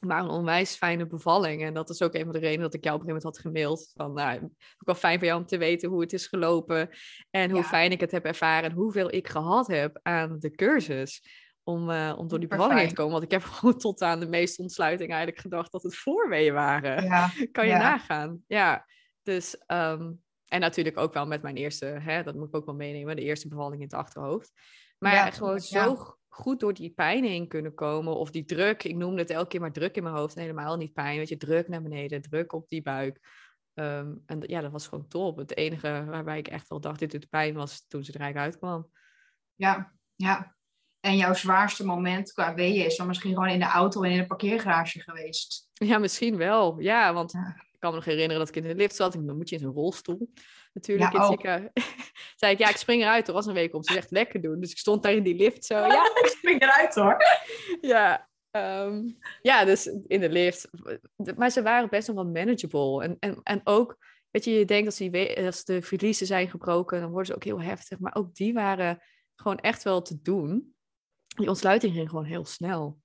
Maar 0.00 0.22
een 0.22 0.28
onwijs 0.30 0.76
fijne 0.76 1.06
bevalling. 1.06 1.62
En 1.64 1.74
dat 1.74 1.90
is 1.90 2.02
ook 2.02 2.14
een 2.14 2.24
van 2.24 2.32
de 2.32 2.38
redenen 2.38 2.62
dat 2.62 2.74
ik 2.74 2.84
jou 2.84 2.96
op 2.96 3.00
een 3.02 3.08
gegeven 3.08 3.28
moment 3.30 3.52
had 3.52 3.52
gemaild. 3.52 3.92
Van, 3.94 4.12
nou, 4.12 4.42
ook 4.44 4.50
wel 4.86 4.94
fijn 4.94 5.18
voor 5.18 5.26
jou 5.26 5.40
om 5.40 5.46
te 5.46 5.58
weten 5.58 5.88
hoe 5.88 6.00
het 6.00 6.12
is 6.12 6.26
gelopen. 6.26 6.88
En 7.30 7.50
hoe 7.50 7.60
Ja. 7.60 7.66
fijn 7.66 7.90
ik 7.90 8.00
het 8.00 8.10
heb 8.10 8.24
ervaren. 8.24 8.70
En 8.70 8.76
hoeveel 8.76 9.12
ik 9.14 9.28
gehad 9.28 9.66
heb 9.66 9.98
aan 10.02 10.38
de 10.38 10.50
cursus. 10.50 11.44
Om, 11.62 11.90
eh, 11.90 12.14
om 12.18 12.28
door 12.28 12.38
die 12.38 12.48
bevalling 12.48 12.78
heen 12.78 12.88
te 12.88 12.94
komen. 12.94 13.12
Want 13.12 13.24
ik 13.24 13.30
heb 13.30 13.42
gewoon 13.54 13.78
tot 13.78 14.02
aan 14.02 14.20
de 14.20 14.28
meeste 14.28 14.62
ontsluiting 14.62 15.10
eigenlijk 15.10 15.40
gedacht 15.40 15.72
dat 15.72 15.82
het 15.82 15.96
voorweeën 15.96 16.54
waren. 16.54 17.04
ja, 17.04 17.30
Kan 17.52 17.64
je 17.66 17.72
Ja. 17.72 17.78
nagaan. 17.78 18.42
Ja, 18.46 18.86
dus... 19.22 19.58
ehm, 19.66 20.12
en 20.46 20.60
natuurlijk 20.60 20.96
ook 20.96 21.14
wel 21.14 21.26
met 21.26 21.42
mijn 21.42 21.56
eerste, 21.56 21.86
hè, 21.86 22.22
dat 22.22 22.34
moet 22.34 22.48
ik 22.48 22.56
ook 22.56 22.66
wel 22.66 22.74
meenemen, 22.74 23.16
de 23.16 23.22
eerste 23.22 23.48
bevalling 23.48 23.76
in 23.80 23.86
het 23.86 23.94
achterhoofd. 23.96 24.52
Maar 24.98 25.32
gewoon 25.32 25.60
zo 25.60 26.16
goed 26.36 26.60
door 26.60 26.74
die 26.74 26.90
pijn 26.90 27.24
heen 27.24 27.48
kunnen 27.48 27.74
komen. 27.74 28.16
Of 28.16 28.30
die 28.30 28.44
druk, 28.44 28.82
ik 28.82 28.96
noemde 28.96 29.20
het 29.20 29.30
elke 29.30 29.48
keer 29.48 29.60
maar 29.60 29.72
druk 29.72 29.96
in 29.96 30.02
mijn 30.02 30.14
hoofd. 30.14 30.34
En 30.34 30.40
helemaal 30.40 30.76
niet 30.76 30.92
pijn, 30.92 31.16
weet 31.16 31.28
je, 31.28 31.36
druk 31.36 31.68
naar 31.68 31.82
beneden, 31.82 32.22
druk 32.22 32.52
op 32.52 32.68
die 32.68 32.82
buik. 32.82 33.20
Ehm, 33.74 34.14
en 34.26 34.40
ja, 34.46 34.60
dat 34.60 34.72
was 34.72 34.86
gewoon 34.88 35.08
top. 35.08 35.36
Het 35.36 35.56
enige 35.56 36.04
waarbij 36.08 36.38
ik 36.38 36.48
echt 36.48 36.68
wel 36.68 36.80
dacht, 36.80 36.98
dit 36.98 37.10
doet 37.10 37.28
pijn, 37.28 37.54
was 37.54 37.84
toen 37.88 38.04
ze 38.04 38.12
er 38.12 38.20
eigenlijk 38.20 38.52
uitkwam. 38.52 38.90
ja, 39.54 39.92
ja. 40.14 40.54
En 41.00 41.16
jouw 41.16 41.34
zwaarste 41.34 41.84
moment 41.84 42.32
qua 42.32 42.54
weeën 42.54 42.84
is 42.84 42.96
dan 42.96 43.06
misschien 43.06 43.32
gewoon 43.34 43.48
in 43.48 43.58
de 43.58 43.64
auto 43.64 44.02
en 44.02 44.10
in 44.10 44.18
een 44.18 44.26
parkeergarage 44.26 45.00
geweest. 45.00 45.68
Ja, 45.72 45.98
misschien 45.98 46.36
wel. 46.36 46.80
Ja, 46.80 47.12
want 47.14 47.32
Ja. 47.32 47.56
ik 47.72 47.78
kan 47.78 47.90
me 47.90 47.96
nog 47.96 48.04
herinneren 48.04 48.38
dat 48.38 48.48
ik 48.48 48.56
in 48.56 48.68
de 48.68 48.74
lift 48.74 48.96
zat. 48.96 49.14
Ik 49.14 49.26
dan 49.26 49.36
moet 49.36 49.48
je 49.48 49.54
in 49.54 49.60
zo'n 49.60 49.72
rolstoel. 49.72 50.32
Natuurlijk 50.76 51.12
Ja, 51.12 51.18
in 51.18 51.20
het 51.20 51.30
oh. 51.30 51.34
ziekenhuis. 51.34 51.70
zei 52.40 52.52
ik, 52.52 52.58
ja, 52.58 52.68
ik 52.68 52.76
spring 52.76 53.02
eruit. 53.02 53.28
Er 53.28 53.34
was 53.34 53.46
een 53.46 53.54
week 53.54 53.74
om. 53.74 53.82
Ze 53.82 53.92
zegt, 53.92 54.10
lekker 54.10 54.40
doen. 54.40 54.60
Dus 54.60 54.70
ik 54.70 54.78
stond 54.78 55.02
daar 55.02 55.12
in 55.12 55.22
die 55.22 55.34
lift 55.34 55.64
zo. 55.64 55.74
Ja, 55.74 56.04
ik 56.22 56.34
spring 56.38 56.62
eruit 56.62 56.94
hoor. 56.94 57.16
ja. 57.80 58.28
ehm, 58.50 59.02
ja, 59.42 59.64
dus 59.64 59.86
in 59.86 60.20
de 60.20 60.28
lift. 60.28 60.68
Maar 61.36 61.50
ze 61.50 61.62
waren 61.62 61.88
best 61.88 62.08
nog 62.08 62.16
wel 62.16 62.26
manageable. 62.26 63.02
En, 63.02 63.16
en, 63.18 63.40
en 63.42 63.60
ook, 63.64 63.96
weet 64.30 64.44
je, 64.44 64.50
je 64.50 64.64
denkt 64.64 64.86
als, 64.86 64.96
die, 64.96 65.44
als 65.44 65.64
de 65.64 65.82
verliezen 65.82 66.26
zijn 66.26 66.50
gebroken, 66.50 67.00
dan 67.00 67.10
worden 67.10 67.26
ze 67.26 67.34
ook 67.34 67.44
heel 67.44 67.60
heftig. 67.60 67.98
Maar 67.98 68.14
ook 68.14 68.34
die 68.34 68.52
waren 68.52 69.02
gewoon 69.34 69.58
echt 69.58 69.82
wel 69.82 70.02
te 70.02 70.22
doen. 70.22 70.74
Die 71.26 71.48
ontsluiting 71.48 71.94
ging 71.94 72.08
gewoon 72.08 72.24
heel 72.24 72.44
snel. 72.44 72.98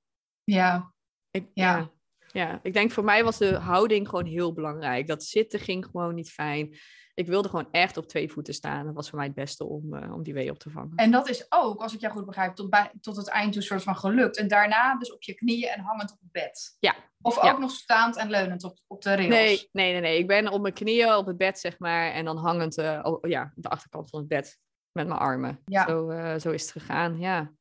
Ja, 0.43 0.93
Ik, 1.31 1.47
Ja. 1.53 1.77
ja. 1.77 1.91
ja. 2.31 2.60
ik 2.63 2.73
denk 2.73 2.91
voor 2.91 3.03
mij 3.03 3.23
was 3.23 3.38
de 3.38 3.55
houding 3.55 4.10
gewoon 4.10 4.25
heel 4.25 4.53
belangrijk. 4.53 5.07
Dat 5.07 5.23
zitten 5.23 5.60
ging 5.60 5.86
gewoon 5.86 6.15
niet 6.15 6.31
fijn. 6.31 6.77
Ik 7.13 7.28
wilde 7.28 7.50
gewoon 7.50 7.67
echt 7.71 7.97
op 7.97 8.08
twee 8.08 8.32
voeten 8.32 8.54
staan. 8.54 8.86
Dat 8.86 8.95
was 8.95 9.10
voor 9.10 9.17
mij 9.17 9.28
het 9.28 9.36
beste 9.36 9.65
om, 9.65 9.93
eh, 9.93 10.13
om 10.13 10.24
die 10.24 10.34
wee 10.34 10.50
op 10.52 10.60
te 10.60 10.69
vangen. 10.69 10.91
en 10.95 11.12
dat 11.12 11.30
is 11.30 11.45
ook, 11.50 11.82
als 11.82 11.93
ik 11.93 12.00
jou 12.00 12.13
goed 12.13 12.26
begrijp, 12.26 12.56
tot, 12.56 12.69
bij, 12.69 12.91
tot 13.02 13.15
het 13.15 13.28
eind 13.28 13.54
toe 13.54 13.62
soort 13.62 13.84
van 13.84 13.95
gelukt. 13.95 14.38
En 14.38 14.47
daarna 14.47 14.97
dus 14.97 15.13
op 15.13 15.24
je 15.24 15.34
knieën 15.34 15.69
en 15.69 15.80
hangend 15.80 16.12
op 16.12 16.17
het 16.19 16.32
bed. 16.32 16.76
Ja. 16.80 16.95
Of 17.21 17.38
ook 17.38 17.43
Ja. 17.43 17.58
nog 17.58 17.71
staand 17.71 18.17
en 18.17 18.30
leunend 18.30 18.63
op, 18.63 18.78
op 18.88 19.02
de 19.02 19.15
rails. 19.15 19.30
Nee, 19.30 19.69
nee, 19.71 19.91
nee, 19.91 20.02
nee. 20.02 20.17
Ik 20.17 20.28
ben 20.28 20.52
op 20.52 20.62
mijn 20.62 20.74
knieën 20.74 21.13
op 21.15 21.26
het 21.26 21.38
bed, 21.38 21.60
zeg 21.60 21.80
maar. 21.80 22.12
En 22.12 22.26
dan 22.26 22.38
hangend 22.38 22.78
oh, 22.78 23.17
ja, 23.21 23.52
de 23.56 23.69
achterkant 23.69 24.10
van 24.10 24.19
het 24.19 24.28
bed. 24.28 24.60
Met 24.91 25.08
mijn 25.08 25.19
armen. 25.19 25.62
Ja. 25.65 25.88
Zo, 25.88 26.10
eh, 26.10 26.39
zo 26.39 26.52
is 26.52 26.62
het 26.62 26.71
gegaan, 26.71 27.19
ja. 27.19 27.52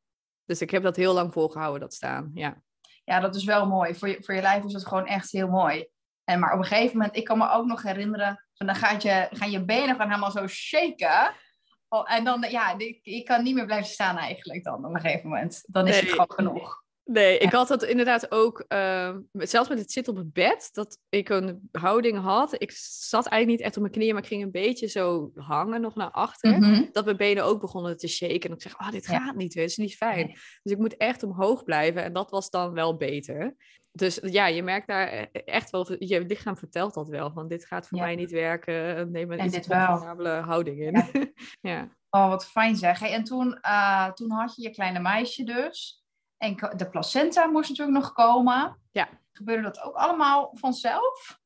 Dus 0.44 0.60
ik 0.60 0.70
heb 0.70 0.82
dat 0.82 0.96
heel 0.96 1.14
lang 1.14 1.32
volgehouden, 1.32 1.80
dat 1.80 1.94
staan. 1.94 2.30
Ja. 2.34 2.62
Ja, 3.04 3.20
dat 3.20 3.34
is 3.34 3.44
wel 3.44 3.66
mooi. 3.66 3.94
Voor 3.94 4.08
je, 4.08 4.22
voor 4.22 4.34
je 4.34 4.40
lijf 4.40 4.64
is 4.64 4.72
het 4.72 4.86
gewoon 4.86 5.06
echt 5.06 5.30
heel 5.30 5.48
mooi. 5.48 5.88
En 6.30 6.40
maar 6.40 6.52
op 6.52 6.58
een 6.58 6.64
gegeven 6.64 6.96
moment, 6.96 7.16
ik 7.16 7.24
kan 7.24 7.38
me 7.38 7.50
ook 7.50 7.66
nog 7.66 7.82
herinneren, 7.82 8.46
van 8.54 8.66
dan 8.66 8.76
gaat 8.76 9.02
je, 9.02 9.28
gaan 9.30 9.50
je 9.50 9.64
benen 9.64 9.96
gaan 9.96 10.08
helemaal 10.08 10.30
zo 10.30 10.46
shaken. 10.46 11.32
Oh, 11.88 12.12
en 12.12 12.24
dan, 12.24 12.46
ja, 12.50 12.78
ik, 12.78 12.98
ik 13.02 13.24
kan 13.24 13.42
niet 13.42 13.54
meer 13.54 13.66
blijven 13.66 13.90
staan 13.90 14.16
eigenlijk 14.16 14.64
dan 14.64 14.84
op 14.84 14.94
een 14.94 15.00
gegeven 15.00 15.28
moment. 15.28 15.62
Dan 15.66 15.86
is 15.86 16.00
het 16.00 16.10
gewoon 16.10 16.32
genoeg. 16.32 16.82
Nee, 17.04 17.38
ik 17.38 17.52
had 17.52 17.68
dat 17.68 17.82
inderdaad 17.82 18.30
ook, 18.32 18.64
eh, 18.68 19.16
met- 19.32 19.50
zelfs 19.50 19.68
met 19.68 19.78
het 19.78 19.92
zitten 19.92 20.12
op 20.12 20.18
het 20.18 20.32
bed, 20.32 20.68
dat 20.72 20.98
ik 21.08 21.28
een 21.28 21.68
houding 21.72 22.18
had. 22.18 22.62
Ik 22.62 22.70
zat 22.98 23.26
eigenlijk 23.26 23.46
niet 23.58 23.66
echt 23.66 23.76
op 23.76 23.82
mijn 23.82 23.94
knieën, 23.94 24.12
maar 24.14 24.22
ik 24.22 24.28
ging 24.28 24.42
een 24.42 24.50
beetje 24.50 24.86
zo 24.86 25.30
hangen 25.34 25.80
nog 25.80 25.94
naar 25.94 26.10
achter. 26.10 26.58
Mhm. 26.58 26.84
Dat 26.92 27.04
mijn 27.04 27.16
benen 27.16 27.44
ook 27.44 27.60
begonnen 27.60 27.96
te 27.96 28.08
shaken. 28.08 28.40
En 28.50 28.52
ik 28.52 28.62
zeg, 28.62 28.78
oh, 28.80 28.90
dit 28.90 29.06
Ja. 29.06 29.18
gaat 29.20 29.36
niet, 29.36 29.52
dit 29.52 29.68
is 29.70 29.76
niet 29.76 29.96
fijn. 29.96 30.26
Nee. 30.26 30.36
Dus 30.62 30.72
ik 30.72 30.78
moet 30.78 30.96
echt 30.96 31.22
omhoog 31.22 31.64
blijven 31.64 32.02
en 32.04 32.12
dat 32.12 32.30
was 32.30 32.50
dan 32.50 32.72
wel 32.72 32.96
beter. 32.96 33.54
Dus 33.92 34.18
ja, 34.22 34.46
je 34.46 34.62
merkt 34.62 34.86
daar 34.86 35.12
e- 35.12 35.28
echt 35.44 35.70
wel, 35.70 35.92
je 35.98 36.20
lichaam 36.20 36.56
vertelt 36.56 36.94
dat 36.94 37.08
wel, 37.08 37.30
van 37.32 37.48
dit 37.48 37.66
gaat 37.66 37.88
voor 37.88 37.98
Ja. 37.98 38.04
mij 38.04 38.14
niet 38.14 38.30
werken, 38.30 39.10
neem 39.10 39.32
een 39.32 39.38
En 39.38 39.46
iets 39.46 39.68
comfortabele 39.68 40.28
houding 40.30 40.80
in. 40.80 40.92
Ja. 40.92 41.26
ja. 41.72 41.88
Oh, 42.10 42.28
wat 42.28 42.46
fijn 42.46 42.76
zeg. 42.76 42.98
Hey, 42.98 43.12
en 43.12 43.24
toen, 43.24 43.60
eh, 43.60 44.10
toen 44.12 44.30
had 44.30 44.56
je 44.56 44.62
je 44.62 44.70
kleine 44.70 45.00
meisje 45.00 45.44
dus. 45.44 46.04
En 46.36 46.56
de 46.76 46.88
placenta 46.90 47.46
moest 47.46 47.68
natuurlijk 47.68 47.98
nog 47.98 48.12
komen. 48.12 48.80
Ja. 48.90 49.08
Gebeurde 49.32 49.62
dat 49.62 49.82
ook 49.82 49.94
allemaal 49.94 50.50
vanzelf? 50.54 51.38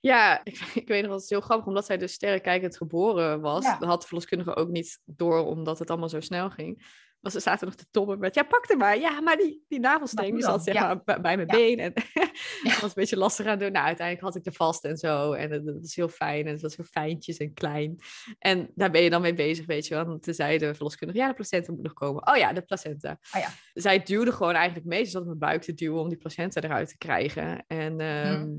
Ja, 0.00 0.40
ik, 0.44 0.58
ik 0.74 0.88
weet 0.88 1.02
nog, 1.02 1.10
dat 1.10 1.22
is 1.22 1.30
heel 1.30 1.40
grappig, 1.40 1.66
omdat 1.66 1.86
zij 1.86 1.96
dus 1.98 2.12
sterrenkijkend 2.12 2.76
geboren 2.76 3.40
was. 3.40 3.64
Ja. 3.64 3.78
Dat 3.78 3.88
had 3.88 4.00
de 4.00 4.06
verloskundige 4.06 4.56
ook 4.56 4.68
niet 4.68 5.00
door, 5.04 5.44
omdat 5.46 5.78
het 5.78 5.90
allemaal 5.90 6.08
zo 6.08 6.20
snel 6.20 6.50
ging. 6.50 7.04
Maar 7.26 7.34
ze 7.34 7.48
zaten 7.48 7.66
nog 7.66 7.76
te 7.76 7.86
tobben 7.90 8.18
met, 8.18 8.34
ja, 8.34 8.42
pak 8.42 8.70
er 8.70 8.76
maar. 8.76 8.98
Ja, 8.98 9.20
maar 9.20 9.36
die, 9.36 9.64
die 9.68 9.80
navelstreng, 9.80 10.28
Maar 10.28 10.38
die 10.38 10.48
zat 10.48 10.64
zeg 10.64 10.74
maar 10.74 11.02
bij, 11.04 11.20
bij 11.20 11.36
mijn 11.36 11.48
been. 11.48 11.78
En 11.78 11.92
dat 12.62 12.80
was 12.80 12.82
een 12.82 12.90
beetje 12.94 13.16
lastig 13.16 13.46
aan 13.46 13.58
doen. 13.58 13.72
Nou, 13.72 13.86
uiteindelijk 13.86 14.26
had 14.26 14.36
ik 14.36 14.46
er 14.46 14.52
vast 14.52 14.84
en 14.84 14.96
zo. 14.96 15.32
En 15.32 15.50
dat, 15.50 15.66
dat 15.66 15.84
is 15.84 15.96
heel 15.96 16.08
fijn. 16.08 16.46
En 16.46 16.52
het 16.52 16.62
was 16.62 16.76
heel 16.76 16.84
fijntjes 16.84 17.36
en 17.36 17.52
klein. 17.52 17.98
En 18.38 18.70
daar 18.74 18.90
ben 18.90 19.02
je 19.02 19.10
dan 19.10 19.20
mee 19.20 19.34
bezig, 19.34 19.66
weet 19.66 19.86
je 19.86 19.94
wel. 19.94 20.04
En 20.04 20.20
toen 20.20 20.34
zei 20.34 20.58
de 20.58 20.74
verloskundige, 20.74 21.18
ja, 21.18 21.28
de 21.28 21.34
placenta 21.34 21.72
moet 21.72 21.82
nog 21.82 21.92
komen. 21.92 22.28
Oh 22.28 22.36
ja, 22.36 22.52
de 22.52 22.62
placenta. 22.62 23.18
Oh 23.34 23.40
ja. 23.40 23.48
Zij 23.74 24.02
duwde 24.02 24.32
gewoon 24.32 24.54
eigenlijk 24.54 24.86
mee. 24.86 25.04
Ze 25.04 25.10
zat 25.10 25.20
op 25.20 25.26
mijn 25.26 25.38
buik 25.38 25.62
te 25.62 25.74
duwen 25.74 26.00
om 26.00 26.08
die 26.08 26.18
placenta 26.18 26.60
eruit 26.60 26.88
te 26.88 26.98
krijgen. 26.98 27.64
En 27.66 28.00
ehm 28.00 28.40
Mhm. 28.40 28.58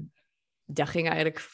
dat 0.65 0.89
ging 0.89 1.07
eigenlijk 1.07 1.47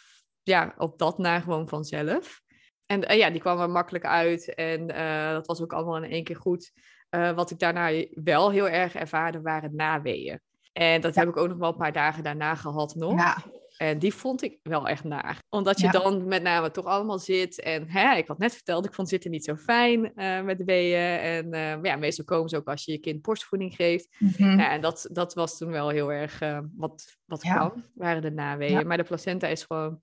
ja, 0.44 0.74
op 0.78 0.98
dat 0.98 1.18
na 1.18 1.40
gewoon 1.40 1.70
vanzelf. 1.70 2.42
En 2.86 3.08
eh, 3.08 3.18
ja, 3.18 3.30
die 3.30 3.42
kwam 3.42 3.60
er 3.60 3.70
makkelijk 3.70 4.06
uit. 4.06 4.54
En 4.54 4.90
eh, 4.90 5.32
dat 5.32 5.48
was 5.48 5.62
ook 5.62 5.74
allemaal 5.74 6.04
in 6.04 6.12
één 6.12 6.24
keer 6.24 6.36
goed. 6.36 6.72
Eh, 7.14 7.32
wat 7.32 7.52
ik 7.52 7.60
daarna 7.60 8.04
wel 8.14 8.52
heel 8.52 8.70
erg 8.70 8.96
ervaarde, 8.96 9.42
waren 9.42 9.76
naweeën. 9.76 10.40
En 10.72 11.02
dat 11.02 11.14
Ja. 11.16 11.20
heb 11.20 11.30
ik 11.30 11.38
ook 11.38 11.48
nog 11.48 11.58
wel 11.58 11.70
een 11.70 11.78
paar 11.78 11.92
dagen 11.92 12.24
daarna 12.24 12.56
gehad 12.56 12.96
nog. 12.96 13.14
Ja. 13.20 13.38
En 13.78 14.00
die 14.00 14.14
vond 14.14 14.44
ik 14.44 14.60
wel 14.64 14.88
echt 14.88 15.04
naar. 15.04 15.38
Omdat 15.50 15.80
je 15.80 15.86
Ja. 15.86 15.92
dan 15.92 16.28
met 16.28 16.44
name 16.44 16.72
toch 16.72 16.86
allemaal 16.86 17.20
zit. 17.20 17.60
En 17.62 17.90
hè, 17.90 18.16
ik 18.16 18.28
had 18.28 18.38
net 18.38 18.54
verteld, 18.54 18.86
ik 18.86 18.94
vond 18.94 19.10
zitten 19.10 19.32
niet 19.32 19.46
zo 19.46 19.56
fijn 19.56 20.16
eh, 20.16 20.42
met 20.42 20.58
de 20.58 20.64
weeën. 20.64 21.20
En 21.20 21.46
eh, 21.46 21.52
maar 21.52 21.86
ja, 21.86 21.96
meestal 21.96 22.26
komen 22.26 22.50
ze 22.50 22.58
ook 22.58 22.68
als 22.68 22.86
je 22.86 22.92
je 22.92 23.00
kind 23.00 23.22
borstvoeding 23.22 23.76
geeft. 23.76 24.16
Mhm. 24.20 24.60
Ja, 24.60 24.72
en 24.72 24.82
dat, 24.82 25.10
dat 25.12 25.34
was 25.34 25.58
toen 25.58 25.72
wel 25.72 25.90
heel 25.90 26.12
erg 26.12 26.40
wat, 26.76 27.18
wat 27.26 27.44
Ja. 27.44 27.56
kwam, 27.56 27.84
waren 27.94 28.22
de 28.22 28.32
naweeën. 28.32 28.88
Maar 28.88 28.98
de 28.98 29.04
placenta 29.04 29.48
is 29.48 29.64
gewoon 29.64 30.02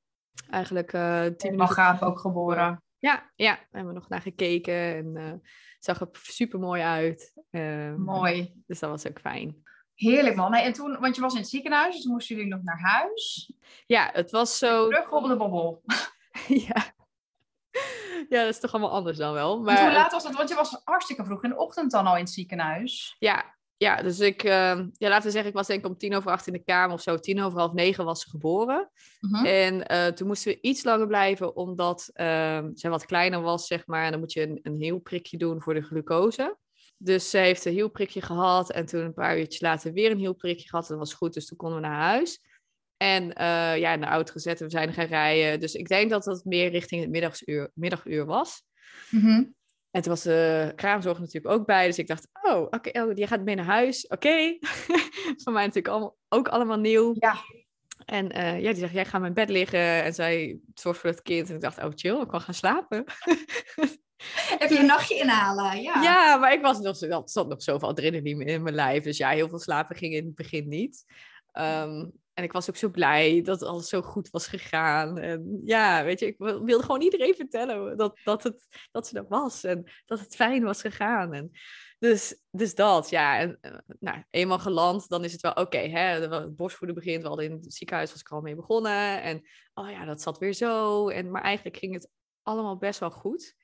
eigenlijk 0.51 0.91
tien 0.91 1.51
minuten... 1.51 1.69
gaaf 1.69 2.03
ook 2.03 2.19
geboren. 2.19 2.83
Ja, 2.99 3.31
ja, 3.35 3.55
daar 3.55 3.67
hebben 3.71 3.93
we 3.93 3.99
nog 3.99 4.09
naar 4.09 4.21
gekeken 4.21 4.75
en 4.75 5.43
zag 5.85 6.01
er 6.01 6.09
super 6.13 6.59
mooi 6.59 6.83
uit. 6.83 7.33
Eh, 7.51 7.95
Mooi. 7.95 8.63
Dus 8.67 8.79
dat 8.79 8.91
was 8.91 9.07
ook 9.07 9.21
fijn. 9.21 9.63
Heerlijk 9.95 10.37
man. 10.37 10.51
Nee, 10.51 10.63
en 10.63 10.73
toen, 10.73 11.01
want 11.01 11.15
je 11.15 11.21
was 11.21 11.33
in 11.33 11.41
het 11.41 11.49
ziekenhuis, 11.49 11.97
dus 11.97 12.05
moesten 12.05 12.37
jullie 12.37 12.51
nog 12.51 12.63
naar 12.63 12.81
huis. 12.81 13.53
Ja, 13.87 14.11
het 14.13 14.31
was 14.31 14.59
zo... 14.59 14.89
Terug 14.89 15.13
op 15.13 15.29
de 15.29 15.37
bobbel. 15.37 15.83
ja. 16.67 16.95
ja, 18.29 18.43
dat 18.43 18.49
is 18.49 18.61
toch 18.61 18.73
allemaal 18.73 18.93
anders 18.93 19.19
dan 19.19 19.33
wel. 19.33 19.61
Maar, 19.61 19.83
hoe 19.83 19.93
laat 19.93 20.13
was 20.13 20.25
het? 20.25 20.37
Want 20.37 20.49
je 20.49 20.55
was 20.55 20.81
hartstikke 20.85 21.25
vroeg 21.25 21.43
in 21.45 21.51
de 21.51 21.57
ochtend 21.57 21.91
dan 21.91 22.07
al 22.07 22.15
in 22.17 22.21
het 22.25 22.31
ziekenhuis. 22.31 23.17
ja, 23.19 23.59
ja, 23.83 24.03
dus 24.03 24.21
ik... 24.21 24.43
eh, 24.43 24.81
ja, 24.93 25.09
laten 25.09 25.25
we 25.25 25.31
zeggen, 25.31 25.51
ik 25.51 25.57
was 25.57 25.67
denk 25.67 25.85
ik 25.85 25.91
om 25.91 25.97
tien 25.97 26.15
over 26.15 26.31
acht 26.31 26.47
in 26.47 26.53
de 26.53 26.65
kamer 26.65 26.95
of 26.95 27.03
zo. 27.03 27.17
Tien 27.17 27.43
over 27.43 27.59
half 27.59 27.73
negen 27.73 28.05
was 28.05 28.23
ze 28.23 28.31
geboren. 28.31 28.91
Mhm. 29.21 29.45
En 29.45 29.87
eh, 29.87 30.07
toen 30.07 30.27
moesten 30.27 30.53
we 30.53 30.59
iets 30.61 30.85
langer 30.85 31.07
blijven, 31.07 31.57
omdat 31.57 32.11
eh, 32.13 32.65
zij 32.75 32.91
wat 32.91 33.07
kleiner 33.07 33.41
was, 33.41 33.67
zeg 33.67 33.87
maar. 33.87 34.05
En 34.05 34.11
dan 34.11 34.21
moet 34.21 34.33
je 34.33 34.43
een, 34.43 34.59
een 34.63 34.77
heel 34.77 34.99
prikje 34.99 35.37
doen 35.37 35.63
voor 35.63 35.75
de 35.75 35.83
glucose. 35.83 36.57
Dus 36.97 37.31
ze 37.31 37.39
heeft 37.39 37.65
een 37.65 37.73
heel 37.73 37.91
prikje 37.91 38.23
gehad. 38.23 38.71
En 38.71 38.87
toen 38.87 39.01
een 39.01 39.15
paar 39.15 39.39
uurtjes 39.39 39.61
later 39.61 39.93
weer 39.93 40.11
een 40.11 40.19
heel 40.19 40.35
prikje 40.35 40.69
gehad. 40.69 40.85
En 40.85 40.91
dat 40.91 41.09
was 41.09 41.15
goed, 41.15 41.35
dus 41.35 41.47
toen 41.47 41.59
konden 41.59 41.81
we 41.81 41.87
naar 41.87 42.01
huis. 42.01 42.41
En 42.97 43.33
eh, 43.33 43.79
ja, 43.79 43.93
in 43.93 44.01
de 44.01 44.07
auto 44.07 44.33
gezet 44.33 44.59
en 44.59 44.65
we 44.65 44.71
zijn 44.71 44.93
gaan 44.93 45.07
rijden. 45.07 45.61
Dus 45.61 45.75
ik 45.75 45.89
denk 45.89 46.11
dat 46.11 46.25
dat 46.25 46.45
meer 46.45 46.71
richting 46.71 47.01
het 47.01 47.11
middagsuur, 47.11 47.71
middaguur 47.75 48.27
was. 48.27 48.63
Mhm. 49.11 49.45
En 49.91 50.03
toen 50.03 50.13
was 50.13 50.23
de 50.23 50.73
kraamzorg 50.77 51.19
natuurlijk 51.19 51.55
ook 51.55 51.67
bij. 51.67 51.87
Dus 51.87 51.99
ik 51.99 52.07
dacht, 52.07 52.29
oh, 52.43 52.61
oké, 52.61 53.03
oh, 53.03 53.15
die 53.15 53.27
gaat 53.27 53.45
mee 53.45 53.55
naar 53.55 53.65
huis. 53.65 54.07
Oké. 54.07 54.59
Voor 55.43 55.53
mij 55.53 55.65
natuurlijk 55.65 55.89
allemaal, 55.89 56.17
ook 56.29 56.49
allemaal 56.49 56.79
nieuw. 56.79 57.15
Ja. 57.19 57.35
En 58.05 58.31
eh, 58.31 58.61
ja, 58.61 58.71
die 58.71 58.79
zegt, 58.79 58.93
jij 58.93 59.05
gaat 59.05 59.21
mijn 59.21 59.35
bed 59.35 59.49
liggen. 59.49 60.03
En 60.03 60.15
zij 60.15 60.59
zorgt 60.75 61.01
voor 61.01 61.11
het 61.11 61.23
kind. 61.23 61.49
En 61.49 61.55
ik 61.55 61.61
dacht, 61.61 61.83
oh 61.83 61.91
chill, 61.95 62.21
ik 62.21 62.29
kan 62.29 62.41
gaan 62.41 62.55
slapen. 62.55 63.05
Even 64.59 64.79
een 64.79 64.87
nachtje 64.87 65.19
inhalen. 65.19 65.83
Ja. 65.83 66.03
Ja, 66.03 66.37
maar 66.37 66.53
ik 66.53 66.61
was 66.61 66.81
nog 66.81 67.01
er 67.01 67.23
zat 67.25 67.49
nog 67.49 67.63
zoveel 67.63 67.89
adrenaline 67.89 68.45
in 68.45 68.63
mijn 68.63 68.75
lijf. 68.75 69.05
Dus 69.05 69.17
ja, 69.17 69.29
heel 69.29 69.49
veel 69.49 69.59
slapen 69.59 69.97
ging 69.97 70.15
in 70.15 70.25
het 70.25 70.35
begin 70.35 70.69
niet. 70.69 71.05
Ehm, 71.53 72.07
en 72.41 72.47
ik 72.47 72.53
was 72.53 72.69
ook 72.69 72.77
zo 72.77 72.89
blij 72.89 73.43
dat 73.43 73.63
alles 73.63 73.89
zo 73.89 74.03
goed 74.03 74.31
was 74.31 74.47
gegaan. 74.47 75.19
En 75.19 75.61
ja, 75.65 76.05
weet 76.05 76.21
je, 76.21 76.27
ik 76.27 76.39
wil- 76.39 76.65
wilde 76.65 76.85
gewoon 76.85 77.03
iedereen 77.03 77.35
vertellen 77.35 77.97
dat, 77.97 78.19
dat, 78.25 78.43
het, 78.43 78.67
dat 78.91 79.07
ze 79.07 79.17
er 79.19 79.29
was. 79.29 79.65
En 79.65 79.85
dat 80.07 80.21
het 80.21 80.35
fijn 80.35 80.63
was 80.63 80.81
gegaan. 80.81 81.33
En 81.35 81.51
dus, 81.99 82.43
dus 82.51 82.75
dat, 82.75 83.11
ja. 83.11 83.39
En, 83.39 83.59
eh, 83.61 83.79
nou, 84.01 84.23
eenmaal 84.31 84.59
geland, 84.59 85.09
dan 85.09 85.25
is 85.25 85.33
het 85.33 85.41
wel 85.41 85.53
oké. 85.53 85.79
hè, 85.79 86.29
de- 86.29 86.35
het 86.35 86.57
borstvoeden 86.57 86.97
begint. 86.97 87.23
We 87.23 87.29
hadden 87.29 87.47
in 87.47 87.53
het 87.53 87.75
ziekenhuis 87.75 88.11
was 88.11 88.21
ik 88.21 88.29
al 88.31 88.41
mee 88.41 88.55
begonnen. 88.55 89.23
En 89.23 89.41
oh 89.75 89.91
ja, 89.91 90.05
dat 90.05 90.23
zat 90.23 90.39
weer 90.39 90.53
zo. 90.53 91.09
En, 91.09 91.31
maar 91.31 91.43
eigenlijk 91.43 91.77
ging 91.77 91.95
het 91.95 92.09
allemaal 92.43 92.77
best 92.77 93.01
wel 93.01 93.11
goed. 93.11 93.55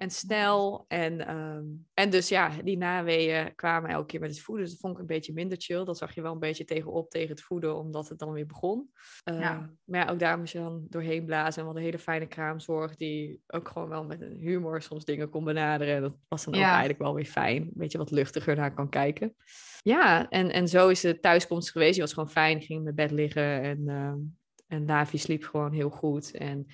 En 0.00 0.10
snel. 0.10 0.84
En, 0.88 1.26
ehm, 1.26 1.64
en 1.94 2.10
dus 2.10 2.28
ja, 2.28 2.50
die 2.64 2.76
naweeën 2.76 3.54
kwamen 3.54 3.90
elke 3.90 4.06
keer 4.06 4.20
met 4.20 4.30
het 4.30 4.40
voeden. 4.40 4.64
Dus 4.64 4.72
dat 4.72 4.80
vond 4.82 4.94
ik 4.94 5.00
een 5.00 5.06
beetje 5.06 5.32
minder 5.32 5.58
chill. 5.60 5.84
Dat 5.84 5.98
zag 5.98 6.14
je 6.14 6.22
wel 6.22 6.32
een 6.32 6.38
beetje 6.38 6.64
tegenop 6.64 7.10
tegen 7.10 7.28
het 7.28 7.42
voeden, 7.42 7.76
omdat 7.76 8.08
het 8.08 8.18
dan 8.18 8.32
weer 8.32 8.46
begon. 8.46 8.90
Uh, 9.24 9.40
Ja. 9.40 9.70
Maar 9.84 10.00
ja, 10.04 10.12
ook 10.12 10.18
daar 10.18 10.38
moest 10.38 10.52
je 10.52 10.58
dan 10.58 10.86
doorheen 10.88 11.24
blazen. 11.24 11.58
En 11.58 11.64
hadden 11.64 11.82
een 11.82 11.88
hele 11.88 12.02
fijne 12.02 12.26
kraamzorg 12.26 12.96
die 12.96 13.40
ook 13.46 13.68
gewoon 13.68 13.88
wel 13.88 14.04
met 14.04 14.20
een 14.20 14.36
humor 14.38 14.82
soms 14.82 15.04
dingen 15.04 15.30
kon 15.30 15.44
benaderen. 15.44 15.94
En 15.94 16.02
dat 16.02 16.16
was 16.28 16.44
dan 16.44 16.54
ook 16.54 16.60
eigenlijk 16.60 16.98
wel 16.98 17.14
weer 17.14 17.24
fijn. 17.24 17.62
Een 17.62 17.70
beetje 17.74 17.98
wat 17.98 18.10
luchtiger 18.10 18.56
naar 18.56 18.74
kan 18.74 18.88
kijken. 18.88 19.34
Ja, 19.82 20.28
en, 20.28 20.52
en 20.52 20.68
zo 20.68 20.88
is 20.88 21.00
de 21.00 21.20
thuiskomst 21.20 21.70
geweest. 21.70 21.92
Die 21.92 22.02
was 22.02 22.12
gewoon 22.12 22.30
fijn. 22.30 22.60
Ging 22.60 22.78
in 22.78 22.82
mijn 22.82 22.94
bed 22.94 23.10
liggen 23.10 23.62
en, 23.62 23.88
ehm, 23.88 24.18
en 24.66 24.86
Davi 24.86 25.18
sliep 25.18 25.44
gewoon 25.44 25.72
heel 25.72 25.90
goed. 25.90 26.30
En 26.30 26.66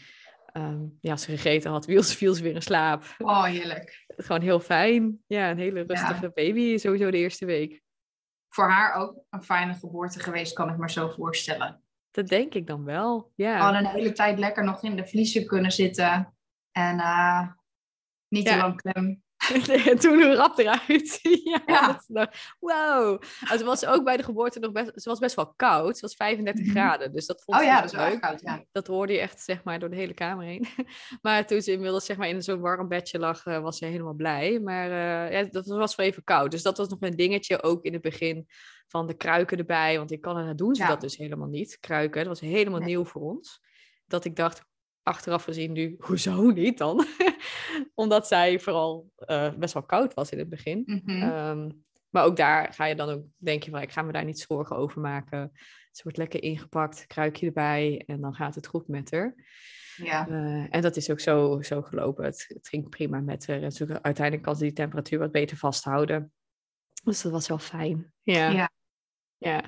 ehm, 0.56 0.84
ja, 1.00 1.10
als 1.10 1.22
ze 1.22 1.30
gegeten 1.30 1.70
had, 1.70 1.84
viel 1.84 2.02
ze, 2.02 2.16
viel 2.16 2.34
ze 2.34 2.42
weer 2.42 2.54
in 2.54 2.62
slaap. 2.62 3.04
Oh, 3.18 3.44
heerlijk. 3.44 4.04
Gewoon 4.06 4.40
heel 4.40 4.60
fijn. 4.60 5.22
Ja, 5.26 5.50
een 5.50 5.58
hele 5.58 5.82
rustige 5.82 6.30
baby 6.34 6.76
sowieso 6.76 7.10
de 7.10 7.16
eerste 7.16 7.46
week. 7.46 7.82
Voor 8.48 8.70
haar 8.70 8.94
ook 8.94 9.24
een 9.30 9.42
fijne 9.42 9.74
geboorte 9.74 10.20
geweest, 10.20 10.52
kan 10.52 10.70
ik 10.70 10.76
me 10.76 10.90
zo 10.90 11.08
voorstellen. 11.08 11.80
Dat 12.10 12.26
denk 12.26 12.54
ik 12.54 12.66
dan 12.66 12.84
wel, 12.84 13.32
ja. 13.34 13.58
Gewoon 13.58 13.84
een 13.84 13.90
hele 13.90 14.12
tijd 14.12 14.38
lekker 14.38 14.64
nog 14.64 14.82
in 14.82 14.96
de 14.96 15.06
vliezen 15.06 15.46
kunnen 15.46 15.72
zitten. 15.72 16.34
En 16.72 16.98
eh, 16.98 17.48
niet 18.28 18.46
te 18.46 18.56
lang 18.56 18.76
klem. 18.76 19.24
En 19.90 19.98
toen 19.98 20.34
rap 20.34 20.58
eruit. 20.58 21.18
ja, 21.66 22.00
dat 22.08 22.36
wow. 22.58 23.22
Het 23.40 23.62
was 23.62 23.86
ook 23.86 24.04
bij 24.04 24.16
de 24.16 24.22
geboorte 24.22 24.58
nog 24.58 24.72
best, 24.72 24.90
ze 24.94 25.08
was 25.08 25.18
best 25.18 25.36
wel 25.36 25.52
koud. 25.56 25.88
Het 25.88 26.00
was 26.00 26.14
35 26.14 26.64
Mhm. 26.64 26.74
graden, 26.74 27.12
dus 27.12 27.26
dat 27.26 27.42
vond 27.44 27.58
Oh 27.58 27.64
ja, 27.64 27.76
dat 27.80 27.84
is 27.84 27.96
wel 27.96 28.04
leuk. 28.04 28.12
erg 28.12 28.20
koud, 28.22 28.40
ja. 28.40 28.64
Dat 28.72 28.86
hoorde 28.86 29.12
je 29.12 29.18
echt 29.18 29.40
zeg 29.40 29.64
maar 29.64 29.78
door 29.78 29.90
de 29.90 29.96
hele 29.96 30.14
kamer 30.14 30.44
heen. 30.44 30.66
maar 31.22 31.46
toen 31.46 31.62
ze 31.62 31.72
inmiddels 31.72 32.04
zeg 32.04 32.16
maar 32.16 32.28
in 32.28 32.42
zo'n 32.42 32.60
warm 32.60 32.88
bedje 32.88 33.18
lag, 33.18 33.46
eh, 33.46 33.58
was 33.60 33.78
ze 33.78 33.84
helemaal 33.84 34.14
blij. 34.14 34.60
Maar 34.60 34.90
eh, 34.90 35.32
ja, 35.40 35.48
dat 35.50 35.66
was 35.66 35.94
wel 35.94 36.06
even 36.06 36.24
koud. 36.24 36.50
Dus 36.50 36.62
dat 36.62 36.76
was 36.76 36.88
nog 36.88 37.00
een 37.00 37.16
dingetje 37.16 37.62
ook 37.62 37.84
in 37.84 37.92
het 37.92 38.02
begin 38.02 38.46
van 38.88 39.06
de 39.06 39.14
kruiken 39.14 39.58
erbij. 39.58 39.96
Want 39.98 40.12
in 40.12 40.20
Canada 40.20 40.52
doen 40.54 40.74
ze 40.74 40.82
Ja. 40.82 40.88
dat 40.88 41.00
dus 41.00 41.16
helemaal 41.16 41.48
niet. 41.48 41.78
Kruiken, 41.80 42.18
dat 42.24 42.28
was 42.40 42.48
helemaal 42.50 42.78
Nee. 42.78 42.88
nieuw 42.88 43.04
voor 43.04 43.22
ons. 43.22 43.60
Dat 44.06 44.24
ik 44.24 44.36
dacht, 44.36 44.64
achteraf 45.06 45.44
gezien 45.44 45.72
nu, 45.72 45.96
hoezo 46.06 46.50
niet 46.50 46.78
dan? 46.78 47.06
Omdat 47.94 48.26
zij 48.26 48.60
vooral 48.60 49.10
eh, 49.16 49.54
best 49.54 49.74
wel 49.74 49.82
koud 49.82 50.14
was 50.14 50.30
in 50.30 50.38
het 50.38 50.48
begin. 50.48 50.82
Mhm. 50.86 51.22
Ehm, 51.22 51.70
maar 52.10 52.24
ook 52.24 52.36
daar 52.36 52.72
ga 52.72 52.84
je 52.84 52.94
dan 52.94 53.08
ook 53.08 53.24
denken 53.36 53.70
van, 53.70 53.82
ik 53.82 53.92
ga 53.92 54.02
me 54.02 54.12
daar 54.12 54.24
niet 54.24 54.40
zorgen 54.40 54.76
over 54.76 55.00
maken. 55.00 55.52
Ze 55.90 56.02
wordt 56.02 56.18
lekker 56.18 56.42
ingepakt, 56.42 57.06
kruikje 57.06 57.46
erbij 57.46 58.02
en 58.06 58.20
dan 58.20 58.34
gaat 58.34 58.54
het 58.54 58.66
goed 58.66 58.88
met 58.88 59.10
haar. 59.10 59.34
ja. 59.96 60.28
Eh, 60.28 60.66
en 60.70 60.80
dat 60.80 60.96
is 60.96 61.10
ook 61.10 61.20
zo, 61.20 61.62
zo 61.62 61.82
gelopen. 61.82 62.24
Het, 62.24 62.44
het 62.48 62.68
ging 62.68 62.88
prima 62.88 63.20
met 63.20 63.46
haar. 63.46 63.62
En 63.62 63.72
zo, 63.72 63.86
uiteindelijk 63.86 64.42
kan 64.42 64.56
ze 64.56 64.62
die 64.62 64.72
temperatuur 64.72 65.18
wat 65.18 65.32
beter 65.32 65.56
vasthouden. 65.56 66.32
Dus 67.04 67.22
dat 67.22 67.32
was 67.32 67.48
wel 67.48 67.58
fijn. 67.58 68.12
Ja. 68.22 68.48
Ja. 68.50 68.70
Ja. 69.38 69.64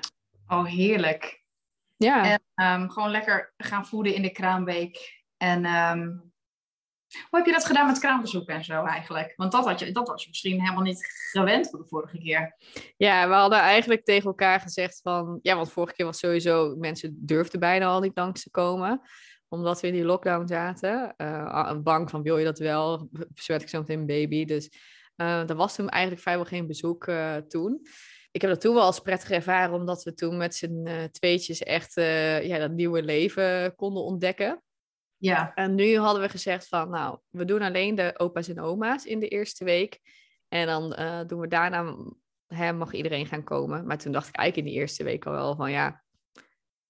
Oh, 0.47 0.65
heerlijk. 0.65 1.43
Ja. 1.97 2.31
En 2.31 2.41
ehm, 2.53 2.89
gewoon 2.89 3.11
lekker 3.11 3.53
gaan 3.57 3.85
voeden 3.85 4.15
in 4.15 4.21
de 4.21 4.31
kraamweek. 4.31 5.18
En 5.39 5.65
ehm, 5.65 6.07
hoe 7.09 7.39
heb 7.39 7.45
je 7.45 7.51
dat 7.51 7.65
gedaan 7.65 7.87
met 7.87 7.99
kraambezoek 7.99 8.47
en 8.47 8.63
zo 8.63 8.85
eigenlijk? 8.85 9.33
Want 9.35 9.51
dat, 9.51 9.65
had 9.65 9.79
je, 9.79 9.91
dat 9.91 10.07
was 10.07 10.27
misschien 10.27 10.61
helemaal 10.61 10.83
niet 10.83 11.05
gewend 11.31 11.69
voor 11.69 11.79
de 11.79 11.87
vorige 11.87 12.17
keer. 12.17 12.55
Ja, 12.97 13.27
we 13.27 13.33
hadden 13.33 13.59
eigenlijk 13.59 14.05
tegen 14.05 14.25
elkaar 14.25 14.59
gezegd 14.59 14.99
van... 15.01 15.39
Ja, 15.41 15.55
want 15.55 15.71
vorige 15.71 15.93
keer 15.93 16.05
was 16.05 16.19
sowieso... 16.19 16.75
Mensen 16.75 17.17
durfden 17.19 17.59
bijna 17.59 17.85
al 17.85 17.99
niet 17.99 18.17
langs 18.17 18.43
te 18.43 18.49
komen. 18.49 19.01
Omdat 19.47 19.81
we 19.81 19.87
in 19.87 19.93
die 19.93 20.05
lockdown 20.05 20.47
zaten. 20.47 21.13
Eh, 21.17 21.77
bang 21.77 22.09
van, 22.09 22.21
wil 22.21 22.37
je 22.37 22.45
dat 22.45 22.59
wel? 22.59 23.09
Bezwet 23.11 23.61
ik 23.61 23.69
zo 23.69 23.79
meteen 23.79 23.99
een 23.99 24.05
baby. 24.05 24.45
Dus 24.45 24.71
uh, 25.17 25.49
er 25.49 25.55
was 25.55 25.75
toen 25.75 25.89
eigenlijk 25.89 26.21
vrijwel 26.21 26.45
geen 26.45 26.67
bezoek 26.67 27.07
uh, 27.07 27.35
toen. 27.35 27.81
Ik 28.31 28.41
heb 28.41 28.49
dat 28.49 28.61
toen 28.61 28.73
wel 28.73 28.83
als 28.83 28.99
prettig 28.99 29.31
ervaren... 29.31 29.75
omdat 29.75 30.03
we 30.03 30.13
toen 30.13 30.37
met 30.37 30.55
z'n 30.55 31.07
tweetjes 31.11 31.63
echt 31.63 31.93
ja, 32.43 32.57
dat 32.57 32.71
nieuwe 32.71 33.03
leven 33.03 33.75
konden 33.75 34.03
ontdekken. 34.03 34.63
Ja. 35.19 35.53
En 35.53 35.75
nu 35.75 35.97
hadden 35.97 36.21
we 36.21 36.29
gezegd 36.29 36.67
van, 36.67 36.89
nou, 36.89 37.19
we 37.29 37.45
doen 37.45 37.61
alleen 37.61 37.95
de 37.95 38.13
opa's 38.17 38.47
en 38.47 38.59
oma's 38.59 39.05
in 39.05 39.19
de 39.19 39.27
eerste 39.27 39.63
week. 39.63 39.99
En 40.47 40.67
dan 40.67 40.95
uh, 40.99 41.21
doen 41.27 41.39
we 41.39 41.47
daarna, 41.47 41.95
hè, 42.47 42.73
mag 42.73 42.93
iedereen 42.93 43.25
gaan 43.25 43.43
komen. 43.43 43.85
Maar 43.87 43.97
toen 43.97 44.11
dacht 44.11 44.27
ik 44.27 44.35
eigenlijk 44.35 44.67
in 44.67 44.73
die 44.73 44.81
eerste 44.81 45.03
week 45.03 45.25
al 45.25 45.31
wel 45.31 45.55
van, 45.55 45.71
ja, 45.71 46.03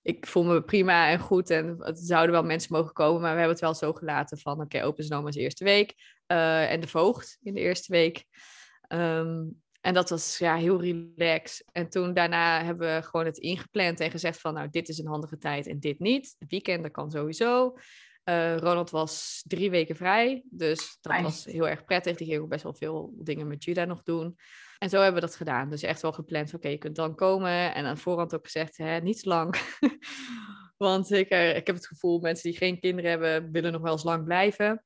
ik 0.02 0.28
voel 0.28 0.44
me 0.44 0.64
prima 0.64 1.10
en 1.10 1.20
goed. 1.20 1.50
En 1.50 1.76
het 1.80 2.00
zouden 2.00 2.32
wel 2.32 2.44
mensen 2.44 2.74
mogen 2.74 2.94
komen. 2.94 3.22
Maar 3.22 3.32
we 3.32 3.38
hebben 3.38 3.56
het 3.56 3.66
wel 3.66 3.74
zo 3.74 3.94
gelaten 3.94 4.38
van, 4.38 4.62
oké, 4.62 4.84
opa's 4.84 5.08
en 5.08 5.18
oma's 5.18 5.36
de 5.36 5.42
eerste 5.42 5.64
week. 5.64 5.94
Uh, 6.28 6.72
en 6.72 6.80
de 6.80 6.88
voogd 6.88 7.38
in 7.42 7.54
de 7.54 7.60
eerste 7.60 7.92
week. 7.92 8.26
Um, 8.88 9.62
en 9.82 9.94
dat 9.94 10.10
was 10.10 10.38
ja, 10.38 10.56
heel 10.56 10.82
relaxed. 10.82 11.66
En 11.72 11.90
toen 11.90 12.14
daarna 12.14 12.64
hebben 12.64 12.96
we 12.96 13.02
gewoon 13.04 13.26
het 13.26 13.38
ingepland 13.38 14.00
en 14.00 14.12
gezegd 14.12 14.42
van, 14.42 14.54
nou, 14.54 14.70
dit 14.70 14.90
is 14.90 14.98
een 14.98 15.08
handige 15.08 15.38
tijd 15.38 15.68
en 15.68 15.80
dit 15.80 16.00
niet. 16.00 16.36
Weekenden 16.48 16.92
kan 16.92 17.12
sowieso. 17.12 17.76
Uh, 18.30 18.58
Ronald 18.58 18.90
was 18.90 19.44
drie 19.48 19.70
weken 19.70 19.96
vrij, 19.96 20.44
dus 20.50 20.98
dat 21.02 21.22
was 21.22 21.46
heel 21.46 21.68
erg 21.68 21.86
prettig. 21.86 22.18
Die 22.18 22.28
ging 22.28 22.42
ook 22.42 22.50
best 22.50 22.64
wel 22.64 22.74
veel 22.74 23.14
dingen 23.18 23.48
met 23.48 23.64
Judah 23.64 23.88
nog 23.88 24.04
doen. 24.04 24.38
En 24.78 24.90
zo 24.90 25.02
hebben 25.02 25.22
we 25.22 25.28
dat 25.28 25.36
gedaan. 25.36 25.70
Dus 25.70 25.84
echt 25.84 26.02
wel 26.02 26.12
gepland, 26.12 26.48
oké, 26.48 26.56
okay, 26.56 26.72
je 26.72 26.78
kunt 26.78 26.96
dan 26.96 27.16
komen. 27.16 27.74
En 27.74 27.86
aan 27.86 27.98
voorhand 27.98 28.36
ook 28.36 28.46
gezegd, 28.46 28.78
hè, 28.78 29.00
niet 29.00 29.26
lang. 29.26 29.56
Want 30.78 31.12
ik, 31.12 31.32
uh, 31.32 31.56
ik 31.56 31.68
heb 31.68 31.76
het 31.76 31.88
gevoel, 31.88 32.20
mensen 32.20 32.50
die 32.50 32.60
geen 32.60 32.80
kinderen 32.80 33.10
hebben, 33.10 33.52
willen 33.52 33.72
nog 33.72 33.82
wel 33.82 33.92
eens 33.92 34.04
lang 34.04 34.24
blijven. 34.24 34.84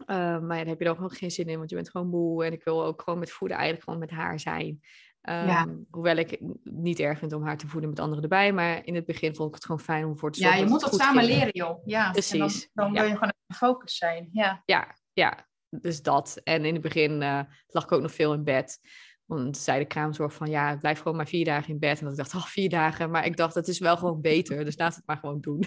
Uh, 0.00 0.06
maar 0.16 0.56
ja, 0.56 0.62
daar 0.62 0.66
heb 0.66 0.78
je 0.78 0.84
dan 0.84 1.04
ook 1.04 1.16
geen 1.16 1.30
zin 1.30 1.46
in, 1.46 1.58
want 1.58 1.70
je 1.70 1.76
bent 1.76 1.90
gewoon 1.90 2.08
moe. 2.08 2.44
En 2.44 2.52
ik 2.52 2.64
wil 2.64 2.84
ook 2.84 3.02
gewoon 3.02 3.18
met 3.18 3.30
voeden 3.30 3.56
eigenlijk 3.56 3.84
gewoon 3.84 4.00
met 4.00 4.10
haar 4.10 4.40
zijn. 4.40 4.80
Ehm, 5.20 5.76
hoewel 5.90 6.16
ik 6.16 6.30
het 6.30 6.40
niet 6.64 6.98
erg 6.98 7.18
vind 7.18 7.32
om 7.32 7.42
haar 7.42 7.56
te 7.56 7.66
voeden 7.66 7.90
met 7.90 8.00
anderen 8.00 8.22
erbij. 8.22 8.52
Maar 8.52 8.86
in 8.86 8.94
het 8.94 9.06
begin 9.06 9.34
vond 9.34 9.48
ik 9.48 9.54
het 9.54 9.64
gewoon 9.64 9.80
fijn 9.80 10.04
om 10.04 10.18
voor 10.18 10.32
te 10.32 10.40
zorgen. 10.40 10.58
Ja, 10.58 10.64
je 10.64 10.70
moet 10.70 10.80
dat 10.80 10.90
dat 10.90 11.00
samen 11.00 11.24
ging. 11.24 11.36
leren, 11.36 11.52
joh. 11.52 11.82
Ja, 11.84 12.10
Precies, 12.10 12.62
En 12.62 12.70
dan, 12.74 12.84
dan 12.84 12.92
ja. 12.92 13.00
wil 13.00 13.10
je 13.10 13.16
gewoon 13.16 13.32
gefocust 13.46 13.96
zijn. 13.96 14.28
Ja. 14.32 14.62
Ja, 14.64 14.96
ja, 15.12 15.46
dus 15.68 16.02
dat. 16.02 16.40
En 16.44 16.64
in 16.64 16.72
het 16.72 16.82
begin 16.82 17.22
eh, 17.22 17.40
lag 17.66 17.84
ik 17.84 17.92
ook 17.92 18.02
nog 18.02 18.12
veel 18.12 18.32
in 18.32 18.44
bed. 18.44 18.78
Want 19.24 19.56
zei 19.56 19.78
de 19.78 19.84
kraamzorg 19.84 20.34
van 20.34 20.50
ja, 20.50 20.76
blijf 20.76 20.98
gewoon 20.98 21.16
maar 21.16 21.26
vier 21.26 21.44
dagen 21.44 21.72
in 21.72 21.78
bed. 21.78 21.98
En 21.98 22.04
dat 22.04 22.12
ik 22.12 22.18
dacht, 22.18 22.34
oh, 22.34 22.44
vier 22.44 22.68
dagen. 22.68 23.10
Maar 23.10 23.26
ik 23.26 23.36
dacht, 23.36 23.54
het 23.54 23.68
is 23.68 23.78
wel 23.78 23.96
gewoon 23.96 24.20
beter. 24.20 24.64
Dus 24.64 24.78
laat 24.78 24.94
het 24.94 25.06
maar 25.06 25.16
gewoon 25.16 25.40
doen. 25.40 25.64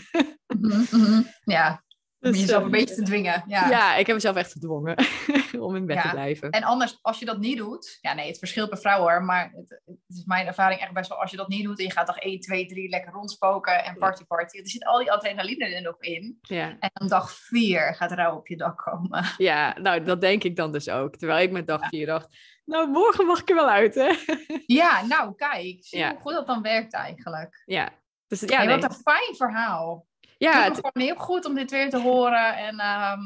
Mhm, 0.59 0.83
mhm. 0.91 1.21
Ja, 1.43 1.83
om 2.23 2.31
Dus, 2.31 2.39
jezelf 2.39 2.63
een 2.63 2.71
beetje 2.71 2.95
te 2.95 3.03
dwingen. 3.03 3.43
Ja. 3.47 3.69
Ja. 3.69 3.95
ik 3.95 4.05
heb 4.05 4.15
mezelf 4.15 4.35
echt 4.35 4.51
gedwongen 4.51 4.95
om 5.59 5.75
in 5.75 5.85
bed 5.85 6.01
te 6.01 6.09
blijven. 6.09 6.49
En 6.49 6.63
anders, 6.63 6.99
als 7.01 7.19
je 7.19 7.25
dat 7.25 7.39
niet 7.39 7.57
doet, 7.57 7.97
ja 8.01 8.13
nee, 8.13 8.27
het 8.27 8.37
verschilt 8.37 8.69
per 8.69 8.77
vrouw 8.77 8.99
hoor, 8.99 9.23
maar 9.23 9.51
het, 9.55 9.81
het 9.85 10.17
is 10.17 10.23
mijn 10.25 10.47
ervaring 10.47 10.81
echt 10.81 10.93
best 10.93 11.09
wel, 11.09 11.21
als 11.21 11.31
je 11.31 11.37
dat 11.37 11.47
niet 11.47 11.63
doet 11.63 11.79
en 11.79 11.85
je 11.85 11.91
gaat 11.91 12.07
dag 12.07 12.17
1, 12.17 12.39
2, 12.39 12.65
3 12.65 12.89
lekker 12.89 13.11
rondspoken 13.11 13.83
en 13.83 13.97
party 13.97 14.23
party, 14.23 14.57
er 14.57 14.69
zit 14.69 14.85
al 14.85 14.99
die 14.99 15.11
adrenaline 15.11 15.65
er 15.65 15.81
nog 15.81 15.99
in. 15.99 16.37
Ja. 16.41 16.75
En 16.79 16.89
dan 16.93 17.07
dag 17.07 17.31
4 17.31 17.95
gaat 17.95 18.11
rouw 18.11 18.35
op 18.35 18.47
je 18.47 18.57
dak 18.57 18.77
komen. 18.77 19.25
ja, 19.37 19.79
nou 19.79 20.03
dat 20.03 20.21
denk 20.21 20.43
ik 20.43 20.55
dan 20.55 20.71
dus 20.71 20.89
ook. 20.89 21.15
Terwijl 21.15 21.43
ik 21.43 21.51
met 21.51 21.67
dag 21.67 21.87
vier 21.87 22.05
dacht, 22.05 22.27
nou 22.65 22.89
morgen 22.89 23.25
mag 23.25 23.41
ik 23.41 23.49
er 23.49 23.55
wel 23.55 23.69
uit 23.69 23.95
hè. 23.95 24.13
Ja, 24.79 25.05
nou 25.05 25.35
kijk, 25.35 25.77
zie 25.79 26.05
hoe 26.05 26.19
goed 26.19 26.33
dat 26.33 26.47
dan 26.47 26.61
werkt 26.61 26.93
eigenlijk. 26.93 27.61
ja, 27.65 27.91
dus 28.27 28.39
ja, 28.39 28.47
Ja, 28.47 28.63
nee. 28.63 28.79
Wat 28.79 28.83
een 28.83 29.01
fijn 29.03 29.35
verhaal. 29.35 30.05
Ja, 30.43 30.63
het- 30.63 30.75
het 30.77 30.85
gewoon 30.85 31.07
heel 31.07 31.23
goed 31.25 31.45
om 31.45 31.53
dit 31.55 31.71
weer 31.71 31.89
te 31.89 32.01
horen. 32.01 32.55
En 32.57 32.79
ehm, 32.79 33.21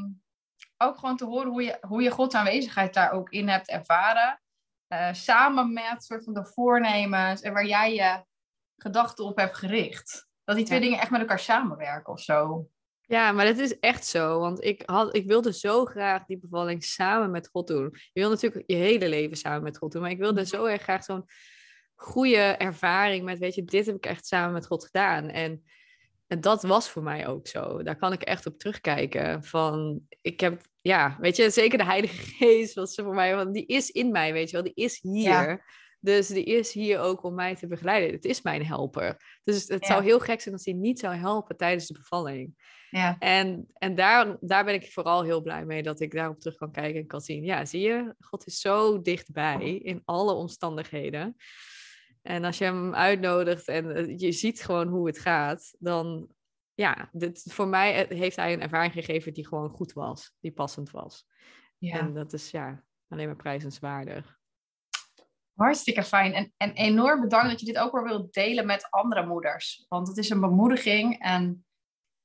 ook 0.77 0.97
gewoon 0.97 1.17
te 1.17 1.25
horen 1.25 1.49
hoe 1.51 1.63
je, 1.63 1.77
hoe 1.81 2.01
je 2.01 2.11
Gods 2.11 2.35
aanwezigheid 2.35 2.93
daar 2.93 3.11
ook 3.11 3.29
in 3.29 3.47
hebt 3.49 3.69
ervaren. 3.69 4.41
Eh, 4.87 5.13
samen 5.13 5.73
met 5.73 6.03
soort 6.03 6.23
van 6.23 6.33
de 6.33 6.45
voornemens 6.45 7.41
en 7.41 7.53
waar 7.53 7.65
jij 7.65 7.93
je 7.95 8.23
gedachten 8.77 9.25
op 9.25 9.37
hebt 9.37 9.55
gericht. 9.57 10.27
Dat 10.43 10.55
die 10.55 10.65
twee 10.65 10.77
Ja. 10.79 10.83
dingen 10.85 10.99
echt 10.99 11.11
met 11.11 11.19
elkaar 11.21 11.39
samenwerken 11.39 12.13
of 12.13 12.19
zo. 12.21 12.67
Ja, 13.01 13.31
maar 13.31 13.45
dat 13.45 13.57
is 13.57 13.79
echt 13.79 14.05
zo. 14.05 14.39
Want 14.39 14.63
ik, 14.63 14.83
had, 14.85 15.15
ik 15.15 15.27
wilde 15.27 15.53
zo 15.53 15.85
graag 15.85 16.25
die 16.25 16.39
bevalling 16.39 16.83
samen 16.83 17.31
met 17.31 17.47
God 17.47 17.67
doen. 17.67 17.89
Je 18.13 18.19
wil 18.21 18.29
natuurlijk 18.29 18.63
je 18.67 18.75
hele 18.75 19.09
leven 19.09 19.37
samen 19.37 19.63
met 19.63 19.77
God 19.77 19.91
doen. 19.91 20.01
Maar 20.01 20.11
ik 20.11 20.17
wilde 20.17 20.45
zo 20.45 20.65
erg 20.65 20.81
graag 20.81 21.03
zo'n 21.03 21.25
goede 21.95 22.37
ervaring 22.37 23.25
met, 23.25 23.37
weet 23.39 23.55
je, 23.55 23.63
dit 23.63 23.85
heb 23.85 23.95
ik 23.95 24.05
echt 24.05 24.25
samen 24.27 24.53
met 24.53 24.67
God 24.67 24.85
gedaan. 24.85 25.29
En, 25.29 25.63
en 26.27 26.41
dat 26.41 26.63
was 26.63 26.89
voor 26.89 27.03
mij 27.03 27.27
ook 27.27 27.47
zo. 27.47 27.83
Daar 27.83 27.97
kan 27.97 28.13
ik 28.13 28.21
echt 28.21 28.45
op 28.45 28.57
terugkijken. 28.57 29.43
Van, 29.43 30.01
ik 30.21 30.39
heb, 30.39 30.61
ja, 30.81 31.17
weet 31.19 31.35
je, 31.35 31.49
zeker 31.49 31.77
de 31.77 31.83
Heilige 31.85 32.23
Geest 32.37 32.73
was 32.73 32.95
voor 32.95 33.15
mij, 33.15 33.35
want 33.35 33.53
die 33.53 33.65
is 33.65 33.89
in 33.89 34.11
mij, 34.11 34.33
weet 34.33 34.49
je 34.49 34.55
wel, 34.55 34.65
die 34.73 34.85
is 34.85 34.99
hier. 35.01 35.49
Ja. 35.49 35.61
Dus 35.99 36.27
die 36.27 36.43
is 36.43 36.73
hier 36.73 36.99
ook 36.99 37.23
om 37.23 37.35
mij 37.35 37.55
te 37.55 37.67
begeleiden. 37.67 38.11
Het 38.15 38.25
is 38.25 38.41
mijn 38.41 38.65
helper. 38.65 39.39
Dus 39.43 39.67
het 39.67 39.81
Ja. 39.81 39.87
zou 39.87 40.03
heel 40.03 40.19
gek 40.19 40.41
zijn 40.41 40.55
als 40.55 40.65
hij 40.65 40.73
niet 40.73 40.99
zou 40.99 41.15
helpen 41.15 41.57
tijdens 41.57 41.87
de 41.87 41.93
bevalling. 41.93 42.75
Ja, 42.89 43.15
En, 43.19 43.67
en 43.73 43.95
daar, 43.95 44.37
daar 44.39 44.65
ben 44.65 44.73
ik 44.73 44.91
vooral 44.91 45.23
heel 45.23 45.41
blij 45.41 45.65
mee 45.65 45.83
dat 45.83 45.99
ik 45.99 46.11
daarop 46.13 46.39
terug 46.39 46.55
kan 46.55 46.71
kijken 46.71 46.99
en 47.01 47.07
kan 47.07 47.21
zien. 47.21 47.43
Ja, 47.43 47.65
zie 47.65 47.81
je, 47.81 48.15
God 48.19 48.45
is 48.45 48.59
zo 48.59 49.01
dichtbij 49.01 49.75
in 49.75 50.01
alle 50.05 50.33
omstandigheden. 50.33 51.35
En 52.27 52.43
als 52.43 52.57
je 52.57 52.63
hem 52.63 52.95
uitnodigt 52.95 53.67
en 53.67 53.95
eh, 53.95 54.17
je 54.17 54.31
ziet 54.31 54.61
gewoon 54.63 54.87
hoe 54.87 55.07
het 55.07 55.19
gaat, 55.19 55.75
dan 55.79 56.29
ja, 56.73 57.09
dit, 57.11 57.43
voor 57.53 57.67
mij 57.67 58.07
eh, 58.07 58.17
heeft 58.17 58.35
hij 58.35 58.53
een 58.53 58.61
ervaring 58.61 58.93
gegeven 58.93 59.33
die 59.33 59.47
gewoon 59.47 59.69
goed 59.69 59.93
was, 59.93 60.35
die 60.39 60.51
passend 60.51 60.91
was. 60.91 61.25
ja. 61.77 61.99
En 61.99 62.13
dat 62.13 62.33
is 62.33 62.51
ja, 62.51 62.83
alleen 63.07 63.25
maar 63.25 63.35
prijzenswaardig. 63.35 64.37
hartstikke 65.53 66.03
fijn. 66.03 66.33
En, 66.33 66.53
en 66.57 66.73
enorm 66.73 67.21
bedankt 67.21 67.49
dat 67.49 67.59
je 67.59 67.65
dit 67.65 67.77
ook 67.77 67.91
weer 67.91 68.03
wilt 68.03 68.33
delen 68.33 68.65
met 68.65 68.87
andere 68.89 69.25
moeders. 69.25 69.85
Want 69.87 70.07
het 70.07 70.17
is 70.17 70.29
een 70.29 70.39
bemoediging 70.39 71.19
en 71.19 71.65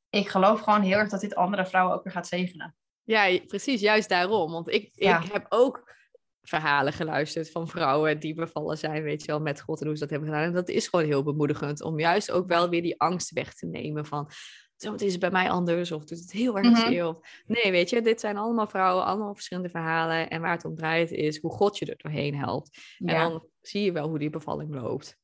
ik 0.09 0.29
geloof 0.29 0.61
gewoon 0.61 0.83
heel 0.83 0.99
erg 0.99 1.11
dat 1.11 1.21
dit 1.21 1.35
andere 1.35 1.67
vrouwen 1.67 1.95
ook 1.97 2.05
weer 2.05 2.13
gaat 2.13 2.27
zegenen. 2.27 2.77
Ja, 3.03 3.39
precies, 3.47 3.81
juist 3.81 4.09
daarom. 4.09 4.53
Want 4.53 4.69
ik, 4.69 4.91
Ja. 4.95 5.23
ik 5.23 5.33
heb 5.33 5.47
ook 5.49 5.95
verhalen 6.43 6.93
geluisterd 6.93 7.51
van 7.51 7.69
vrouwen 7.69 8.21
die 8.21 8.35
bevallen 8.35 8.79
zijn, 8.79 9.03
weet 9.03 9.21
je 9.21 9.27
wel, 9.27 9.41
met 9.41 9.61
God 9.61 9.81
en 9.81 9.87
hoe 9.87 9.95
ze 9.95 10.01
dat 10.01 10.11
hebben 10.11 10.29
gedaan. 10.29 10.45
En 10.45 10.53
dat 10.53 10.69
is 10.69 10.89
gewoon 10.89 11.05
heel 11.05 11.23
bemoedigend 11.23 11.83
om 11.83 11.99
juist 11.99 12.31
ook 12.31 12.47
wel 12.49 12.69
weer 12.69 12.83
die 12.83 13.01
angst 13.01 13.31
weg 13.31 13.55
te 13.55 13.67
nemen 13.67 14.07
van, 14.07 14.31
zo 14.77 14.95
is 14.95 15.11
het 15.13 15.21
bij 15.21 15.31
mij 15.31 15.51
anders 15.51 15.93
of 15.93 16.05
doet 16.05 16.19
het 16.19 16.33
heel 16.33 16.57
erg 16.57 16.71
Mhm. 16.71 16.87
zeer. 16.89 17.07
Of, 17.07 17.17
nee, 17.47 17.71
weet 17.73 17.91
je, 17.91 18.03
dit 18.03 18.21
zijn 18.21 18.37
allemaal 18.37 18.67
vrouwen, 18.69 19.05
allemaal 19.05 19.35
verschillende 19.35 19.69
verhalen. 19.71 20.31
En 20.31 20.41
waar 20.41 20.53
het 20.53 20.65
om 20.65 20.75
draait 20.75 21.11
is 21.11 21.41
hoe 21.41 21.51
God 21.53 21.79
je 21.79 21.87
er 21.87 21.97
doorheen 21.97 22.35
helpt. 22.37 22.79
En 22.99 23.15
dan 23.19 23.47
zie 23.61 23.83
je 23.85 23.93
wel 23.93 24.09
hoe 24.09 24.19
die 24.19 24.31
bevalling 24.31 24.75
loopt. 24.75 25.17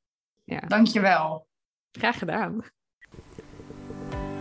Ja, 0.45 0.61
dankjewel. 0.61 1.47
graag 1.93 2.19
gedaan. 2.19 2.61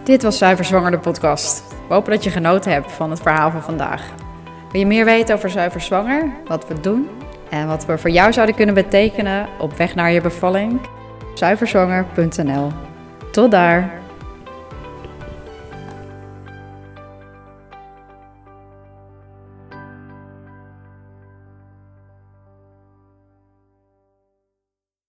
Dit 0.04 0.22
was 0.24 0.38
Zuiver 0.38 0.66
Zwanger, 0.66 0.92
de 0.92 1.00
podcast. 1.00 1.70
We 1.88 1.94
hopen 1.94 2.12
dat 2.12 2.24
je 2.24 2.30
genoten 2.30 2.72
hebt 2.72 2.92
van 2.92 3.10
het 3.10 3.22
verhaal 3.22 3.52
van 3.52 3.62
vandaag. 3.62 4.27
Wil 4.72 4.80
je 4.80 4.88
meer 4.88 5.06
weten 5.06 5.36
over 5.36 5.50
Zuiver 5.50 5.82
Zwanger, 5.82 6.32
wat 6.48 6.68
we 6.68 6.80
doen 6.80 7.10
en 7.50 7.68
wat 7.68 7.86
we 7.86 7.98
voor 7.98 8.10
jou 8.10 8.34
zouden 8.34 8.56
kunnen 8.56 8.76
betekenen 8.76 9.48
op 9.60 9.78
weg 9.78 9.96
naar 9.96 10.12
je 10.12 10.22
bevalling? 10.22 10.80
Zuiverzwanger.nl. 11.34 12.72
Tot 13.32 13.52
daar! 13.52 14.06